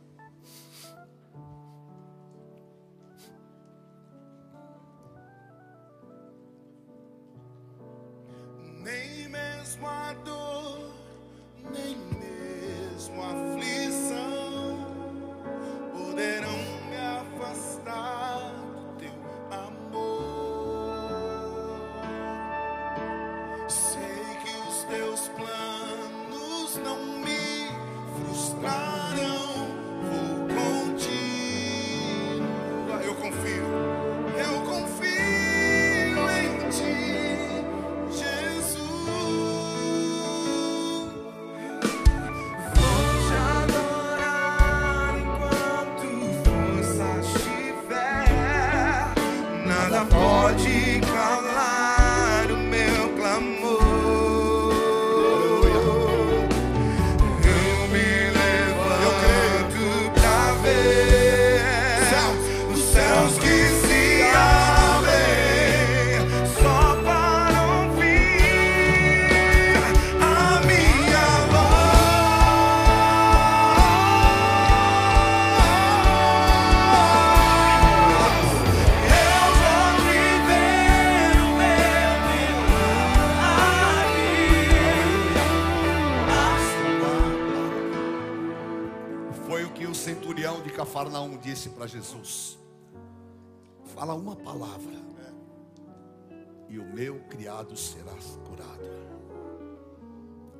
Criado 97.72 97.76
será 97.76 98.12
curado. 98.46 98.82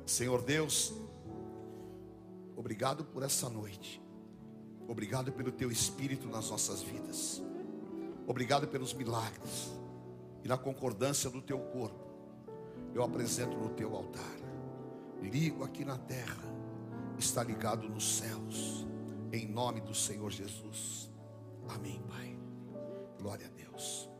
Senhor 0.05 0.41
Deus, 0.41 0.93
obrigado 2.55 3.05
por 3.05 3.23
essa 3.23 3.49
noite, 3.49 4.01
obrigado 4.87 5.31
pelo 5.31 5.51
teu 5.51 5.71
espírito 5.71 6.27
nas 6.27 6.49
nossas 6.49 6.81
vidas, 6.81 7.41
obrigado 8.27 8.67
pelos 8.67 8.93
milagres 8.93 9.71
e 10.43 10.47
na 10.47 10.57
concordância 10.57 11.29
do 11.29 11.41
teu 11.41 11.59
corpo. 11.59 12.03
Eu 12.93 13.03
apresento 13.03 13.57
no 13.57 13.69
teu 13.69 13.95
altar, 13.95 14.37
ligo 15.21 15.63
aqui 15.63 15.85
na 15.85 15.97
terra 15.97 16.51
está 17.17 17.41
ligado 17.43 17.87
nos 17.87 18.17
céus, 18.17 18.85
em 19.31 19.47
nome 19.47 19.79
do 19.79 19.95
Senhor 19.95 20.29
Jesus. 20.29 21.09
Amém, 21.69 22.01
Pai. 22.09 22.37
Glória 23.17 23.47
a 23.47 23.49
Deus. 23.49 24.12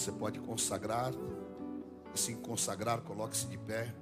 Você 0.00 0.12
pode 0.12 0.40
consagrar, 0.40 1.12
assim 2.14 2.34
consagrar, 2.34 3.02
coloque-se 3.02 3.46
de 3.46 3.58
pé, 3.58 3.94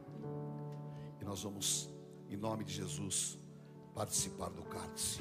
e 1.20 1.24
nós 1.24 1.42
vamos, 1.42 1.90
em 2.30 2.36
nome 2.36 2.62
de 2.62 2.72
Jesus, 2.72 3.36
participar 3.96 4.48
do 4.50 4.62
cálice. 4.62 5.20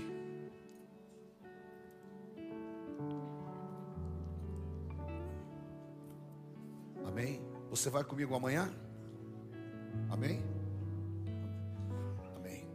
Amém? 7.08 7.42
Você 7.72 7.90
vai 7.90 8.04
comigo 8.04 8.36
amanhã? 8.36 8.72
Amém? 10.12 10.44
Amém. 12.36 12.68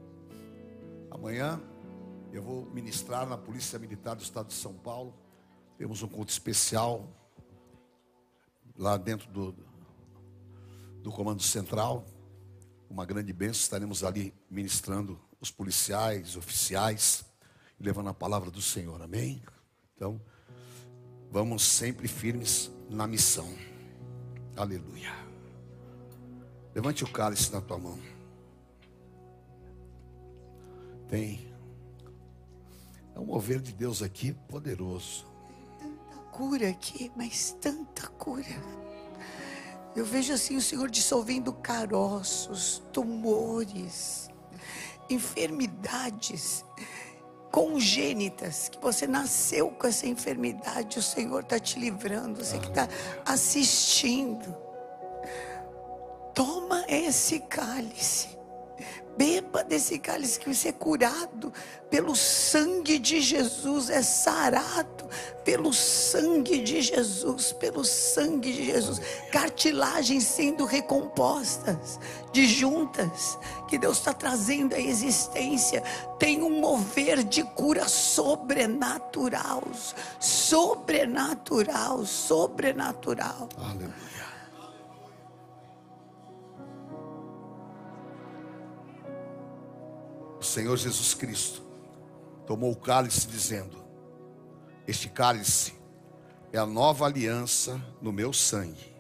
Amanhã 1.09 1.63
eu 2.33 2.43
vou 2.43 2.67
ministrar 2.67 3.29
na 3.29 3.39
Polícia 3.39 3.79
Militar 3.79 4.17
do 4.17 4.23
Estado 4.25 4.49
de 4.49 4.55
São 4.55 4.75
Paulo. 4.75 5.15
Temos 5.79 6.03
um 6.03 6.09
culto 6.09 6.33
especial 6.33 7.22
lá 8.77 8.97
dentro 8.97 9.31
do, 9.31 9.55
do 11.03 11.11
Comando 11.11 11.43
Central. 11.43 12.05
Uma 12.89 13.05
grande 13.07 13.33
bênção. 13.33 13.63
Estaremos 13.63 14.05
ali 14.05 14.35
ministrando 14.51 15.21
os 15.41 15.51
policiais, 15.51 16.37
oficiais, 16.37 17.25
levando 17.79 18.09
a 18.09 18.15
palavra 18.15 18.51
do 18.51 18.63
Senhor. 18.63 19.01
Amém? 19.03 19.43
Então, 19.95 20.21
vamos 21.31 21.63
sempre 21.63 22.07
firmes 22.07 22.71
na 22.89 23.07
missão. 23.07 23.53
Aleluia. 24.57 25.13
Levante 26.75 27.05
o 27.05 27.11
cálice 27.11 27.53
na 27.53 27.61
tua 27.61 27.79
mão. 27.79 27.99
Tem. 31.09 31.53
É 33.15 33.21
um 33.21 33.27
mover 33.27 33.61
de 33.61 33.73
Deus 33.73 34.03
aqui 34.03 34.33
poderoso. 34.49 35.32
Cura 36.33 36.71
aqui, 36.71 37.13
mas 37.15 37.57
tanta 37.61 38.09
cura. 38.09 38.83
Eu 39.95 40.05
vejo 40.05 40.33
assim 40.33 40.57
o 40.57 40.63
Senhor 40.63 40.91
dissolvendo 40.91 41.53
caroços, 41.53 42.83
tumores, 42.91 44.31
enfermidades 45.09 46.65
congênitas, 47.51 48.71
que 48.71 48.79
você 48.79 49.07
nasceu 49.07 49.71
com 49.71 49.87
essa 49.87 50.07
enfermidade, 50.07 50.99
o 50.99 51.03
Senhor 51.03 51.43
está 51.43 51.61
te 51.61 51.79
livrando, 51.79 52.43
você 52.43 52.59
que 52.59 52.69
está 52.69 52.89
assistindo. 53.27 54.57
Toma 56.35 56.87
esse 56.89 57.41
cálice. 57.41 58.42
Beba 59.17 59.63
desse 59.63 59.99
cálice 59.99 60.39
que 60.39 60.53
você 60.53 60.69
é 60.69 60.73
curado 60.73 61.53
pelo 61.91 62.17
sangue 62.17 62.99
de 62.99 63.21
Jesus, 63.21 63.91
é 63.91 64.03
sarado 64.03 65.09
pelo 65.45 65.73
sangue 65.73 66.63
de 66.63 66.81
Jesus, 66.81 67.53
pelo 67.53 67.85
sangue 67.85 68.53
de 68.53 68.65
Jesus. 68.65 69.01
Cartilagens 69.31 70.25
sendo 70.25 70.65
recompostas 70.65 72.01
de 72.33 72.47
juntas 72.47 73.39
que 73.69 73.77
Deus 73.77 73.99
está 73.99 74.15
trazendo 74.15 74.75
à 74.75 74.81
existência. 74.81 75.83
Tem 76.19 76.43
um 76.43 76.61
mover 76.61 77.23
de 77.23 77.43
cura 77.43 77.89
sobrenatural, 77.89 79.63
sobrenatural, 80.19 82.07
sobrenatural. 82.07 83.49
Aleluia. 83.59 84.22
O 90.43 90.45
Senhor 90.45 90.77
Jesus 90.77 91.15
Cristo 91.15 91.63
tomou 92.49 92.73
o 92.73 92.77
cálice 92.77 93.29
dizendo: 93.29 93.77
Este 94.89 95.09
cálice 95.09 95.73
é 96.53 96.59
a 96.59 96.67
nova 96.67 97.07
aliança 97.07 97.81
no 98.01 98.13
meu 98.13 98.33
sangue. 98.33 98.93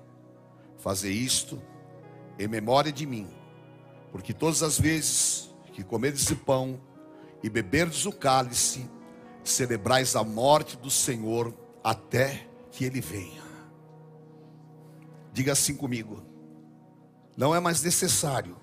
Fazer 0.79 1.11
isto 1.11 1.61
em 2.39 2.47
memória 2.47 2.93
de 2.93 3.05
mim, 3.05 3.29
porque 4.13 4.33
todas 4.33 4.63
as 4.63 4.79
vezes 4.79 5.53
que 5.73 5.83
comerdes 5.83 6.31
o 6.31 6.37
pão 6.37 6.81
e 7.43 7.51
beberdes 7.51 8.07
o 8.07 8.13
cálice, 8.13 8.89
celebrais 9.43 10.15
a 10.15 10.23
morte 10.23 10.77
do 10.77 10.93
Senhor 10.93 11.53
até 11.83 12.49
que 12.71 12.85
ele 12.85 13.01
venha. 13.01 13.43
Diga 15.33 15.51
assim 15.51 15.75
comigo: 15.75 16.23
não 17.37 17.53
é 17.53 17.59
mais 17.59 17.83
necessário 17.83 18.62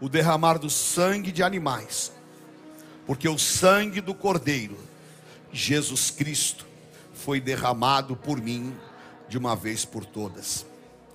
o 0.00 0.08
derramar 0.08 0.58
do 0.58 0.68
sangue 0.68 1.32
de 1.32 1.42
animais, 1.42 2.12
porque 3.06 3.28
o 3.28 3.38
sangue 3.38 4.00
do 4.00 4.14
Cordeiro, 4.14 4.78
Jesus 5.52 6.10
Cristo, 6.10 6.66
foi 7.14 7.40
derramado 7.40 8.16
por 8.16 8.40
mim 8.40 8.76
de 9.28 9.38
uma 9.38 9.56
vez 9.56 9.84
por 9.84 10.04
todas. 10.04 10.66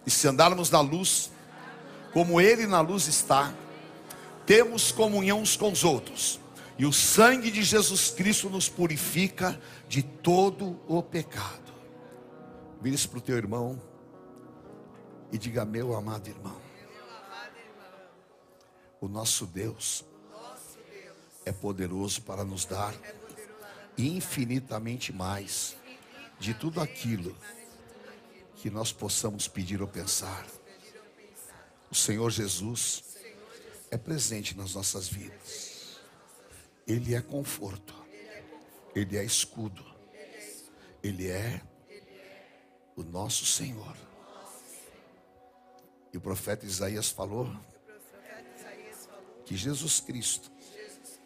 E 0.06 0.10
se 0.10 0.28
andarmos 0.28 0.70
na 0.70 0.82
luz, 0.82 1.32
como 2.12 2.42
Ele 2.42 2.66
na 2.66 2.82
luz 2.82 3.08
está, 3.08 3.54
temos 4.46 4.92
comunhão 4.92 5.42
uns 5.42 5.56
com 5.56 5.72
os 5.72 5.84
outros, 5.84 6.40
e 6.78 6.86
o 6.86 6.92
sangue 6.92 7.52
de 7.52 7.62
Jesus 7.62 8.10
Cristo 8.10 8.50
nos 8.50 8.68
purifica 8.68 9.60
de 9.88 10.02
todo 10.02 10.80
o 10.88 11.04
pecado. 11.04 11.72
Vire-se 12.82 13.08
para 13.08 13.20
o 13.20 13.22
teu 13.22 13.38
irmão 13.38 13.80
E 15.32 15.38
diga, 15.38 15.64
meu 15.64 15.96
amado 15.96 16.28
irmão, 16.28 16.61
o 19.02 19.08
nosso 19.08 19.48
Deus 19.48 20.06
é 21.44 21.52
poderoso 21.52 22.22
para 22.22 22.46
nos 22.46 22.66
dar 22.66 22.96
infinitamente 23.98 25.12
mais 25.12 25.76
de 26.40 26.54
tudo 26.54 26.80
aquilo 26.80 27.36
que 28.58 28.70
nós 28.70 28.94
possamos 28.94 29.48
pedir 29.48 29.82
ou 29.82 29.88
pensar. 29.88 30.46
O 31.90 31.96
Senhor 31.96 32.30
Jesus 32.30 33.04
é 33.90 33.98
presente 33.98 34.56
nas 34.56 34.76
nossas 34.76 35.08
vidas. 35.08 36.00
Ele 36.88 37.16
é 37.16 37.22
conforto. 37.22 37.96
Ele 38.96 39.18
é 39.18 39.24
escudo. 39.24 39.84
Ele 41.04 41.28
é 41.28 41.60
o 42.96 43.04
nosso 43.04 43.46
Senhor. 43.46 43.98
E 46.14 46.18
o 46.18 46.22
profeta 46.22 46.66
Isaías 46.66 47.10
falou 47.10 47.52
que 49.52 49.58
Jesus 49.58 50.00
Cristo 50.00 50.50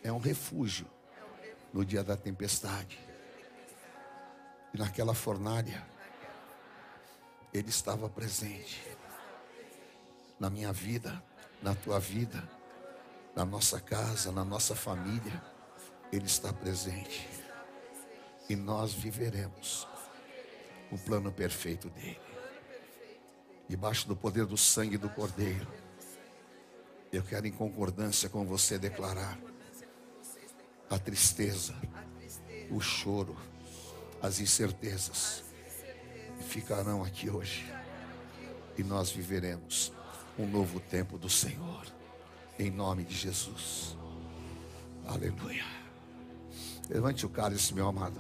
é 0.04 0.12
um 0.12 0.18
refúgio 0.18 0.88
no 1.72 1.86
dia 1.86 2.04
da 2.04 2.18
tempestade. 2.18 2.98
E 4.74 4.80
naquela 4.80 5.14
fornalha, 5.14 5.86
Ele 7.54 7.70
estava 7.70 8.10
presente. 8.10 8.82
Na 10.40 10.50
minha 10.50 10.74
vida, 10.74 11.24
na 11.62 11.76
tua 11.76 12.00
vida, 12.00 12.50
na 13.36 13.46
nossa 13.46 13.80
casa, 13.80 14.32
na 14.32 14.44
nossa 14.44 14.76
família, 14.76 15.44
Ele 16.12 16.26
está 16.26 16.52
presente. 16.52 17.30
E 18.50 18.56
nós 18.56 18.92
viveremos 18.92 19.88
o 20.92 20.98
plano 20.98 21.32
perfeito 21.32 21.92
dele. 21.92 22.20
Debaixo 23.70 24.08
do 24.08 24.16
poder 24.16 24.48
do 24.48 24.58
sangue 24.58 24.98
do 24.98 25.12
Cordeiro. 25.12 25.85
Eu 27.12 27.24
quero 27.24 27.48
em 27.48 27.52
concordância 27.52 28.30
com 28.30 28.46
você 28.46 28.78
declarar 28.78 29.40
a 30.90 31.00
tristeza, 31.00 31.74
o 32.70 32.80
choro, 32.80 33.36
as 34.22 34.40
incertezas 34.40 35.44
ficarão 36.46 37.04
aqui 37.04 37.30
hoje. 37.30 37.66
E 38.78 38.84
nós 38.84 39.10
viveremos 39.12 39.92
um 40.38 40.48
novo 40.48 40.80
tempo 40.80 41.18
do 41.18 41.30
Senhor. 41.30 41.86
Em 42.58 42.72
nome 42.72 43.04
de 43.04 43.16
Jesus. 43.16 43.98
Aleluia. 45.06 45.66
Levante 46.90 47.26
o 47.26 47.30
cálice, 47.30 47.74
meu 47.74 47.88
amado. 47.88 48.20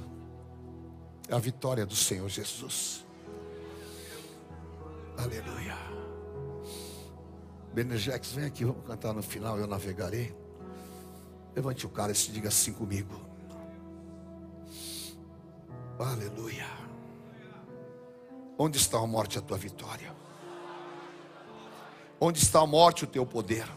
É 1.30 1.36
a 1.36 1.40
vitória 1.40 1.86
do 1.86 1.96
Senhor 1.96 2.28
Jesus. 2.30 3.06
Aleluia. 5.18 6.05
Benejex, 7.76 8.32
vem 8.32 8.46
aqui, 8.46 8.64
vamos 8.64 8.88
cantar 8.88 9.12
no 9.12 9.22
final, 9.22 9.60
eu 9.60 9.68
navegarei. 9.68 10.34
Levante 11.54 11.86
o 11.86 11.90
cálice 11.90 12.30
e 12.30 12.32
diga 12.32 12.48
assim 12.48 12.72
comigo. 12.72 13.20
Aleluia. 16.00 16.70
Onde 18.58 18.78
está 18.78 18.98
a 18.98 19.06
morte, 19.06 19.38
a 19.38 19.42
tua 19.42 19.58
vitória? 19.58 20.16
Onde 22.18 22.40
está 22.40 22.62
a 22.62 22.66
morte, 22.66 23.04
o 23.04 23.08
teu 23.08 23.26
poder? 23.26 23.68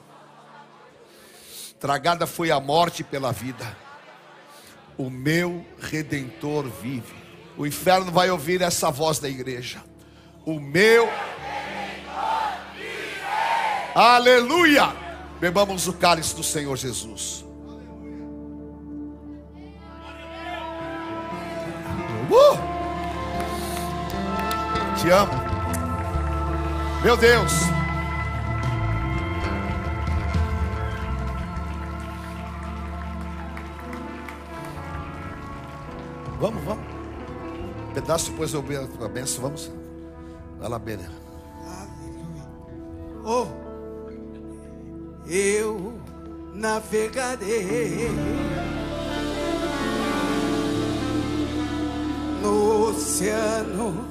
Tragada 1.80 2.24
foi 2.24 2.52
a 2.52 2.60
morte 2.60 3.02
pela 3.02 3.32
vida. 3.32 3.76
O 4.96 5.10
meu 5.10 5.66
redentor 5.76 6.66
vive. 6.68 7.16
O 7.56 7.66
inferno 7.66 8.12
vai 8.12 8.30
ouvir 8.30 8.62
essa 8.62 8.92
voz 8.92 9.18
da 9.18 9.28
igreja. 9.28 9.84
O 10.46 10.60
meu. 10.60 11.08
Aleluia! 14.00 14.94
Bebamos 15.40 15.88
o 15.88 15.92
cálice 15.92 16.32
do 16.36 16.44
Senhor 16.44 16.76
Jesus. 16.76 17.44
Uh! 22.30 22.56
Te 24.96 25.10
amo. 25.10 25.32
Meu 27.02 27.16
Deus. 27.16 27.52
Vamos, 36.38 36.62
vamos. 36.62 36.84
Pedaço, 37.94 38.30
depois 38.30 38.54
eu 38.54 38.62
a. 39.08 39.40
Vamos. 39.40 39.72
Vai 40.60 40.68
lá, 40.68 40.78
Bena. 40.78 41.10
Oh, 43.24 43.48
eu 45.28 46.00
navegarei 46.54 48.08
no 52.40 52.88
oceano 52.88 54.08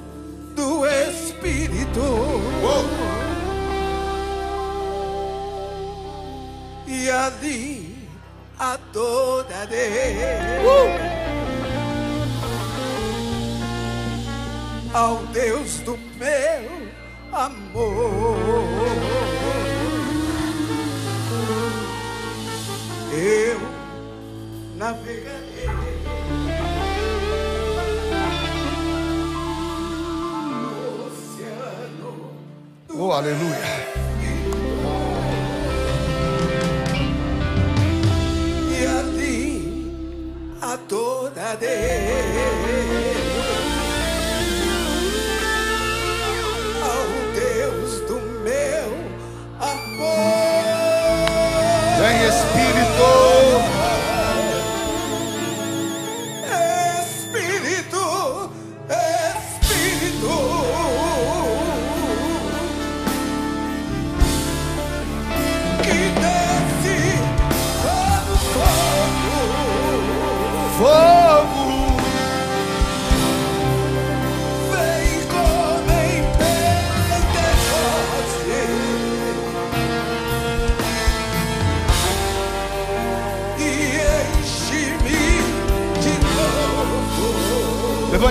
do 0.54 0.86
Espírito. 0.86 2.00
E 6.86 7.10
ali 7.10 7.96
adorarei 8.58 10.16
ao 14.94 15.16
Deus 15.26 15.80
do 15.80 15.98
meu 16.16 16.88
amor. 17.32 19.17
Eu 23.20 23.58
navegarei 24.76 25.66
no 30.50 31.06
oceano 31.06 32.30
Oh, 32.94 33.10
aleluia. 33.12 33.88
e 38.70 38.86
ali 38.86 39.48
adorarei 40.62 41.68
Espírito. 52.98 53.27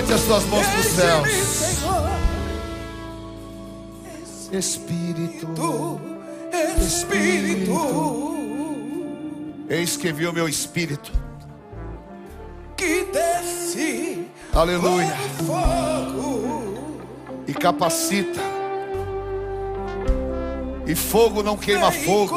Levante 0.08 0.12
as 0.14 0.20
suas 0.22 0.44
mãos 0.46 0.66
para 0.66 0.80
os 0.80 0.86
céus. 0.86 1.28
Espírito. 4.52 6.00
Espírito, 6.80 7.74
Eis 9.68 9.96
que 9.98 10.10
viu 10.12 10.32
meu 10.32 10.48
espírito. 10.48 11.12
que 12.76 13.04
desce 13.12 14.26
Aleluia. 14.54 15.14
fogo, 15.46 17.02
E 17.46 17.52
capacita. 17.52 18.40
E 20.86 20.94
fogo 20.94 21.42
não 21.42 21.56
queima 21.58 21.92
fogo. 21.92 22.34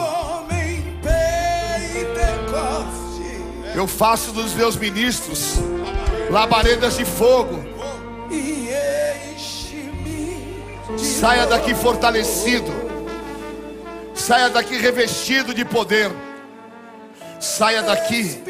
Eu 3.74 3.88
faço 3.88 4.34
dos 4.34 4.54
meus 4.54 4.76
ministros 4.76 5.56
labaredas 6.32 6.98
de 6.98 7.06
fogo. 7.06 7.61
Saia 11.22 11.46
daqui 11.46 11.76
fortalecido. 11.76 12.72
Saia 14.16 14.50
daqui 14.50 14.76
revestido 14.78 15.54
de 15.54 15.64
poder. 15.64 16.12
Saia 17.40 17.84
daqui 17.84 18.42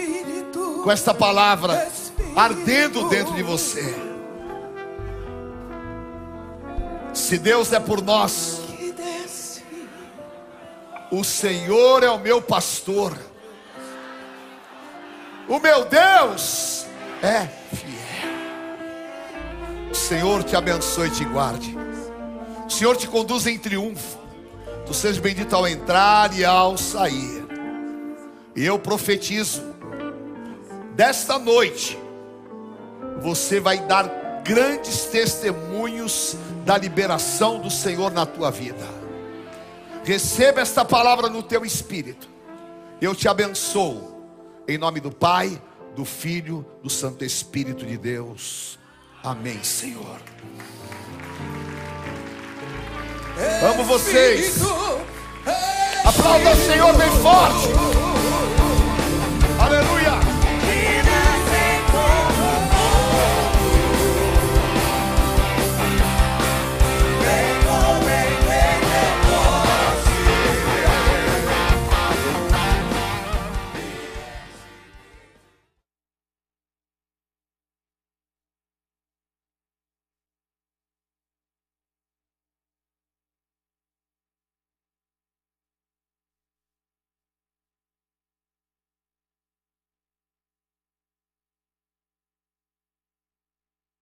com 0.82 0.89
esta 0.89 1.13
palavra 1.13 1.86
ardendo 2.34 3.09
dentro 3.09 3.34
de 3.34 3.43
você. 3.43 3.93
Se 7.13 7.38
Deus 7.38 7.74
é 7.74 7.80
por 7.82 8.01
nós, 8.01 8.61
O 11.11 11.26
Senhor 11.26 12.05
é 12.05 12.09
o 12.09 12.17
meu 12.17 12.41
pastor. 12.41 13.11
O 15.45 15.59
meu 15.59 15.84
Deus 15.84 16.86
é 17.22 17.49
fiel. 17.76 18.32
O 19.91 19.93
Senhor 19.93 20.41
te 20.45 20.55
abençoe 20.55 21.09
e 21.09 21.11
te 21.11 21.26
guarde. 21.26 21.81
O 22.72 22.74
Senhor 22.74 22.95
te 22.95 23.05
conduz 23.05 23.45
em 23.47 23.57
triunfo. 23.59 24.17
Tu 24.86 24.93
sejas 24.93 25.17
bendito 25.17 25.53
ao 25.53 25.67
entrar 25.67 26.34
e 26.34 26.45
ao 26.45 26.78
sair. 26.78 27.45
E 28.55 28.63
eu 28.65 28.80
profetizo, 28.80 29.61
desta 30.95 31.38
noite, 31.38 31.99
você 33.22 33.59
vai 33.59 33.86
dar 33.86 34.41
grandes 34.45 35.03
testemunhos 35.07 36.38
da 36.65 36.78
liberação 36.78 37.59
do 37.59 37.69
Senhor 37.69 38.09
na 38.09 38.26
tua 38.26 38.49
vida. 38.49 38.88
Receba 40.05 40.61
esta 40.61 40.86
palavra 40.86 41.28
no 41.28 41.43
teu 41.43 41.65
espírito. 41.65 42.30
Eu 43.01 43.13
te 43.13 43.28
abençoo. 43.28 44.24
Em 44.65 44.78
nome 44.78 45.01
do 45.01 45.11
Pai, 45.11 45.61
do 45.93 46.05
Filho, 46.05 46.65
do 46.82 46.89
Santo 46.89 47.26
Espírito 47.26 47.86
de 47.86 47.97
Deus. 47.97 48.80
Amém, 49.22 49.61
Senhor. 49.61 50.22
Amo 53.64 53.84
vocês. 53.84 54.62
Aplauda 56.06 56.52
o 56.52 56.56
Senhor 56.56 56.94
bem 56.94 57.10
forte. 57.10 57.70
Aleluia. 59.60 60.20